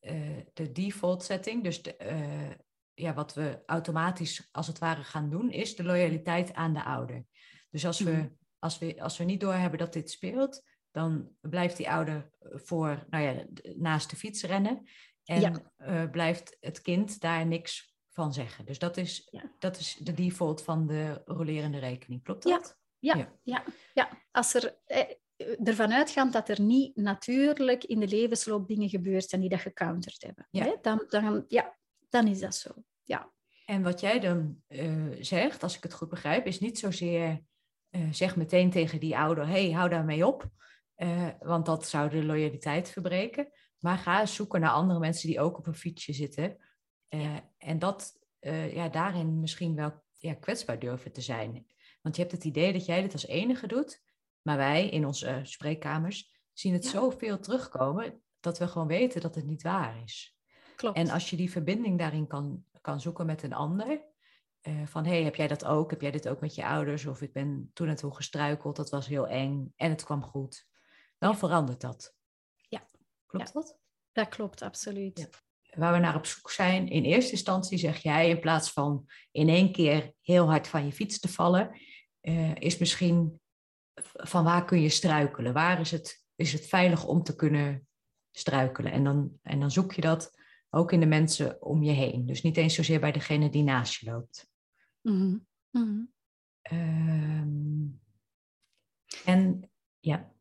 uh, 0.00 0.38
de 0.52 0.72
default 0.72 1.22
setting, 1.22 1.62
dus 1.62 1.82
de, 1.82 1.96
uh, 2.02 2.54
ja, 2.94 3.14
wat 3.14 3.34
we 3.34 3.62
automatisch 3.66 4.48
als 4.52 4.66
het 4.66 4.78
ware 4.78 5.04
gaan 5.04 5.30
doen, 5.30 5.50
is 5.50 5.76
de 5.76 5.84
loyaliteit 5.84 6.54
aan 6.54 6.72
de 6.72 6.84
ouder. 6.84 7.24
Dus 7.70 7.86
als 7.86 8.00
we 8.00 8.10
mhm 8.10 8.26
als 8.58 8.78
we, 8.78 9.02
als 9.02 9.18
we 9.18 9.24
niet 9.24 9.40
doorhebben 9.40 9.78
dat 9.78 9.92
dit 9.92 10.10
speelt, 10.10 10.62
dan 10.90 11.30
blijft 11.40 11.76
die 11.76 11.90
ouder 11.90 12.30
voor, 12.40 13.06
nou 13.10 13.24
ja, 13.24 13.44
naast 13.76 14.10
de 14.10 14.16
fiets 14.16 14.42
rennen. 14.42 14.88
En 15.24 15.72
eh, 15.76 16.10
blijft 16.10 16.56
het 16.60 16.80
kind 16.80 17.20
daar 17.20 17.46
niks 17.46 17.96
van 18.08 18.32
zeggen. 18.32 18.64
Dus 18.64 18.78
dat 18.78 18.96
is, 18.96 19.34
dat 19.58 19.78
is 19.78 19.98
de 20.00 20.14
default 20.14 20.62
van 20.62 20.86
de 20.86 21.22
rolerende 21.24 21.78
rekening. 21.78 22.22
Klopt 22.22 22.42
dat? 22.42 22.76
Ja, 22.98 23.16
ja, 23.16 23.32
ja. 23.42 23.64
ja. 23.94 24.08
Als 24.30 24.54
er 24.54 24.78
eh, 24.84 25.14
ervan 25.64 25.92
uitgaand 25.92 26.32
dat 26.32 26.48
er 26.48 26.60
niet 26.60 26.96
natuurlijk 26.96 27.84
in 27.84 28.00
de 28.00 28.08
levensloop 28.08 28.68
dingen 28.68 28.88
gebeurd 28.88 29.28
zijn 29.28 29.40
die 29.40 29.50
dat 29.50 29.60
gecounterd 29.60 30.22
hebben. 30.22 30.48
Hè? 30.50 30.74
Dan, 30.82 31.04
dan, 31.08 31.44
ja, 31.48 31.78
dan 32.08 32.26
is 32.26 32.40
dat 32.40 32.54
zo. 32.54 32.70
Ja. 33.02 33.32
En 33.64 33.82
wat 33.82 34.00
jij 34.00 34.20
dan 34.20 34.62
uh, 34.68 35.16
zegt, 35.20 35.62
als 35.62 35.76
ik 35.76 35.82
het 35.82 35.94
goed 35.94 36.08
begrijp, 36.08 36.46
is 36.46 36.60
niet 36.60 36.78
zozeer 36.78 37.42
uh, 37.90 38.12
zeg 38.12 38.36
meteen 38.36 38.70
tegen 38.70 39.00
die 39.00 39.18
ouder, 39.18 39.46
hey, 39.46 39.70
hou 39.70 39.88
daarmee 39.88 40.26
op. 40.26 40.48
Uh, 40.96 41.28
want 41.40 41.66
dat 41.66 41.88
zou 41.88 42.10
de 42.10 42.24
loyaliteit 42.24 42.90
verbreken. 42.90 43.48
Maar 43.78 43.98
ga 43.98 44.26
zoeken 44.26 44.60
naar 44.60 44.70
andere 44.70 44.98
mensen 44.98 45.28
die 45.28 45.40
ook 45.40 45.58
op 45.58 45.66
een 45.66 45.74
fietsje 45.74 46.12
zitten. 46.12 46.56
Uh, 47.08 47.36
en 47.58 47.78
dat, 47.78 48.18
ja, 48.72 48.88
daarin 48.88 49.40
misschien 49.40 49.74
wel 49.74 50.02
ja, 50.18 50.34
kwetsbaar 50.34 50.78
durven 50.78 51.12
te 51.12 51.20
zijn. 51.20 51.66
Want 52.02 52.16
je 52.16 52.22
hebt 52.22 52.34
het 52.34 52.44
idee 52.44 52.72
dat 52.72 52.86
jij 52.86 53.02
dit 53.02 53.12
als 53.12 53.26
enige 53.26 53.66
doet. 53.66 54.02
Maar 54.42 54.56
wij 54.56 54.88
in 54.88 55.06
onze 55.06 55.40
spreekkamers 55.42 56.36
zien 56.52 56.72
het 56.72 56.84
ja. 56.84 56.90
zoveel 56.90 57.38
terugkomen 57.38 58.22
dat 58.40 58.58
we 58.58 58.68
gewoon 58.68 58.86
weten 58.86 59.20
dat 59.20 59.34
het 59.34 59.46
niet 59.46 59.62
waar 59.62 60.02
is. 60.02 60.38
Klopt. 60.76 60.96
En 60.96 61.10
als 61.10 61.30
je 61.30 61.36
die 61.36 61.50
verbinding 61.50 61.98
daarin 61.98 62.26
kan, 62.26 62.64
kan 62.80 63.00
zoeken 63.00 63.26
met 63.26 63.42
een 63.42 63.52
ander, 63.52 64.02
uh, 64.68 64.86
van 64.86 65.04
hey, 65.04 65.22
heb 65.22 65.34
jij 65.34 65.48
dat 65.48 65.64
ook? 65.64 65.90
Heb 65.90 66.00
jij 66.00 66.10
dit 66.10 66.28
ook 66.28 66.40
met 66.40 66.54
je 66.54 66.66
ouders? 66.66 67.06
Of 67.06 67.22
ik 67.22 67.32
ben 67.32 67.70
toen 67.72 67.88
en 67.88 67.96
toen 67.96 68.14
gestruikeld, 68.14 68.76
dat 68.76 68.90
was 68.90 69.06
heel 69.06 69.28
eng 69.28 69.72
en 69.76 69.90
het 69.90 70.04
kwam 70.04 70.22
goed. 70.22 70.66
Dan 71.18 71.38
verandert 71.38 71.80
dat. 71.80 72.14
Ja. 72.68 72.82
Klopt 73.26 73.52
dat? 73.52 73.78
Dat 74.12 74.28
klopt, 74.28 74.62
absoluut. 74.62 75.28
Waar 75.74 75.92
we 75.92 75.98
naar 75.98 76.16
op 76.16 76.26
zoek 76.26 76.50
zijn, 76.50 76.88
in 76.88 77.04
eerste 77.04 77.32
instantie 77.32 77.78
zeg 77.78 77.98
jij, 77.98 78.28
in 78.28 78.40
plaats 78.40 78.72
van 78.72 79.06
in 79.30 79.48
één 79.48 79.72
keer 79.72 80.12
heel 80.20 80.46
hard 80.48 80.68
van 80.68 80.84
je 80.84 80.92
fiets 80.92 81.18
te 81.18 81.28
vallen, 81.28 81.80
uh, 82.20 82.54
is 82.54 82.78
misschien 82.78 83.40
van 84.04 84.44
waar 84.44 84.64
kun 84.64 84.80
je 84.80 84.88
struikelen? 84.88 85.52
Waar 85.52 85.80
is 85.80 85.90
het, 85.90 86.24
is 86.34 86.52
het 86.52 86.66
veilig 86.66 87.06
om 87.06 87.22
te 87.22 87.34
kunnen 87.34 87.88
struikelen? 88.30 88.92
En 88.92 89.04
dan, 89.04 89.38
en 89.42 89.60
dan 89.60 89.70
zoek 89.70 89.92
je 89.92 90.00
dat 90.00 90.36
ook 90.70 90.92
in 90.92 91.00
de 91.00 91.06
mensen 91.06 91.62
om 91.62 91.82
je 91.82 91.92
heen. 91.92 92.26
Dus 92.26 92.42
niet 92.42 92.56
eens 92.56 92.74
zozeer 92.74 93.00
bij 93.00 93.12
degene 93.12 93.50
die 93.50 93.62
naast 93.62 94.00
je 94.00 94.10
loopt. 94.10 94.48
Mm 95.08 95.46
-hmm. 95.70 96.12
um, 96.72 98.00
en 99.24 99.70
ja. 99.98 100.32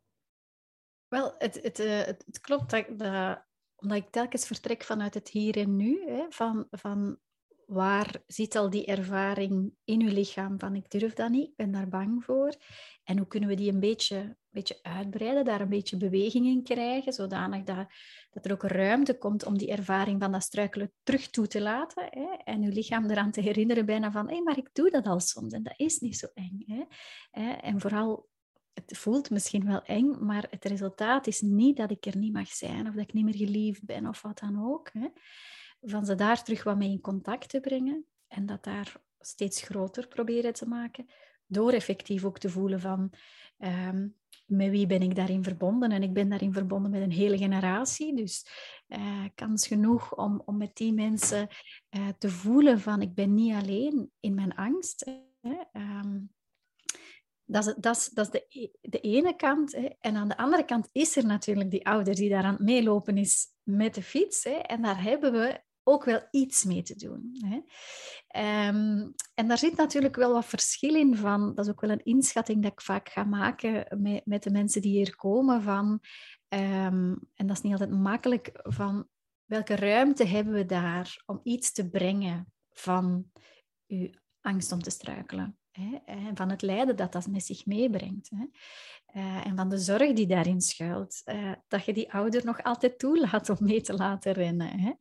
Wel, 1.08 1.36
het, 1.38 1.64
het, 1.64 1.80
uh, 1.80 2.04
het, 2.04 2.24
het, 2.26 2.40
klopt 2.40 2.70
dat, 2.70 3.00
dat, 3.00 3.46
omdat 3.76 3.98
ik 3.98 4.10
telkens 4.10 4.48
vertrek 4.48 4.84
vanuit 4.84 5.14
het 5.14 5.30
hier 5.30 5.58
en 5.58 5.76
nu, 5.76 6.10
hè, 6.10 6.26
van, 6.30 6.68
van 6.70 7.20
waar 7.68 8.24
zit 8.28 8.56
al 8.56 8.70
die 8.70 8.86
ervaring 8.86 9.74
in 9.84 10.02
uw 10.02 10.12
lichaam 10.12 10.60
van 10.60 10.76
ik 10.76 10.90
durf 10.90 11.14
dat 11.14 11.30
niet, 11.30 11.48
ik 11.48 11.56
ben 11.56 11.72
daar 11.72 11.88
bang 11.88 12.24
voor. 12.24 12.56
En 13.04 13.18
hoe 13.18 13.28
kunnen 13.28 13.50
we 13.50 13.56
die 13.56 13.72
een 13.72 13.80
beetje, 13.80 14.38
beetje 14.50 14.80
uitbreiden, 14.82 15.46
daar 15.46 15.62
een 15.62 15.70
beetje 15.70 15.98
beweging 15.98 16.46
in 16.46 16.64
krijgen, 16.64 17.14
zodanig 17.14 17.64
dat, 17.64 17.88
dat 18.30 18.46
er 18.46 18.52
ook 18.52 18.64
ruimte 18.64 19.18
komt 19.18 19.46
om 19.46 19.58
die 19.58 19.72
ervaring 19.72 20.22
van 20.22 20.32
dat 20.32 20.44
struikelen 20.44 20.92
terug 21.04 21.30
toe 21.30 21.48
te 21.48 21.62
laten. 21.62 22.08
Hè? 22.10 22.28
En 22.44 22.64
uw 22.64 22.72
lichaam 22.72 23.10
eraan 23.10 23.32
te 23.32 23.42
herinneren 23.42 23.86
bijna 23.86 24.12
van, 24.12 24.28
hé, 24.28 24.34
hey, 24.34 24.44
maar 24.44 24.58
ik 24.58 24.70
doe 24.74 24.90
dat 24.90 25.06
al 25.06 25.20
soms 25.20 25.54
en 25.54 25.64
dat 25.64 25.74
is 25.78 26.00
niet 26.00 26.18
zo 26.18 26.28
eng. 26.34 26.64
Hè? 26.66 27.52
En 27.52 27.82
vooral, 27.82 28.30
het 28.74 28.98
voelt 28.98 29.30
misschien 29.30 29.66
wel 29.66 29.82
eng, 29.82 30.26
maar 30.26 30.48
het 30.50 30.66
resultaat 30.66 31.28
is 31.28 31.42
niet 31.42 31.78
dat 31.78 31.92
ik 31.92 32.06
er 32.06 32.18
niet 32.18 32.34
mag 32.34 32.48
zijn 32.48 32.88
of 32.88 32.94
dat 32.94 33.04
ik 33.04 33.14
niet 33.14 33.26
meer 33.26 33.36
geliefd 33.36 33.86
ben 33.86 34.08
of 34.08 34.22
wat 34.22 34.40
dan 34.40 34.72
ook. 34.72 34.90
Hè? 34.94 35.08
Van 35.82 36.06
ze 36.06 36.16
daar 36.16 36.44
terug 36.44 36.64
wat 36.64 36.78
mee 36.78 36.90
in 36.90 37.02
contact 37.02 37.50
te 37.50 37.60
brengen 37.60 38.06
en 38.28 38.46
dat 38.46 38.64
daar 38.64 39.02
steeds 39.20 39.62
groter 39.62 40.08
proberen 40.08 40.54
te 40.54 40.68
maken 40.68 41.06
door 41.48 41.72
effectief 41.72 42.24
ook 42.24 42.40
te 42.40 42.50
voelen 42.50 42.80
van 42.80 43.14
um, 43.58 44.16
met 44.46 44.70
wie 44.70 44.88
ben 44.88 45.02
ik 45.02 45.16
daarin 45.16 45.44
verbonden? 45.44 45.92
En 45.92 46.04
ik 46.04 46.14
ben 46.14 46.30
daarin 46.30 46.54
verbonden 46.54 46.92
met 46.92 47.02
een 47.02 47.12
hele 47.12 47.38
generatie. 47.38 48.16
Dus 48.16 48.48
uh, 48.88 49.26
kans 49.36 49.68
genoeg 49.68 50.16
om, 50.16 50.42
om 50.46 50.58
met 50.58 50.76
die 50.76 50.94
mensen 50.94 51.48
uh, 51.90 52.08
te 52.18 52.30
voelen 52.30 52.80
van 52.80 53.02
ik 53.02 53.14
ben 53.14 53.34
niet 53.34 53.54
alleen 53.54 54.12
in 54.20 54.34
mijn 54.34 54.56
angst. 54.56 55.12
Hè. 55.42 55.56
Um, 55.74 56.36
dat 57.46 57.68
is, 57.68 57.74
dat 57.78 57.96
is, 57.96 58.10
dat 58.10 58.26
is 58.26 58.32
de, 58.32 58.46
e, 58.60 58.70
de 58.82 59.00
ene 59.00 59.36
kant. 59.36 59.72
Hè. 59.72 59.90
En 60.00 60.16
aan 60.16 60.28
de 60.28 60.38
andere 60.38 60.66
kant 60.66 60.90
is 60.92 61.16
er 61.16 61.26
natuurlijk 61.26 61.72
die 61.72 61.88
ouder 61.88 62.16
die 62.16 62.30
daar 62.30 62.44
aan 62.44 62.54
het 62.54 62.64
meelopen 62.64 63.18
is 63.18 63.46
met 63.64 63.94
de 63.94 64.02
fiets. 64.02 64.44
Hè. 64.44 64.52
En 64.52 64.82
daar 64.82 65.04
hebben 65.04 65.32
we 65.32 65.62
ook 65.88 66.04
wel 66.04 66.28
iets 66.32 66.64
mee 66.64 66.82
te 66.82 66.96
doen. 66.96 67.32
Hè. 67.32 67.56
Um, 68.68 69.14
en 69.34 69.48
daar 69.48 69.58
zit 69.58 69.76
natuurlijk 69.76 70.16
wel 70.16 70.34
wat 70.34 70.46
verschil 70.46 70.96
in 70.96 71.16
van, 71.16 71.56
dat 71.56 71.66
is 71.66 71.72
ook 71.72 71.82
wel 71.82 71.90
een 71.90 72.04
inschatting 72.04 72.62
dat 72.64 72.72
ik 72.72 72.82
vaak 72.82 73.10
ga 73.10 73.24
maken 73.24 74.02
met, 74.02 74.26
met 74.26 74.44
de 74.44 74.52
mensen 74.52 74.82
die 74.82 74.92
hier 74.92 75.16
komen, 75.16 75.62
van, 75.62 76.00
um, 76.50 77.20
en 77.34 77.48
dat 77.48 77.58
is 77.58 77.62
niet 77.62 77.72
altijd 77.72 77.92
makkelijk, 77.92 78.50
van 78.54 79.08
welke 79.46 79.76
ruimte 79.76 80.26
hebben 80.26 80.54
we 80.54 80.66
daar 80.66 81.24
om 81.26 81.40
iets 81.44 81.72
te 81.72 81.90
brengen 81.90 82.54
van 82.70 83.32
uw 83.88 84.10
angst 84.42 84.72
om 84.72 84.82
te 84.82 84.90
struikelen. 84.90 85.58
Hè, 85.72 85.98
en 86.06 86.36
van 86.36 86.50
het 86.50 86.62
lijden 86.62 86.96
dat 86.96 87.12
dat 87.12 87.28
met 87.28 87.46
zich 87.46 87.66
meebrengt. 87.66 88.30
Hè. 88.30 88.46
Uh, 89.22 89.46
en 89.46 89.56
van 89.56 89.70
de 89.70 89.78
zorg 89.78 90.14
die 90.14 90.28
daarin 90.28 90.62
schuilt. 90.62 91.22
Uh, 91.26 91.52
dat 91.68 91.86
je 91.86 91.94
die 91.94 92.14
ouder 92.14 92.46
nog 92.46 92.64
altijd 92.64 93.00
toelaat 93.00 93.50
om 93.50 93.58
mee 93.60 93.82
te 93.82 93.94
laten 93.94 94.32
rennen. 94.32 94.80
Hè. 94.80 94.92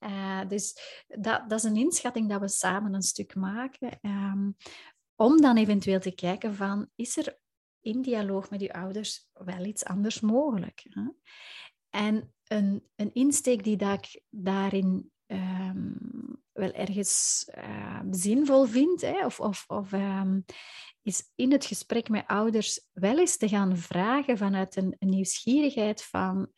Uh, 0.00 0.40
dus 0.48 0.78
dat, 1.06 1.48
dat 1.48 1.58
is 1.58 1.64
een 1.64 1.76
inschatting 1.76 2.28
dat 2.28 2.40
we 2.40 2.48
samen 2.48 2.94
een 2.94 3.02
stuk 3.02 3.34
maken. 3.34 3.98
Um, 4.02 4.56
om 5.14 5.40
dan 5.40 5.56
eventueel 5.56 6.00
te 6.00 6.14
kijken 6.14 6.54
van, 6.54 6.88
is 6.94 7.16
er 7.16 7.38
in 7.80 8.02
dialoog 8.02 8.50
met 8.50 8.60
je 8.60 8.72
ouders 8.72 9.28
wel 9.32 9.64
iets 9.64 9.84
anders 9.84 10.20
mogelijk? 10.20 10.86
Hè? 10.88 11.02
En 11.90 12.34
een, 12.46 12.86
een 12.96 13.14
insteek 13.14 13.64
die 13.64 13.78
ik 13.92 14.22
daarin 14.30 15.10
um, 15.26 16.42
wel 16.52 16.72
ergens 16.72 17.46
uh, 17.58 18.00
zinvol 18.10 18.64
vind, 18.64 19.00
hè, 19.00 19.24
of, 19.24 19.40
of, 19.40 19.64
of 19.66 19.92
is 21.02 21.30
in 21.34 21.52
het 21.52 21.64
gesprek 21.64 22.08
met 22.08 22.26
ouders 22.26 22.88
wel 22.92 23.18
eens 23.18 23.36
te 23.36 23.48
gaan 23.48 23.76
vragen 23.76 24.38
vanuit 24.38 24.76
een, 24.76 24.96
nieuwsgierigheid 24.98 26.04
van 26.04 26.50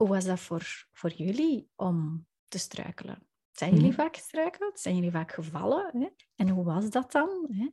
hoe 0.00 0.08
was 0.08 0.24
dat 0.24 0.40
voor, 0.40 0.86
voor 0.92 1.12
jullie 1.12 1.68
om 1.76 2.26
te 2.48 2.58
struikelen? 2.58 3.26
Zijn 3.52 3.74
jullie 3.74 3.88
mm. 3.88 3.94
vaak 3.94 4.16
gestruikeld? 4.16 4.80
Zijn 4.80 4.94
jullie 4.94 5.10
vaak 5.10 5.32
gevallen? 5.32 5.90
Hè? 5.92 6.08
En 6.36 6.48
hoe 6.48 6.64
was 6.64 6.90
dat 6.90 7.12
dan? 7.12 7.46
Hè? 7.50 7.68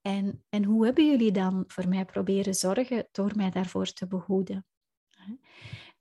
En, 0.00 0.44
en 0.48 0.64
hoe 0.64 0.84
hebben 0.84 1.06
jullie 1.06 1.32
dan 1.32 1.64
voor 1.66 1.88
mij 1.88 2.04
proberen 2.04 2.54
zorgen 2.54 3.08
door 3.12 3.32
mij 3.36 3.50
daarvoor 3.50 3.86
te 3.92 4.06
behoeden? 4.06 4.66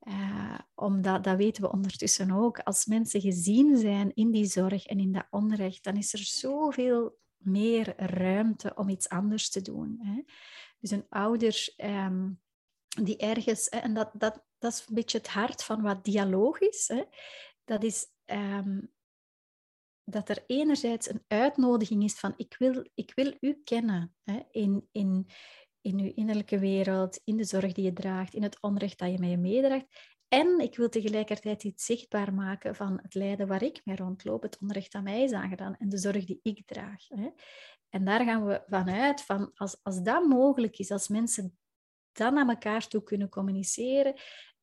Uh, 0.07 0.59
omdat, 0.75 1.23
dat 1.23 1.37
weten 1.37 1.63
we 1.63 1.71
ondertussen 1.71 2.31
ook, 2.31 2.59
als 2.59 2.85
mensen 2.85 3.21
gezien 3.21 3.77
zijn 3.77 4.13
in 4.13 4.31
die 4.31 4.45
zorg 4.45 4.85
en 4.85 4.99
in 4.99 5.11
dat 5.11 5.27
onrecht, 5.29 5.83
dan 5.83 5.95
is 5.95 6.13
er 6.13 6.19
zoveel 6.19 7.17
meer 7.37 7.93
ruimte 7.97 8.75
om 8.75 8.89
iets 8.89 9.09
anders 9.09 9.49
te 9.49 9.61
doen. 9.61 9.99
Hè? 10.01 10.21
Dus 10.79 10.91
een 10.91 11.05
ouder 11.09 11.73
um, 11.77 12.41
die 12.87 13.17
ergens, 13.17 13.69
en 13.69 13.93
dat, 13.93 14.09
dat, 14.13 14.43
dat 14.63 14.73
is 14.73 14.85
een 14.87 14.95
beetje 14.95 15.17
het 15.17 15.27
hart 15.27 15.63
van 15.63 15.81
wat 15.81 16.03
dialoog 16.03 16.59
is, 16.59 16.87
hè? 16.87 17.03
dat 17.63 17.83
is 17.83 18.05
um, 18.25 18.91
dat 20.03 20.29
er 20.29 20.43
enerzijds 20.47 21.09
een 21.09 21.23
uitnodiging 21.27 22.03
is 22.03 22.19
van 22.19 22.33
ik 22.37 22.55
wil, 22.57 22.85
ik 22.93 23.11
wil 23.15 23.37
u 23.39 23.61
kennen 23.63 24.15
hè? 24.23 24.39
In, 24.51 24.87
in, 24.91 25.27
in 25.81 25.99
uw 25.99 26.11
innerlijke 26.15 26.59
wereld, 26.59 27.21
in 27.23 27.37
de 27.37 27.43
zorg 27.43 27.73
die 27.73 27.83
je 27.83 27.93
draagt, 27.93 28.33
in 28.33 28.43
het 28.43 28.61
onrecht 28.61 28.99
dat 28.99 29.11
je 29.11 29.19
met 29.19 29.29
je 29.29 29.37
meedraagt. 29.37 30.11
En 30.27 30.59
ik 30.59 30.75
wil 30.75 30.89
tegelijkertijd 30.89 31.63
iets 31.63 31.85
zichtbaar 31.85 32.33
maken 32.33 32.75
van 32.75 32.99
het 33.01 33.13
lijden 33.13 33.47
waar 33.47 33.63
ik 33.63 33.81
mee 33.83 33.95
rondloop, 33.95 34.41
het 34.41 34.57
onrecht 34.61 34.91
dat 34.91 35.03
mij 35.03 35.23
is 35.23 35.31
aangedaan 35.31 35.75
en 35.77 35.89
de 35.89 35.97
zorg 35.97 36.25
die 36.25 36.39
ik 36.41 36.65
draag. 36.65 37.07
Hè. 37.07 37.29
En 37.89 38.05
daar 38.05 38.25
gaan 38.25 38.45
we 38.45 38.63
vanuit 38.67 39.21
van 39.21 39.51
als, 39.55 39.79
als 39.83 40.01
dat 40.01 40.27
mogelijk 40.27 40.77
is, 40.77 40.91
als 40.91 41.07
mensen 41.07 41.57
dan 42.11 42.33
naar 42.33 42.47
elkaar 42.47 42.87
toe 42.87 43.03
kunnen 43.03 43.29
communiceren, 43.29 44.13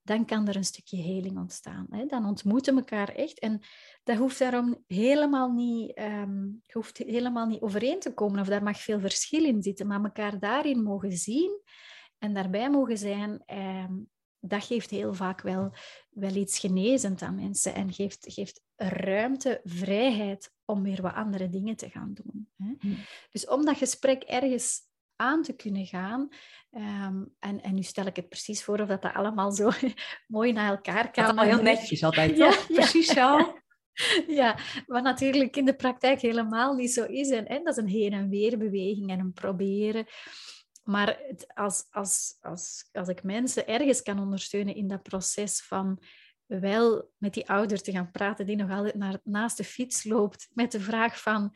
dan 0.03 0.25
kan 0.25 0.49
er 0.49 0.57
een 0.57 0.65
stukje 0.65 0.97
heling 0.97 1.39
ontstaan. 1.39 1.87
Hè. 1.91 2.07
Dan 2.07 2.27
ontmoeten 2.27 2.77
elkaar 2.77 3.09
echt. 3.09 3.39
En 3.39 3.61
dat 4.03 4.17
hoeft 4.17 4.39
daarom 4.39 4.85
helemaal 4.87 5.51
niet, 5.53 5.99
um, 5.99 6.63
hoeft 6.73 6.99
helemaal 6.99 7.47
niet 7.47 7.61
overeen 7.61 8.01
te 8.01 8.15
komen, 8.15 8.41
of 8.41 8.47
daar 8.47 8.63
mag 8.63 8.81
veel 8.81 9.01
verschil 9.01 9.45
in 9.45 9.63
zitten, 9.63 9.87
maar 9.87 10.05
elkaar 10.05 10.39
daarin 10.39 10.83
mogen 10.83 11.13
zien 11.13 11.61
en 12.19 12.35
daarbij 12.35 12.71
mogen 12.71 12.99
zijn. 12.99 13.43
Um, 13.47 14.09
dat 14.41 14.65
geeft 14.65 14.91
heel 14.91 15.15
vaak 15.15 15.41
wel, 15.41 15.73
wel 16.11 16.35
iets 16.35 16.59
genezend 16.59 17.23
aan 17.23 17.35
mensen 17.35 17.75
en 17.75 17.93
geeft, 17.93 18.33
geeft 18.33 18.63
ruimte, 18.77 19.61
vrijheid 19.65 20.53
om 20.65 20.83
weer 20.83 21.03
wat 21.03 21.15
andere 21.15 21.49
dingen 21.49 21.77
te 21.77 21.91
gaan 21.91 22.15
doen. 22.15 22.49
Hè. 22.57 22.75
Hm. 22.79 22.95
Dus 23.31 23.47
om 23.47 23.65
dat 23.65 23.77
gesprek 23.77 24.23
ergens 24.23 24.81
aan 25.21 25.43
te 25.43 25.53
kunnen 25.53 25.87
gaan. 25.87 26.29
Um, 26.73 27.35
en, 27.39 27.63
en 27.63 27.75
nu 27.75 27.83
stel 27.83 28.07
ik 28.07 28.17
het 28.17 28.29
precies 28.29 28.65
voor 28.65 28.81
of 28.81 28.89
dat, 28.89 29.03
dat 29.03 29.15
allemaal 29.15 29.53
zo 29.53 29.71
mooi 30.27 30.53
naar 30.53 30.71
elkaar 30.71 31.11
kan. 31.11 31.37
Dat 31.37 31.45
heel 31.45 31.63
netjes 31.63 32.05
altijd, 32.05 32.37
ja, 32.37 32.51
toch? 32.51 32.67
Precies 32.67 33.09
zo. 33.09 33.39
Ja, 34.27 34.59
wat 34.87 35.03
natuurlijk 35.03 35.57
in 35.57 35.65
de 35.65 35.75
praktijk 35.75 36.21
helemaal 36.21 36.75
niet 36.75 36.93
zo 36.93 37.05
is. 37.05 37.31
En, 37.31 37.47
en 37.47 37.65
dat 37.65 37.77
is 37.77 37.83
een 37.83 37.91
heen 37.91 38.13
en 38.13 38.29
weer 38.29 38.59
beweging 38.59 39.11
en 39.11 39.19
een 39.19 39.33
proberen. 39.33 40.07
Maar 40.83 41.19
het, 41.29 41.55
als, 41.55 41.87
als, 41.91 42.37
als, 42.41 42.89
als 42.93 43.09
ik 43.09 43.23
mensen 43.23 43.67
ergens 43.67 44.03
kan 44.03 44.21
ondersteunen 44.21 44.75
in 44.75 44.89
dat 44.89 45.03
proces 45.03 45.63
van 45.63 46.03
wel 46.47 47.11
met 47.17 47.35
die 47.35 47.49
ouder 47.49 47.83
te 47.83 47.93
gaan 47.93 48.11
praten 48.11 48.47
die 48.47 48.57
nog 48.57 48.71
altijd 48.71 48.95
naar, 48.95 49.21
naast 49.25 49.57
de 49.57 49.65
fiets 49.65 50.05
loopt 50.05 50.49
met 50.53 50.73
de 50.73 50.81
vraag 50.81 51.21
van 51.21 51.55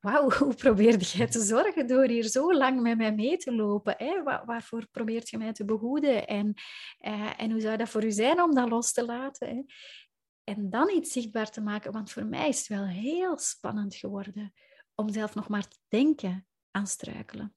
wauw, 0.00 0.30
hoe 0.38 0.54
probeerde 0.54 1.04
jij 1.04 1.26
te 1.26 1.40
zorgen 1.40 1.86
door 1.86 2.04
hier 2.04 2.28
zo 2.28 2.54
lang 2.54 2.80
met 2.80 2.96
mij 2.96 3.14
mee 3.14 3.36
te 3.36 3.54
lopen? 3.54 3.94
Hè? 3.96 4.22
Waar, 4.22 4.44
waarvoor 4.44 4.86
probeert 4.90 5.28
je 5.28 5.38
mij 5.38 5.52
te 5.52 5.64
behoeden? 5.64 6.26
En, 6.26 6.54
eh, 6.98 7.40
en 7.40 7.50
hoe 7.50 7.60
zou 7.60 7.76
dat 7.76 7.88
voor 7.88 8.04
u 8.04 8.10
zijn 8.10 8.42
om 8.42 8.54
dat 8.54 8.68
los 8.68 8.92
te 8.92 9.04
laten? 9.04 9.48
Hè? 9.48 9.62
En 10.44 10.70
dan 10.70 10.90
iets 10.90 11.12
zichtbaar 11.12 11.50
te 11.50 11.60
maken, 11.60 11.92
want 11.92 12.10
voor 12.10 12.26
mij 12.26 12.48
is 12.48 12.58
het 12.58 12.68
wel 12.68 12.86
heel 12.86 13.38
spannend 13.38 13.94
geworden 13.94 14.52
om 14.94 15.12
zelf 15.12 15.34
nog 15.34 15.48
maar 15.48 15.68
te 15.68 15.78
denken 15.88 16.46
aan 16.70 16.86
struikelen. 16.86 17.54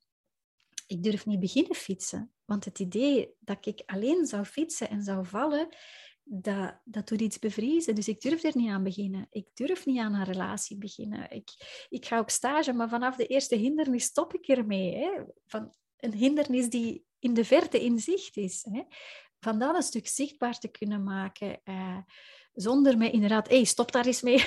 Ik 0.87 1.03
durf 1.03 1.25
niet 1.25 1.39
beginnen 1.39 1.75
fietsen, 1.75 2.33
want 2.45 2.65
het 2.65 2.79
idee 2.79 3.35
dat 3.39 3.65
ik 3.65 3.83
alleen 3.85 4.25
zou 4.25 4.43
fietsen 4.43 4.89
en 4.89 5.03
zou 5.03 5.25
vallen, 5.25 5.67
dat, 6.23 6.79
dat 6.83 7.07
doet 7.07 7.21
iets 7.21 7.39
bevriezen. 7.39 7.95
Dus 7.95 8.07
ik 8.07 8.21
durf 8.21 8.43
er 8.43 8.51
niet 8.55 8.69
aan 8.69 8.83
beginnen. 8.83 9.27
Ik 9.29 9.47
durf 9.53 9.85
niet 9.85 9.99
aan 9.99 10.13
een 10.13 10.23
relatie 10.23 10.77
beginnen. 10.77 11.31
Ik, 11.31 11.49
ik 11.89 12.05
ga 12.05 12.19
op 12.19 12.29
stage, 12.29 12.73
maar 12.73 12.89
vanaf 12.89 13.15
de 13.15 13.27
eerste 13.27 13.55
hindernis 13.55 14.03
stop 14.03 14.33
ik 14.33 14.47
ermee. 14.47 14.95
Hè? 14.95 15.23
Van 15.45 15.73
een 15.97 16.13
hindernis 16.13 16.69
die 16.69 17.05
in 17.19 17.33
de 17.33 17.45
verte 17.45 17.83
in 17.83 17.99
zicht 17.99 18.37
is. 18.37 18.65
Hè? 18.71 18.83
Van 19.39 19.59
dat 19.59 19.75
een 19.75 19.83
stuk 19.83 20.07
zichtbaar 20.07 20.59
te 20.59 20.67
kunnen 20.67 21.03
maken. 21.03 21.61
Uh, 21.63 21.97
zonder 22.53 22.97
me 22.97 23.11
inderdaad, 23.11 23.49
hey, 23.49 23.63
stop 23.63 23.91
daar 23.91 24.05
eens 24.05 24.21
mee. 24.21 24.45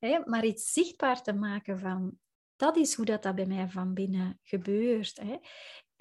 maar 0.24 0.44
iets 0.44 0.72
zichtbaar 0.72 1.22
te 1.22 1.32
maken 1.32 1.78
van, 1.78 2.18
dat 2.56 2.76
is 2.76 2.94
hoe 2.94 3.04
dat, 3.04 3.22
dat 3.22 3.34
bij 3.34 3.46
mij 3.46 3.68
van 3.68 3.94
binnen 3.94 4.40
gebeurt. 4.42 5.20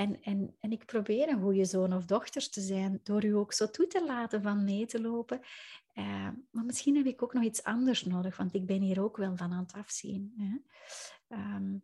En, 0.02 0.22
en, 0.22 0.56
en 0.60 0.72
ik 0.72 0.86
probeer 0.86 1.30
een 1.30 1.42
goede 1.42 1.66
zoon 1.66 1.94
of 1.94 2.06
dochter 2.06 2.50
te 2.50 2.62
zijn 2.62 3.00
door 3.04 3.26
u 3.26 3.36
ook 3.36 3.54
zo 3.54 3.70
toe 3.70 3.88
te 3.88 4.06
laten 4.06 4.42
van 4.42 4.64
mee 4.64 4.86
te 4.86 5.02
lopen. 5.02 5.40
Uh, 5.94 6.30
maar 6.52 6.66
misschien 6.66 6.96
heb 6.96 7.06
ik 7.06 7.24
ook 7.24 7.34
nog 7.34 7.44
iets 7.44 7.64
anders 7.64 8.04
nodig, 8.04 8.38
want 8.38 8.54
ik 8.54 8.66
ben 8.66 8.82
hier 8.82 9.02
ook 9.02 9.18
wel 9.18 9.38
van 9.38 9.52
aan 9.52 9.64
het 9.64 9.74
afzien. 9.74 10.34
Hè? 10.38 10.58
Um, 11.38 11.84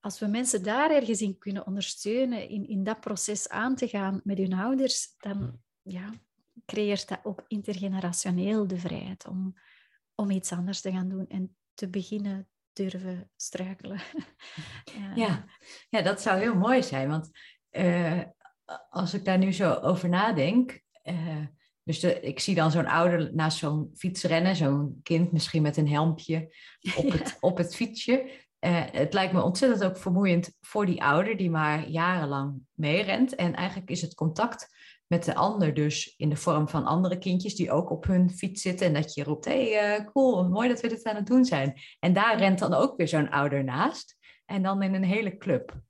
als 0.00 0.18
we 0.18 0.26
mensen 0.26 0.62
daar 0.62 0.90
ergens 0.90 1.22
in 1.22 1.38
kunnen 1.38 1.66
ondersteunen, 1.66 2.48
in, 2.48 2.68
in 2.68 2.84
dat 2.84 3.00
proces 3.00 3.48
aan 3.48 3.74
te 3.74 3.88
gaan 3.88 4.20
met 4.24 4.38
hun 4.38 4.52
ouders, 4.52 5.14
dan 5.18 5.60
ja, 5.82 6.10
creëert 6.66 7.08
dat 7.08 7.20
ook 7.22 7.44
intergenerationeel 7.48 8.66
de 8.66 8.78
vrijheid 8.78 9.26
om, 9.26 9.54
om 10.14 10.30
iets 10.30 10.52
anders 10.52 10.80
te 10.80 10.92
gaan 10.92 11.08
doen 11.08 11.26
en 11.28 11.56
te 11.74 11.88
beginnen 11.88 12.48
durven 12.72 13.30
struikelen. 13.36 14.00
ja. 15.14 15.44
ja, 15.88 16.02
dat 16.02 16.20
zou 16.20 16.38
heel 16.38 16.54
mooi 16.54 16.82
zijn. 16.82 17.08
Want 17.08 17.30
uh, 17.70 18.20
als 18.90 19.14
ik 19.14 19.24
daar 19.24 19.38
nu 19.38 19.52
zo 19.52 19.72
over 19.72 20.08
nadenk. 20.08 20.80
Uh, 21.04 21.46
dus 21.82 22.00
de, 22.00 22.20
ik 22.20 22.40
zie 22.40 22.54
dan 22.54 22.70
zo'n 22.70 22.86
ouder 22.86 23.34
naast 23.34 23.58
zo'n 23.58 23.90
fiets 23.94 24.22
rennen, 24.22 24.56
zo'n 24.56 25.00
kind 25.02 25.32
misschien 25.32 25.62
met 25.62 25.76
een 25.76 25.88
helmpje 25.88 26.54
op, 26.96 27.12
het, 27.18 27.36
op 27.40 27.56
het 27.56 27.74
fietsje. 27.74 28.30
Uh, 28.64 28.82
het 28.90 29.12
lijkt 29.12 29.32
me 29.32 29.42
ontzettend 29.42 29.84
ook 29.84 29.96
vermoeiend 29.96 30.52
voor 30.60 30.86
die 30.86 31.02
ouder 31.02 31.36
die 31.36 31.50
maar 31.50 31.88
jarenlang 31.88 32.60
meerent. 32.72 33.34
En 33.34 33.54
eigenlijk 33.54 33.90
is 33.90 34.02
het 34.02 34.14
contact 34.14 34.68
met 35.06 35.24
de 35.24 35.34
ander 35.34 35.74
dus 35.74 36.14
in 36.16 36.28
de 36.28 36.36
vorm 36.36 36.68
van 36.68 36.84
andere 36.84 37.18
kindjes 37.18 37.54
die 37.54 37.70
ook 37.70 37.90
op 37.90 38.04
hun 38.04 38.30
fiets 38.30 38.62
zitten. 38.62 38.86
En 38.86 38.92
dat 38.92 39.14
je 39.14 39.24
roept, 39.24 39.44
hé, 39.44 39.72
hey, 39.72 39.98
uh, 39.98 40.06
cool, 40.06 40.48
mooi 40.48 40.68
dat 40.68 40.80
we 40.80 40.88
dit 40.88 41.04
aan 41.04 41.16
het 41.16 41.26
doen 41.26 41.44
zijn. 41.44 41.74
En 41.98 42.12
daar 42.12 42.38
rent 42.38 42.58
dan 42.58 42.74
ook 42.74 42.96
weer 42.96 43.08
zo'n 43.08 43.30
ouder 43.30 43.64
naast. 43.64 44.16
En 44.46 44.62
dan 44.62 44.82
in 44.82 44.94
een 44.94 45.04
hele 45.04 45.36
club. 45.36 45.80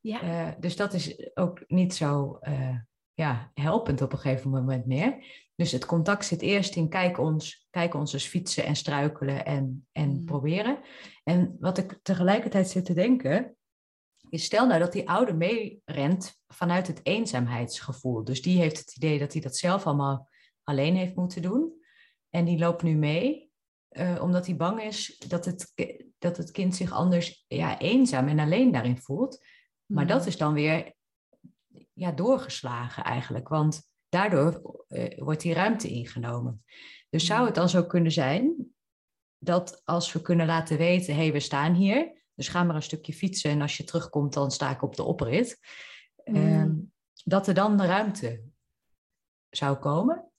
Ja. 0.00 0.22
Uh, 0.22 0.52
dus 0.60 0.76
dat 0.76 0.94
is 0.94 1.30
ook 1.34 1.64
niet 1.66 1.94
zo 1.94 2.38
ja, 3.14 3.50
helpend 3.54 4.02
op 4.02 4.12
een 4.12 4.18
gegeven 4.18 4.50
moment 4.50 4.86
meer. 4.86 5.24
Dus 5.56 5.72
het 5.72 5.86
contact 5.86 6.24
zit 6.24 6.40
eerst 6.40 6.76
in 6.76 6.88
kijk 6.88 7.18
ons, 7.18 7.66
kijk 7.70 7.94
ons 7.94 8.12
dus 8.12 8.26
fietsen 8.26 8.64
en 8.64 8.76
struikelen 8.76 9.44
en, 9.44 9.86
en 9.92 10.08
mm. 10.10 10.24
proberen. 10.24 10.78
En 11.24 11.56
wat 11.60 11.78
ik 11.78 11.98
tegelijkertijd 12.02 12.68
zit 12.68 12.84
te 12.84 12.94
denken, 12.94 13.56
is 14.30 14.44
stel 14.44 14.66
nou 14.66 14.80
dat 14.80 14.92
die 14.92 15.08
ouder 15.08 15.36
meerent 15.36 16.42
vanuit 16.46 16.86
het 16.86 17.00
eenzaamheidsgevoel. 17.02 18.24
Dus 18.24 18.42
die 18.42 18.58
heeft 18.58 18.78
het 18.78 18.96
idee 18.96 19.18
dat 19.18 19.32
hij 19.32 19.42
dat 19.42 19.56
zelf 19.56 19.86
allemaal 19.86 20.28
alleen 20.62 20.96
heeft 20.96 21.16
moeten 21.16 21.42
doen. 21.42 21.72
En 22.30 22.44
die 22.44 22.58
loopt 22.58 22.82
nu 22.82 22.94
mee, 22.94 23.50
uh, 23.90 24.22
omdat 24.22 24.46
hij 24.46 24.56
bang 24.56 24.82
is 24.82 25.18
dat 25.28 25.44
het, 25.44 25.72
dat 26.18 26.36
het 26.36 26.50
kind 26.50 26.76
zich 26.76 26.92
anders 26.92 27.44
ja, 27.48 27.78
eenzaam 27.78 28.28
en 28.28 28.38
alleen 28.38 28.72
daarin 28.72 28.98
voelt. 28.98 29.46
Maar 29.86 30.04
mm. 30.04 30.10
dat 30.10 30.26
is 30.26 30.36
dan 30.36 30.52
weer 30.52 30.94
ja, 31.92 32.12
doorgeslagen 32.12 33.04
eigenlijk, 33.04 33.48
want 33.48 33.90
daardoor 34.16 34.84
uh, 34.88 35.18
wordt 35.18 35.40
die 35.40 35.54
ruimte 35.54 35.88
ingenomen. 35.88 36.64
Dus 37.10 37.26
zou 37.26 37.40
mm. 37.40 37.46
het 37.46 37.54
dan 37.54 37.68
zo 37.68 37.84
kunnen 37.84 38.12
zijn 38.12 38.74
dat 39.38 39.80
als 39.84 40.12
we 40.12 40.22
kunnen 40.22 40.46
laten 40.46 40.78
weten, 40.78 41.14
hé, 41.14 41.20
hey, 41.20 41.32
we 41.32 41.40
staan 41.40 41.74
hier, 41.74 42.24
dus 42.34 42.48
ga 42.48 42.64
maar 42.64 42.74
een 42.74 42.82
stukje 42.82 43.12
fietsen 43.12 43.50
en 43.50 43.62
als 43.62 43.76
je 43.76 43.84
terugkomt, 43.84 44.32
dan 44.32 44.50
sta 44.50 44.70
ik 44.70 44.82
op 44.82 44.96
de 44.96 45.02
oprit. 45.02 45.58
Mm. 46.24 46.34
Ehm, 46.34 46.74
dat 47.24 47.46
er 47.46 47.54
dan 47.54 47.76
de 47.76 47.86
ruimte 47.86 48.42
zou 49.50 49.76
komen. 49.76 50.30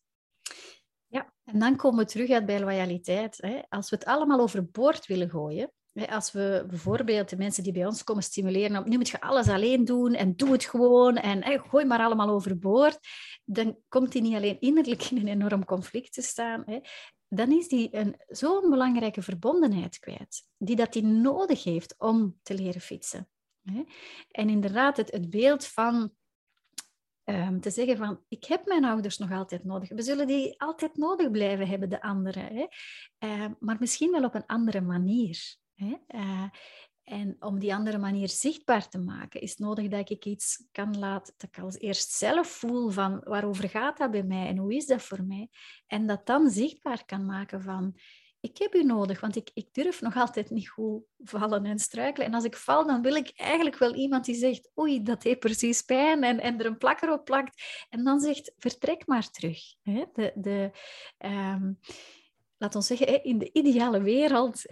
Ja, 1.08 1.34
en 1.44 1.60
dan 1.60 1.76
komen 1.76 2.00
we 2.00 2.12
terug 2.12 2.30
uit 2.30 2.46
bij 2.46 2.60
loyaliteit. 2.60 3.38
Hè. 3.38 3.60
Als 3.70 3.90
we 3.90 3.96
het 3.96 4.06
allemaal 4.06 4.40
overboord 4.40 5.06
willen 5.06 5.30
gooien, 5.30 5.72
als 6.06 6.32
we 6.32 6.66
bijvoorbeeld 6.68 7.30
de 7.30 7.38
mensen 7.38 7.64
die 7.64 7.72
bij 7.72 7.86
ons 7.86 8.04
komen 8.04 8.24
stimuleren, 8.24 8.90
nu 8.90 8.98
moet 8.98 9.10
je 9.10 9.22
alles 9.22 9.48
alleen 9.48 9.86
doen 9.86 10.14
en 10.14 10.36
doe 10.36 10.52
het 10.52 10.66
gewoon 10.66 11.16
en 11.16 11.60
gooi 11.60 11.86
maar 11.86 12.00
allemaal 12.00 12.30
overboord, 12.30 13.00
dan 13.46 13.78
komt 13.88 14.12
die 14.12 14.22
niet 14.22 14.36
alleen 14.36 14.60
innerlijk 14.60 15.04
in 15.04 15.18
een 15.18 15.28
enorm 15.28 15.66
conflict 15.66 16.14
te 16.14 16.22
staan, 16.22 16.64
hè, 16.66 16.80
dan 17.30 17.52
is 17.52 17.68
die 17.68 17.96
een 17.96 18.16
zo'n 18.28 18.70
belangrijke 18.70 19.22
verbondenheid 19.22 20.00
kwijt, 20.00 20.44
die 20.58 20.76
dat 20.76 20.94
die 20.94 21.04
nodig 21.04 21.64
heeft 21.64 21.96
om 21.98 22.40
te 22.44 22.54
leren 22.54 22.82
fietsen. 22.82 23.30
Hè. 23.62 23.84
En 24.32 24.50
inderdaad, 24.50 24.98
het, 24.98 25.30
beeld 25.30 25.66
van 25.66 26.12
um, 27.24 27.62
te 27.62 27.70
zeggen 27.70 27.98
van, 27.98 28.24
ik 28.28 28.44
heb 28.44 28.66
mijn 28.66 28.86
ouders 28.86 29.18
nog 29.18 29.32
altijd 29.32 29.64
nodig. 29.64 29.90
We 29.90 30.02
zullen 30.02 30.28
die 30.28 30.62
altijd 30.62 30.98
nodig 30.98 31.32
blijven 31.32 31.68
hebben, 31.68 31.90
de 31.90 32.02
anderen. 32.02 32.44
Hè. 32.44 32.68
Uh, 33.20 33.52
maar 33.60 33.78
misschien 33.80 34.12
wel 34.12 34.24
op 34.24 34.36
een 34.36 34.46
andere 34.46 34.82
manier. 34.82 35.58
Hè? 35.78 35.96
Uh, 36.08 36.50
en 37.04 37.36
om 37.40 37.60
die 37.60 37.74
andere 37.74 37.98
manier 37.98 38.30
zichtbaar 38.30 38.90
te 38.90 38.98
maken, 38.98 39.42
is 39.42 39.58
nodig 39.58 39.88
dat 39.88 40.10
ik 40.10 40.26
iets 40.26 40.68
kan 40.72 41.00
laten, 41.00 41.34
dat 41.38 41.50
ik 41.50 41.64
als 41.64 41.78
eerst 41.78 42.12
zelf 42.12 42.48
voel 42.48 42.90
van 42.90 43.22
waarover 43.24 43.70
gaat 43.70 43.98
dat 43.98 44.12
bij 44.12 44.24
mij 44.24 44.48
en 44.48 44.58
hoe 44.58 44.76
is 44.76 44.86
dat 44.86 45.02
voor 45.02 45.24
mij. 45.24 45.50
En 45.86 46.08
dat 46.08 46.26
dan 46.26 46.50
zichtbaar 46.50 47.06
kan 47.06 47.26
maken 47.26 47.62
van, 47.62 47.96
ik 48.40 48.58
heb 48.58 48.76
u 48.76 48.84
nodig, 48.84 49.20
want 49.20 49.36
ik, 49.36 49.50
ik 49.54 49.68
durf 49.72 50.02
nog 50.02 50.16
altijd 50.16 50.50
niet 50.50 50.70
goed 50.70 51.04
vallen 51.18 51.66
en 51.66 51.80
struikelen. 51.80 52.28
En 52.28 52.34
als 52.34 52.44
ik 52.44 52.56
val, 52.56 52.88
dan 52.88 53.02
wil 53.02 53.16
ik 53.16 53.32
eigenlijk 53.36 53.78
wel 53.78 53.96
iemand 53.96 54.26
die 54.26 54.36
zegt, 54.36 54.70
oei, 54.80 55.04
dat 55.04 55.24
heeft 55.24 55.40
precies 55.40 55.82
pijn 55.82 56.24
en, 56.24 56.40
en 56.40 56.60
er 56.60 56.66
een 56.66 56.78
plakker 56.78 57.12
op 57.12 57.26
plakt. 57.26 57.86
En 57.90 58.04
dan 58.04 58.20
zegt, 58.20 58.54
vertrek 58.58 59.08
maar 59.08 59.30
terug. 59.30 59.60
Hè? 59.82 60.04
De, 60.14 60.32
de, 60.36 60.72
um, 61.26 61.80
laat 62.58 62.76
ons 62.76 62.88
zeggen, 62.88 63.24
in 63.24 63.38
de 63.38 63.50
ideale 63.54 64.02
wereld 64.02 64.66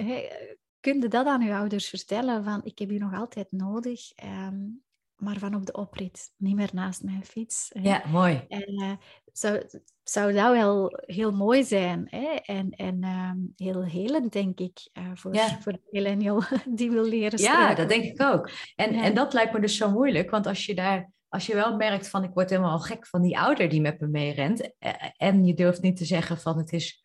kun 0.86 1.02
je 1.02 1.08
dat 1.08 1.26
aan 1.26 1.42
je 1.42 1.56
ouders 1.56 1.90
vertellen? 1.90 2.44
Van, 2.44 2.62
ik 2.64 2.80
heb 2.80 2.92
u 2.92 2.98
nog 2.98 3.14
altijd 3.14 3.52
nodig, 3.52 4.12
um, 4.24 4.84
maar 5.16 5.38
van 5.38 5.56
op 5.56 5.66
de 5.66 5.74
oprit, 5.74 6.32
niet 6.38 6.56
meer 6.56 6.70
naast 6.74 7.04
mijn 7.04 7.26
fiets. 7.26 7.70
Ja, 7.82 8.04
mooi. 8.12 8.46
En 8.48 8.82
uh, 8.82 8.92
zou, 9.32 9.64
zou 10.04 10.34
dat 10.34 10.52
wel 10.52 11.00
heel 11.06 11.32
mooi 11.32 11.64
zijn 11.64 12.08
hè? 12.10 12.28
en, 12.28 12.70
en 12.70 13.04
um, 13.04 13.54
heel 13.56 13.84
helend, 13.84 14.34
denk 14.34 14.60
ik, 14.60 14.90
uh, 14.94 15.12
voor, 15.14 15.34
ja. 15.34 15.60
voor 15.62 15.72
de 15.72 15.82
millennial 15.92 16.44
die 16.76 16.92
wil 16.92 17.06
leren 17.06 17.40
Ja, 17.40 17.76
dat 17.76 17.90
denk 17.90 18.04
ik 18.04 18.22
ook. 18.22 18.50
En, 18.76 18.94
ja. 18.94 19.04
en 19.04 19.14
dat 19.14 19.34
lijkt 19.34 19.54
me 19.54 19.60
dus 19.60 19.78
zo 19.78 19.92
moeilijk, 19.92 20.30
want 20.30 20.48
als 20.48 20.66
je 20.66 20.76
daar 20.76 21.14
als 21.30 21.46
je 21.46 21.56
wel 21.56 21.76
merkt 21.76 22.10
van 22.10 22.24
ik 22.24 22.34
word 22.34 22.50
helemaal 22.50 22.80
gek 22.80 23.08
van 23.08 23.22
die 23.22 23.40
ouder 23.40 23.70
die 23.70 23.82
met 23.82 24.00
me 24.00 24.08
meerent 24.08 24.72
en 25.18 25.46
je 25.46 25.54
durft 25.54 25.82
niet 25.82 25.98
te 25.98 26.06
zeggen 26.06 26.38
van 26.38 26.58
het 26.58 26.74
is 26.74 27.05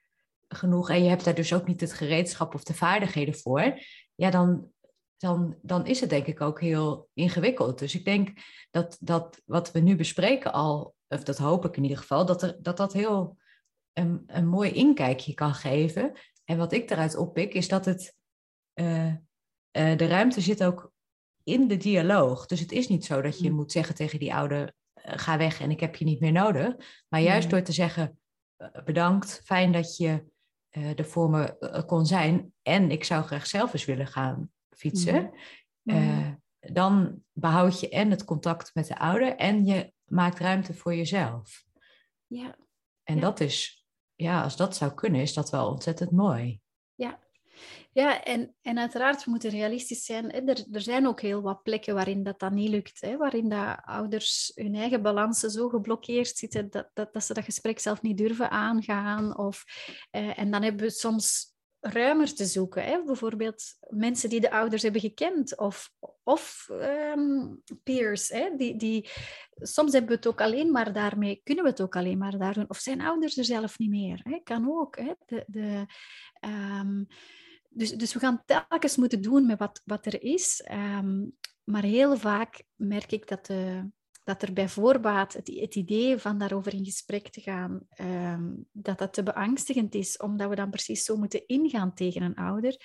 genoeg 0.55 0.91
en 0.91 1.03
je 1.03 1.09
hebt 1.09 1.25
daar 1.25 1.35
dus 1.35 1.55
ook 1.55 1.67
niet 1.67 1.81
het 1.81 1.93
gereedschap 1.93 2.55
of 2.55 2.63
de 2.63 2.75
vaardigheden 2.75 3.35
voor, 3.35 3.81
ja, 4.15 4.31
dan, 4.31 4.71
dan, 5.17 5.57
dan 5.63 5.87
is 5.87 6.01
het 6.01 6.11
denk 6.11 6.27
ik 6.27 6.41
ook 6.41 6.61
heel 6.61 7.09
ingewikkeld. 7.15 7.79
Dus 7.79 7.95
ik 7.95 8.05
denk 8.05 8.31
dat, 8.71 8.97
dat 9.01 9.43
wat 9.45 9.73
we 9.73 9.81
nu 9.81 9.97
bespreken 9.97 10.53
al, 10.53 10.95
of 11.09 11.23
dat 11.23 11.39
hoop 11.39 11.65
ik 11.65 11.77
in 11.77 11.83
ieder 11.83 11.99
geval, 11.99 12.27
dat 12.27 12.43
er, 12.43 12.57
dat, 12.63 12.77
dat 12.77 12.93
heel 12.93 13.39
een, 13.93 14.23
een 14.27 14.49
mooi 14.49 14.71
inkijkje 14.71 15.35
kan 15.35 15.55
geven. 15.55 16.13
En 16.45 16.57
wat 16.57 16.73
ik 16.73 16.91
eruit 16.91 17.17
oppik, 17.17 17.55
is 17.55 17.69
dat 17.69 17.85
het, 17.85 18.15
uh, 18.75 19.07
uh, 19.07 19.17
de 19.73 20.07
ruimte 20.07 20.41
zit 20.41 20.65
ook 20.65 20.93
in 21.43 21.69
de 21.69 21.77
dialoog. 21.77 22.47
Dus 22.47 22.61
het 22.61 22.73
is 22.73 22.89
niet 22.89 23.05
zo 23.05 23.21
dat 23.21 23.39
je 23.39 23.51
mm. 23.51 23.57
moet 23.57 23.73
zeggen 23.73 23.95
tegen 23.95 24.19
die 24.19 24.35
ouder, 24.35 24.75
uh, 24.95 25.13
ga 25.17 25.39
weg 25.39 25.61
en 25.61 25.71
ik 25.71 25.81
heb 25.81 25.97
je 25.97 26.05
niet 26.05 26.21
meer 26.21 26.33
nodig. 26.33 26.75
Maar 27.09 27.21
juist 27.21 27.51
door 27.51 27.63
te 27.63 27.73
zeggen, 27.73 28.19
bedankt, 28.85 29.41
fijn 29.45 29.73
dat 29.73 29.97
je 29.97 30.30
uh, 30.71 30.99
er 30.99 31.05
voor 31.05 31.31
me 31.31 31.59
eh, 31.59 31.87
kon 31.87 32.07
zijn 32.07 32.53
en 32.63 32.91
ik 32.91 33.05
zou 33.05 33.25
graag 33.25 33.47
zelf 33.47 33.73
eens 33.73 33.85
willen 33.85 34.07
gaan 34.07 34.51
fietsen, 34.71 35.31
mm. 35.83 35.97
uh, 35.97 36.29
dan 36.61 37.23
behoud 37.33 37.81
je 37.81 37.89
en 37.89 38.11
het 38.11 38.25
contact 38.25 38.75
met 38.75 38.87
de 38.87 38.99
ouder 38.99 39.37
en 39.37 39.65
je 39.65 39.93
maakt 40.05 40.39
ruimte 40.39 40.75
voor 40.75 40.95
jezelf. 40.95 41.65
Ja. 42.27 42.57
En 43.03 43.15
ja. 43.15 43.21
dat 43.21 43.41
is, 43.41 43.87
ja, 44.15 44.43
als 44.43 44.57
dat 44.57 44.77
zou 44.77 44.95
kunnen, 44.95 45.21
is 45.21 45.35
dat 45.35 45.51
wel 45.51 45.69
ontzettend 45.69 46.11
mooi. 46.11 46.61
Ja, 46.95 47.19
ja, 47.93 48.25
en, 48.25 48.55
en 48.63 48.79
uiteraard 48.79 49.27
moeten 49.27 49.51
realistisch 49.51 50.05
zijn. 50.05 50.31
Hè. 50.31 50.39
Er, 50.39 50.65
er 50.73 50.81
zijn 50.81 51.07
ook 51.07 51.21
heel 51.21 51.43
wat 51.43 51.63
plekken 51.63 51.95
waarin 51.95 52.23
dat 52.23 52.39
dan 52.39 52.55
niet 52.55 52.69
lukt. 52.69 53.01
Hè. 53.01 53.17
Waarin 53.17 53.49
dat 53.49 53.79
ouders 53.85 54.53
hun 54.55 54.75
eigen 54.75 55.03
balansen 55.03 55.51
zo 55.51 55.69
geblokkeerd 55.69 56.37
zitten 56.37 56.71
dat, 56.71 56.91
dat, 56.95 57.13
dat 57.13 57.25
ze 57.25 57.35
dat 57.35 57.45
gesprek 57.45 57.79
zelf 57.79 58.03
niet 58.03 58.19
durven 58.19 58.51
aangaan. 58.51 59.39
Of, 59.39 59.65
eh, 60.11 60.39
en 60.39 60.51
dan 60.51 60.63
hebben 60.63 60.83
we 60.83 60.91
soms 60.91 61.51
ruimer 61.81 62.35
te 62.35 62.45
zoeken. 62.45 62.85
Hè? 62.85 63.05
Bijvoorbeeld 63.05 63.63
mensen 63.89 64.29
die 64.29 64.41
de 64.41 64.51
ouders 64.51 64.83
hebben 64.83 65.01
gekend 65.01 65.59
of, 65.59 65.91
of 66.23 66.69
um, 66.71 67.63
peers. 67.83 68.29
Hè? 68.29 68.57
Die, 68.57 68.77
die, 68.77 69.09
soms 69.55 69.93
hebben 69.93 70.11
we 70.11 70.17
het 70.17 70.27
ook 70.27 70.41
alleen 70.41 70.71
maar 70.71 70.93
daarmee, 70.93 71.41
kunnen 71.45 71.65
we 71.65 71.71
het 71.71 71.81
ook 71.81 71.97
alleen 71.97 72.19
maar 72.19 72.39
daar 72.39 72.55
doen. 72.55 72.71
Of 72.71 72.79
zijn 72.79 73.01
ouders 73.01 73.37
er 73.37 73.45
zelf 73.45 73.79
niet 73.79 73.91
meer. 73.91 74.21
Hè? 74.23 74.41
Kan 74.43 74.71
ook. 74.71 74.97
Hè? 74.97 75.13
De, 75.27 75.45
de, 75.47 75.87
um, 76.81 77.07
dus, 77.73 77.91
dus 77.91 78.13
we 78.13 78.19
gaan 78.19 78.43
telkens 78.45 78.97
moeten 78.97 79.23
doen 79.23 79.47
met 79.47 79.59
wat, 79.59 79.83
wat 79.85 80.07
er 80.07 80.23
is. 80.23 80.65
Um, 80.73 81.37
maar 81.65 81.83
heel 81.83 82.17
vaak 82.17 82.63
merk 82.75 83.13
ik 83.13 83.29
dat 83.29 83.47
de, 83.47 83.91
dat 84.25 84.43
er 84.43 84.53
bij 84.53 84.69
voorbaat 84.69 85.33
het, 85.33 85.49
het, 85.55 85.75
idee 85.75 86.19
van 86.19 86.39
daarover 86.39 86.75
in 86.75 86.85
gesprek 86.85 87.29
te 87.29 87.41
gaan, 87.41 87.87
um, 88.01 88.67
dat 88.73 88.99
dat 88.99 89.13
te 89.13 89.23
beangstigend 89.23 89.95
is, 89.95 90.17
omdat 90.17 90.49
we 90.49 90.55
dan 90.55 90.71
precies 90.71 91.05
zo 91.05 91.17
moeten 91.17 91.47
ingaan 91.47 91.95
tegen 91.95 92.23
een 92.23 92.35
ouder. 92.35 92.77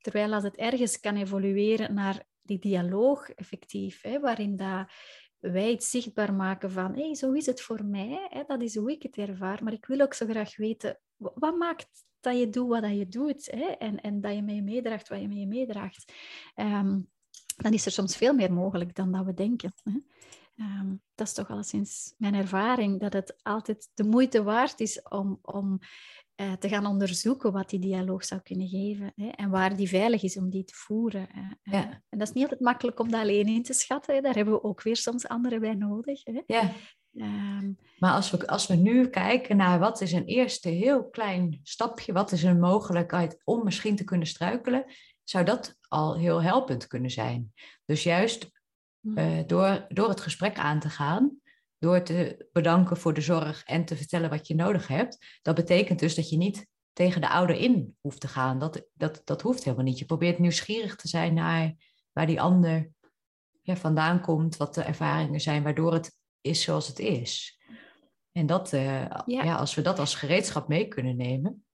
Terwijl 0.00 0.32
als 0.32 0.44
het 0.44 0.56
ergens 0.56 1.00
kan 1.00 1.16
evolueren 1.16 1.94
naar 1.94 2.24
die 2.42 2.58
dialoog 2.58 3.30
effectief, 3.30 4.02
hè, 4.02 4.20
waarin 4.20 4.56
dat 4.56 4.92
wij 5.38 5.70
het 5.70 5.84
zichtbaar 5.84 6.34
maken 6.34 6.70
van, 6.70 6.94
hey, 6.94 7.14
zo 7.14 7.32
is 7.32 7.46
het 7.46 7.60
voor 7.60 7.84
mij, 7.84 8.26
hè, 8.30 8.42
dat 8.46 8.62
is 8.62 8.76
hoe 8.76 8.92
ik 8.92 9.02
het 9.02 9.16
ervaar, 9.16 9.64
maar 9.64 9.72
ik 9.72 9.86
wil 9.86 10.00
ook 10.00 10.14
zo 10.14 10.26
graag 10.26 10.56
weten, 10.56 11.00
wat 11.16 11.56
maakt 11.56 12.04
dat 12.24 12.38
je 12.38 12.50
doet 12.50 12.68
wat 12.68 12.90
je 12.90 13.08
doet 13.08 13.50
hè, 13.50 13.64
en, 13.64 14.00
en 14.00 14.20
dat 14.20 14.34
je 14.34 14.42
mee 14.42 14.62
meedraagt 14.62 15.08
wat 15.08 15.20
je 15.20 15.28
mee 15.28 15.46
meedraagt. 15.46 16.12
Um, 16.56 17.08
dan 17.56 17.72
is 17.72 17.86
er 17.86 17.92
soms 17.92 18.16
veel 18.16 18.34
meer 18.34 18.52
mogelijk 18.52 18.94
dan 18.94 19.12
dat 19.12 19.24
we 19.24 19.34
denken. 19.34 19.74
Hè. 19.82 19.92
Um, 20.56 21.02
dat 21.14 21.26
is 21.26 21.32
toch 21.32 21.50
alleszins 21.50 22.14
mijn 22.18 22.34
ervaring, 22.34 23.00
dat 23.00 23.12
het 23.12 23.36
altijd 23.42 23.90
de 23.94 24.04
moeite 24.04 24.42
waard 24.42 24.80
is 24.80 25.02
om, 25.02 25.38
om 25.42 25.78
uh, 26.36 26.52
te 26.52 26.68
gaan 26.68 26.86
onderzoeken 26.86 27.52
wat 27.52 27.70
die 27.70 27.78
dialoog 27.78 28.24
zou 28.24 28.40
kunnen 28.40 28.68
geven 28.68 29.12
hè, 29.16 29.28
en 29.28 29.50
waar 29.50 29.76
die 29.76 29.88
veilig 29.88 30.22
is 30.22 30.36
om 30.36 30.50
die 30.50 30.64
te 30.64 30.74
voeren. 30.74 31.28
Ja. 31.62 32.02
En 32.08 32.18
dat 32.18 32.28
is 32.28 32.34
niet 32.34 32.42
altijd 32.42 32.60
makkelijk 32.60 33.00
om 33.00 33.10
dat 33.10 33.20
alleen 33.20 33.46
in 33.46 33.62
te 33.62 33.72
schatten. 33.72 34.14
Hè. 34.14 34.20
Daar 34.20 34.34
hebben 34.34 34.54
we 34.54 34.62
ook 34.62 34.82
weer 34.82 34.96
soms 34.96 35.28
anderen 35.28 35.60
bij 35.60 35.74
nodig. 35.74 36.24
Hè. 36.24 36.42
Ja. 36.46 36.72
Um, 37.16 37.78
maar 37.98 38.12
als 38.12 38.30
we, 38.30 38.46
als 38.46 38.66
we 38.66 38.74
nu 38.74 39.08
kijken 39.08 39.56
naar 39.56 39.78
wat 39.78 40.00
is 40.00 40.12
een 40.12 40.24
eerste 40.24 40.68
heel 40.68 41.08
klein 41.08 41.60
stapje, 41.62 42.12
wat 42.12 42.32
is 42.32 42.42
een 42.42 42.60
mogelijkheid 42.60 43.40
om 43.44 43.64
misschien 43.64 43.96
te 43.96 44.04
kunnen 44.04 44.26
struikelen, 44.26 44.84
zou 45.24 45.44
dat 45.44 45.76
al 45.88 46.18
heel 46.18 46.42
helpend 46.42 46.86
kunnen 46.86 47.10
zijn. 47.10 47.52
Dus 47.84 48.02
juist 48.02 48.50
uh, 49.00 49.40
door, 49.46 49.84
door 49.88 50.08
het 50.08 50.20
gesprek 50.20 50.58
aan 50.58 50.80
te 50.80 50.88
gaan, 50.88 51.36
door 51.78 52.02
te 52.02 52.48
bedanken 52.52 52.96
voor 52.96 53.14
de 53.14 53.20
zorg 53.20 53.64
en 53.64 53.84
te 53.84 53.96
vertellen 53.96 54.30
wat 54.30 54.46
je 54.46 54.54
nodig 54.54 54.88
hebt, 54.88 55.38
dat 55.42 55.54
betekent 55.54 55.98
dus 55.98 56.14
dat 56.14 56.30
je 56.30 56.36
niet 56.36 56.66
tegen 56.92 57.20
de 57.20 57.28
ouder 57.28 57.56
in 57.56 57.96
hoeft 58.00 58.20
te 58.20 58.28
gaan. 58.28 58.58
Dat, 58.58 58.86
dat, 58.92 59.20
dat 59.24 59.42
hoeft 59.42 59.64
helemaal 59.64 59.84
niet. 59.84 59.98
Je 59.98 60.04
probeert 60.04 60.38
nieuwsgierig 60.38 60.96
te 60.96 61.08
zijn 61.08 61.34
naar 61.34 61.74
waar 62.12 62.26
die 62.26 62.40
ander 62.40 62.90
ja, 63.62 63.76
vandaan 63.76 64.20
komt, 64.20 64.56
wat 64.56 64.74
de 64.74 64.82
ervaringen 64.82 65.40
zijn, 65.40 65.62
waardoor 65.62 65.92
het 65.92 66.16
is 66.44 66.62
zoals 66.62 66.88
het 66.88 66.98
is. 66.98 67.60
En 68.32 68.46
dat, 68.46 68.72
uh, 68.72 69.10
ja. 69.26 69.56
als 69.56 69.74
we 69.74 69.82
dat 69.82 69.98
als 69.98 70.14
gereedschap 70.14 70.68
mee 70.68 70.88
kunnen 70.88 71.16
nemen. 71.16 71.66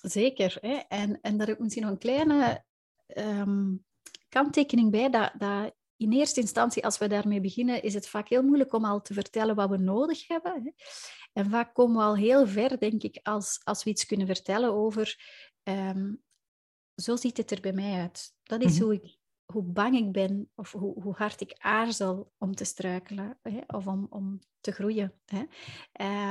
Zeker. 0.00 0.56
Hè? 0.60 0.74
En, 0.74 1.20
en 1.20 1.36
daar 1.36 1.46
heb 1.46 1.56
ik 1.56 1.62
misschien 1.62 1.82
nog 1.82 1.92
een 1.92 1.98
kleine 1.98 2.64
um, 3.16 3.84
kanttekening 4.28 4.90
bij 4.90 5.10
dat, 5.10 5.32
dat 5.38 5.74
in 5.96 6.12
eerste 6.12 6.40
instantie, 6.40 6.84
als 6.84 6.98
we 6.98 7.08
daarmee 7.08 7.40
beginnen, 7.40 7.82
is 7.82 7.94
het 7.94 8.08
vaak 8.08 8.28
heel 8.28 8.42
moeilijk 8.42 8.72
om 8.72 8.84
al 8.84 9.02
te 9.02 9.14
vertellen 9.14 9.54
wat 9.54 9.70
we 9.70 9.76
nodig 9.76 10.28
hebben. 10.28 10.62
Hè. 10.62 10.70
En 11.32 11.50
vaak 11.50 11.74
komen 11.74 11.96
we 11.96 12.02
al 12.02 12.16
heel 12.16 12.46
ver, 12.46 12.78
denk 12.78 13.02
ik, 13.02 13.20
als, 13.22 13.60
als 13.64 13.84
we 13.84 13.90
iets 13.90 14.06
kunnen 14.06 14.26
vertellen 14.26 14.72
over... 14.72 15.18
Um, 15.62 16.22
zo 16.94 17.16
ziet 17.16 17.36
het 17.36 17.50
er 17.50 17.60
bij 17.60 17.72
mij 17.72 18.00
uit. 18.00 18.34
Dat 18.42 18.62
is 18.62 18.74
mhm. 18.74 18.84
hoe, 18.84 18.94
ik, 18.94 19.16
hoe 19.54 19.72
bang 19.72 19.96
ik 19.96 20.12
ben 20.12 20.50
of 20.54 20.72
hoe, 20.72 21.02
hoe 21.02 21.14
hard 21.16 21.40
ik 21.40 21.54
aarzel 21.58 22.32
om 22.38 22.54
te 22.54 22.64
struikelen 22.64 23.38
hè, 23.42 23.60
of 23.66 23.86
om, 23.86 24.06
om 24.10 24.38
te 24.60 24.72
groeien. 24.72 25.12
Hè. 25.24 25.42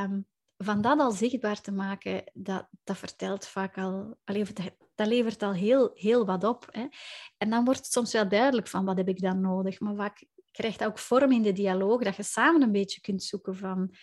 Um, 0.04 0.26
van 0.58 0.82
dat 0.82 1.00
al 1.00 1.12
zichtbaar 1.12 1.62
te 1.62 1.72
maken, 1.72 2.24
dat, 2.34 2.68
dat 2.84 2.98
vertelt 2.98 3.48
vaak 3.48 3.78
al, 3.78 4.18
dat 4.96 5.08
levert 5.08 5.44
al 5.44 5.54
heel, 5.54 5.92
heel 5.94 6.26
wat 6.26 6.44
op. 6.44 6.68
Hè. 6.72 6.88
En 7.38 7.50
dan 7.50 7.66
wordt 7.66 7.80
het 7.80 7.92
soms 7.92 8.14
wel 8.14 8.28
duidelijk 8.28 8.68
van 8.68 8.86
wat 8.86 8.98
heb 8.98 9.08
ik 9.08 9.22
dan 9.22 9.42
nodig. 9.42 9.80
Maar 9.80 9.96
vaak 9.96 10.26
krijgt 10.52 10.80
dat 10.80 10.88
ook 10.88 11.00
vorm 11.00 11.32
in 11.32 11.42
de 11.42 11.52
dialoog, 11.52 12.04
dat 12.04 12.16
je 12.16 12.24
samen 12.24 12.62
een 12.62 12.72
beetje 12.72 13.02
kunt 13.02 13.24
zoeken 13.24 13.56
van 13.56 13.96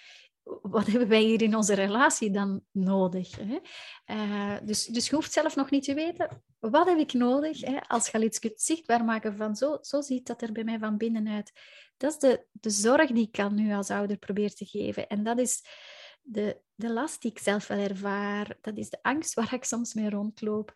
wat 0.62 0.86
hebben 0.86 1.09
wij 1.09 1.22
hier 1.22 1.42
in 1.42 1.57
onze 1.57 1.74
relatie 1.74 2.30
dan 2.30 2.62
nodig? 2.70 3.36
Hè? 3.36 3.59
Uh, 4.07 4.57
dus, 4.66 4.86
dus 4.86 5.09
je 5.09 5.14
hoeft 5.14 5.32
zelf 5.32 5.57
nog 5.57 5.70
niet 5.70 5.84
te 5.84 5.94
weten, 5.94 6.42
wat 6.59 6.88
heb 6.88 6.98
ik 6.98 7.12
nodig? 7.12 7.61
Hè? 7.61 7.80
Als 7.80 8.07
je 8.07 8.12
al 8.12 8.22
iets 8.22 8.38
kunt 8.38 8.61
zichtbaar 8.61 9.05
maken 9.05 9.36
van 9.36 9.57
zo, 9.57 9.78
zo 9.80 10.01
ziet 10.01 10.26
dat 10.26 10.42
er 10.42 10.53
bij 10.53 10.64
mij 10.64 10.78
van 10.78 10.96
binnenuit. 10.96 11.53
Dat 11.96 12.12
is 12.12 12.18
de, 12.18 12.46
de 12.53 12.70
zorg 12.70 13.11
die 13.11 13.28
ik 13.28 13.38
al 13.38 13.51
nu 13.51 13.72
als 13.72 13.90
ouder 13.90 14.16
probeer 14.16 14.55
te 14.55 14.64
geven. 14.64 15.07
En 15.07 15.24
dat 15.24 15.38
is 15.38 15.64
de, 16.22 16.61
de 16.74 16.92
last 16.92 17.22
die 17.22 17.30
ik 17.30 17.38
zelf 17.38 17.66
wel 17.66 17.78
ervaar, 17.78 18.57
dat 18.61 18.76
is 18.76 18.90
de 18.90 18.98
angst 19.03 19.34
waar 19.34 19.55
ik 19.55 19.64
soms 19.64 19.94
mee 19.94 20.11
rondloop. 20.11 20.72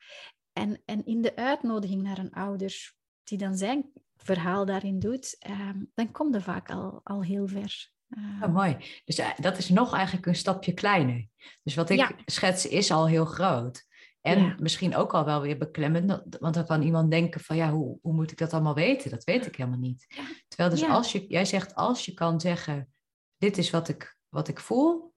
En, 0.53 0.83
en 0.85 1.05
in 1.05 1.23
de 1.23 1.37
uitnodiging 1.37 2.03
naar 2.03 2.19
een 2.19 2.33
ouder 2.33 2.95
die 3.23 3.39
dan 3.39 3.57
zijn 3.57 3.93
verhaal 4.17 4.65
daarin 4.65 4.99
doet, 4.99 5.37
um, 5.49 5.91
dan 5.95 6.13
komt 6.13 6.35
er 6.35 6.43
vaak 6.43 6.71
al, 6.71 7.01
al 7.03 7.23
heel 7.23 7.49
ver. 7.49 7.93
Oh, 8.43 8.53
mooi. 8.53 8.77
Dus 9.05 9.19
uh, 9.19 9.31
dat 9.37 9.59
is 9.59 9.69
nog 9.69 9.95
eigenlijk 9.95 10.27
een 10.27 10.35
stapje 10.35 10.73
kleiner. 10.73 11.29
Dus 11.63 11.75
wat 11.75 11.91
ik 11.91 12.15
schets 12.25 12.67
is 12.67 12.91
al 12.91 13.09
heel 13.09 13.25
groot. 13.25 13.87
En 14.21 14.57
misschien 14.59 14.97
ook 14.97 15.15
al 15.15 15.25
wel 15.25 15.41
weer 15.41 15.59
beklemmend, 15.59 16.37
want 16.41 16.55
dan 16.55 16.67
kan 16.67 16.83
iemand 16.83 17.11
denken 17.11 17.41
van 17.41 17.57
ja, 17.57 17.71
hoe, 17.71 17.99
hoe 18.03 18.13
moet 18.13 18.31
ik 18.31 18.39
dat 18.39 18.53
allemaal 18.53 18.75
weten? 18.75 19.11
Dat 19.11 19.25
weet 19.25 19.47
ik 19.47 19.57
helemaal 19.57 19.79
niet. 19.79 20.07
Terwijl 20.49 20.71
dus 20.71 20.89
als 20.89 21.13
je, 21.13 21.27
jij 21.27 21.45
zegt 21.45 21.75
als 21.75 22.05
je 22.05 22.15
kan 22.15 22.41
zeggen, 22.41 22.93
dit 23.37 23.59
is 23.59 23.71
wat 23.71 23.89
ik, 23.89 24.17
wat 24.29 24.49
ik 24.49 24.61
voel, 24.61 25.15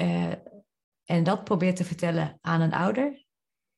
uh, 0.00 0.32
en 1.04 1.24
dat 1.24 1.44
probeert 1.44 1.76
te 1.76 1.84
vertellen 1.84 2.38
aan 2.40 2.60
een 2.60 2.72
ouder. 2.72 3.24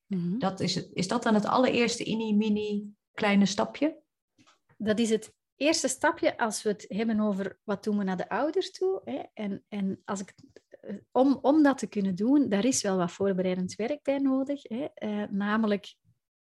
Mm 0.06 0.38
dat 0.38 0.60
is, 0.60 0.74
het, 0.74 0.90
is 0.92 1.08
dat 1.08 1.22
dan 1.22 1.34
het 1.34 1.46
allereerste 1.46 2.04
mini-mini 2.04 2.94
kleine 3.12 3.46
stapje? 3.46 4.02
Dat 4.76 4.98
is 4.98 5.10
het 5.10 5.34
eerste 5.56 5.88
stapje 5.88 6.38
als 6.38 6.62
we 6.62 6.68
het 6.68 6.84
hebben 6.88 7.20
over 7.20 7.58
wat 7.64 7.84
doen 7.84 7.98
we 7.98 8.04
naar 8.04 8.16
de 8.16 8.28
ouders 8.28 8.70
toe. 8.70 9.00
Hè? 9.04 9.22
En, 9.34 9.64
en 9.68 10.02
als 10.04 10.20
ik, 10.20 10.34
eh, 10.80 10.94
om, 11.12 11.38
om 11.42 11.62
dat 11.62 11.78
te 11.78 11.86
kunnen 11.86 12.14
doen, 12.14 12.48
daar 12.48 12.64
is 12.64 12.82
wel 12.82 12.96
wat 12.96 13.12
voorbereidend 13.12 13.74
werk 13.74 14.02
bij 14.02 14.18
nodig. 14.18 14.62
Hè? 14.62 14.86
Uh, 14.98 15.28
namelijk 15.30 15.94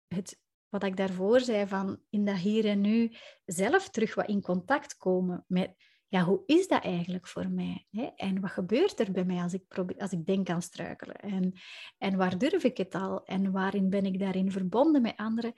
het, 0.09 0.39
wat 0.69 0.85
ik 0.85 0.97
daarvoor 0.97 1.41
zei, 1.41 1.67
van 1.67 2.01
in 2.11 2.25
dat 2.25 2.37
hier 2.37 2.67
en 2.67 2.81
nu 2.81 3.13
zelf 3.45 3.91
terug 3.91 4.15
wat 4.15 4.29
in 4.29 4.43
contact 4.43 4.97
komen 4.97 5.45
met 5.49 5.75
ja, 6.09 6.25
hoe 6.25 6.43
is 6.47 6.69
dat 6.69 6.83
eigenlijk 6.83 7.27
voor 7.27 7.49
mij? 7.49 7.87
Hè? 7.91 8.05
En 8.17 8.41
wat 8.41 8.51
gebeurt 8.51 9.01
er 9.01 9.13
bij 9.13 9.25
mij 9.25 9.43
als 9.43 9.53
ik, 9.53 9.69
probeer, 9.69 9.99
als 9.99 10.13
ik 10.13 10.27
denk 10.27 10.51
aan 10.51 10.63
struikelen? 10.63 11.17
En, 11.17 11.53
en 11.99 12.17
waar 12.17 12.39
durf 12.39 12.65
ik 12.65 12.77
het 12.77 12.95
al? 12.95 13.25
En 13.25 13.53
waarin 13.53 13.91
ben 13.91 14.05
ik 14.05 14.19
daarin 14.19 14.53
verbonden 14.53 15.03
met 15.03 15.17
anderen? 15.17 15.53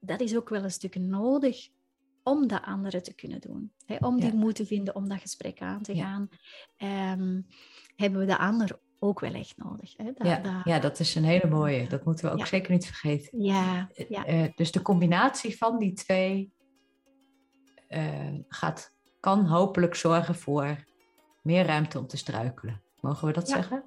Dat 0.00 0.20
is 0.20 0.36
ook 0.36 0.48
wel 0.48 0.62
een 0.62 0.70
stuk 0.70 0.94
nodig 0.94 1.68
om 2.22 2.46
dat 2.46 2.62
anderen 2.62 3.02
te 3.02 3.14
kunnen 3.14 3.40
doen. 3.40 3.72
Hè? 3.86 3.96
Om 4.00 4.20
die 4.20 4.34
moed 4.34 4.54
te 4.54 4.66
vinden 4.66 4.94
om 4.94 5.08
dat 5.08 5.20
gesprek 5.20 5.60
aan 5.60 5.82
te 5.82 5.94
gaan, 5.94 6.28
ehm, 6.76 7.40
hebben 7.96 8.20
we 8.20 8.26
de 8.26 8.38
ander 8.38 8.78
ook 8.98 9.20
wel 9.20 9.34
echt 9.34 9.56
nodig. 9.56 9.96
Hè? 9.96 10.04
Dat, 10.04 10.26
ja, 10.26 10.36
dat... 10.38 10.64
ja, 10.64 10.78
dat 10.78 10.98
is 10.98 11.14
een 11.14 11.24
hele 11.24 11.48
mooie. 11.48 11.88
Dat 11.88 12.04
moeten 12.04 12.24
we 12.24 12.30
ook 12.30 12.46
zeker 12.46 12.72
niet 12.72 12.86
vergeten. 12.86 13.42
Ja, 13.42 13.90
ja. 14.08 14.28
Uh, 14.28 14.48
dus 14.54 14.72
de 14.72 14.82
combinatie 14.82 15.56
van 15.56 15.78
die 15.78 15.92
twee 15.92 16.52
uh, 17.88 18.34
gaat 18.48 18.94
kan 19.20 19.46
hopelijk 19.46 19.94
zorgen 19.94 20.34
voor 20.34 20.84
meer 21.42 21.66
ruimte 21.66 21.98
om 21.98 22.06
te 22.06 22.16
struikelen. 22.16 22.82
Mogen 23.00 23.26
we 23.26 23.32
dat 23.32 23.48
zeggen? 23.48 23.84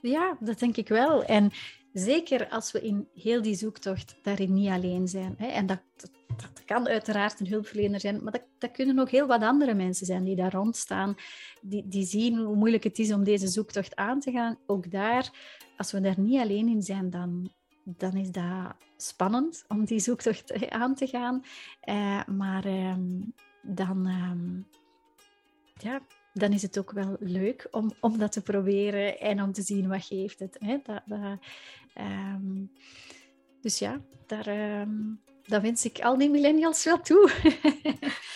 Ja, 0.00 0.36
dat 0.40 0.58
denk 0.58 0.76
ik 0.76 0.88
wel. 0.88 1.24
En 1.24 1.50
zeker 1.94 2.48
als 2.48 2.72
we 2.72 2.80
in 2.80 3.08
heel 3.14 3.42
die 3.42 3.54
zoektocht 3.54 4.16
daarin 4.22 4.54
niet 4.54 4.68
alleen 4.68 5.08
zijn. 5.08 5.38
En 5.38 5.66
dat, 5.66 5.80
dat, 5.96 6.64
kan 6.64 6.88
uiteraard 6.88 7.40
een 7.40 7.48
hulpverlener 7.48 8.00
zijn, 8.00 8.22
maar 8.22 8.32
dat, 8.32 8.44
dat 8.58 8.70
kunnen 8.70 8.98
ook 8.98 9.10
heel 9.10 9.26
wat 9.26 9.42
andere 9.42 9.74
mensen 9.74 10.06
zijn 10.06 10.24
die 10.24 10.36
daar 10.36 10.52
rondstaan, 10.52 11.14
die, 11.62 11.88
die 11.88 12.04
zien 12.04 12.38
hoe 12.38 12.56
moeilijk 12.56 12.84
het 12.84 12.98
is 12.98 13.12
om 13.12 13.24
deze 13.24 13.48
zoektocht 13.48 13.96
aan 13.96 14.20
te 14.20 14.30
gaan. 14.30 14.58
Ook 14.66 14.90
daar, 14.90 15.30
als 15.76 15.92
we 15.92 16.00
daar 16.00 16.20
niet 16.20 16.40
alleen 16.40 16.68
in 16.68 16.82
zijn, 16.82 17.10
dan, 17.10 17.52
dan 17.84 18.16
is 18.16 18.30
dat 18.30 18.74
spannend 18.96 19.64
om 19.68 19.84
die 19.84 20.00
zoektocht 20.00 20.70
aan 20.70 20.94
te 20.94 21.06
gaan. 21.06 21.44
Uh, 21.84 22.24
maar 22.26 22.64
ehm, 22.64 23.20
dan, 23.62 24.06
ehm, 24.06 24.62
ja, 25.88 26.00
dan 26.34 26.52
is 26.52 26.62
het 26.62 26.78
ook 26.78 26.90
wel 26.90 27.16
leuk 27.20 27.68
om, 27.70 27.92
om 28.00 28.18
dat 28.18 28.32
te 28.32 28.42
proberen 28.42 29.18
en 29.18 29.42
om 29.42 29.52
te 29.52 29.62
zien 29.62 29.88
wat 29.88 30.04
geeft 30.04 30.38
het. 30.38 30.56
Hè? 30.58 30.78
Dat, 30.82 31.02
dat, 31.06 31.38
um, 31.98 32.70
dus 33.60 33.78
ja, 33.78 34.00
daar, 34.26 34.80
um, 34.80 35.20
dat 35.46 35.62
wens 35.62 35.84
ik 35.84 36.00
al 36.00 36.18
die 36.18 36.30
millennials 36.30 36.84
wel 36.84 37.00
toe. 37.00 37.30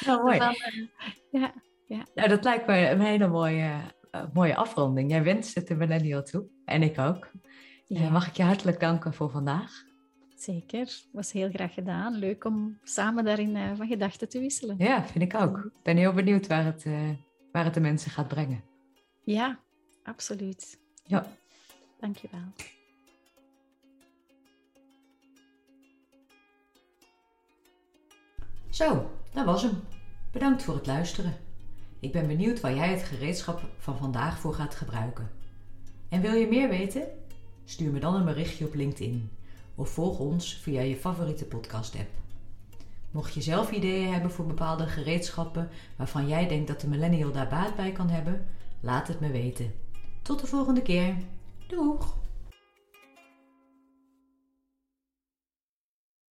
Nou, 0.06 0.22
mooi. 0.22 0.38
Dan, 0.38 0.48
uh, 0.48 0.86
ja, 1.30 1.52
ja. 1.86 2.06
Nou, 2.14 2.28
dat 2.28 2.44
lijkt 2.44 2.66
me 2.66 2.88
een 2.88 3.00
hele 3.00 3.28
mooie, 3.28 3.70
uh, 4.12 4.22
mooie 4.32 4.56
afronding. 4.56 5.10
Jij 5.10 5.22
wenst 5.22 5.54
het 5.54 5.68
de 5.68 5.74
millennial 5.74 6.22
toe 6.22 6.46
en 6.64 6.82
ik 6.82 6.98
ook. 6.98 7.30
Ja. 7.86 8.10
mag 8.10 8.28
ik 8.28 8.36
je 8.36 8.42
hartelijk 8.42 8.80
danken 8.80 9.14
voor 9.14 9.30
vandaag. 9.30 9.84
Zeker, 10.34 11.02
was 11.12 11.32
heel 11.32 11.50
graag 11.50 11.74
gedaan. 11.74 12.14
Leuk 12.14 12.44
om 12.44 12.78
samen 12.82 13.24
daarin 13.24 13.76
van 13.76 13.86
gedachten 13.86 14.28
te 14.28 14.38
wisselen. 14.38 14.74
Ja, 14.78 15.04
vind 15.04 15.32
ik 15.32 15.40
ook. 15.40 15.56
Ik 15.58 15.82
ben 15.82 15.96
heel 15.96 16.12
benieuwd 16.12 16.46
waar 16.46 16.64
het, 16.64 16.84
waar 17.52 17.64
het 17.64 17.74
de 17.74 17.80
mensen 17.80 18.10
gaat 18.10 18.28
brengen. 18.28 18.64
Ja, 19.24 19.58
absoluut. 20.02 20.78
Ja. 21.04 21.26
Dankjewel. 22.00 22.52
Zo, 28.70 29.10
dat 29.32 29.44
was 29.44 29.62
hem. 29.62 29.80
Bedankt 30.32 30.62
voor 30.62 30.74
het 30.74 30.86
luisteren. 30.86 31.36
Ik 32.00 32.12
ben 32.12 32.26
benieuwd 32.26 32.60
waar 32.60 32.74
jij 32.74 32.90
het 32.90 33.02
gereedschap 33.02 33.60
van 33.78 33.98
vandaag 33.98 34.38
voor 34.38 34.54
gaat 34.54 34.74
gebruiken. 34.74 35.30
En 36.08 36.20
wil 36.20 36.32
je 36.32 36.46
meer 36.46 36.68
weten? 36.68 37.08
Stuur 37.64 37.92
me 37.92 38.00
dan 38.00 38.14
een 38.14 38.24
berichtje 38.24 38.66
op 38.66 38.74
LinkedIn 38.74 39.30
of 39.74 39.90
volg 39.90 40.18
ons 40.18 40.56
via 40.56 40.80
je 40.80 40.96
favoriete 40.96 41.44
podcast-app. 41.44 42.27
Mocht 43.10 43.34
je 43.34 43.40
zelf 43.40 43.70
ideeën 43.70 44.12
hebben 44.12 44.30
voor 44.30 44.46
bepaalde 44.46 44.86
gereedschappen 44.86 45.68
waarvan 45.96 46.28
jij 46.28 46.48
denkt 46.48 46.68
dat 46.68 46.80
de 46.80 46.88
millennial 46.88 47.32
daar 47.32 47.48
baat 47.48 47.76
bij 47.76 47.92
kan 47.92 48.08
hebben, 48.08 48.46
laat 48.80 49.08
het 49.08 49.20
me 49.20 49.30
weten. 49.30 49.74
Tot 50.22 50.40
de 50.40 50.46
volgende 50.46 50.82
keer. 50.82 51.16
Doeg! 51.66 52.16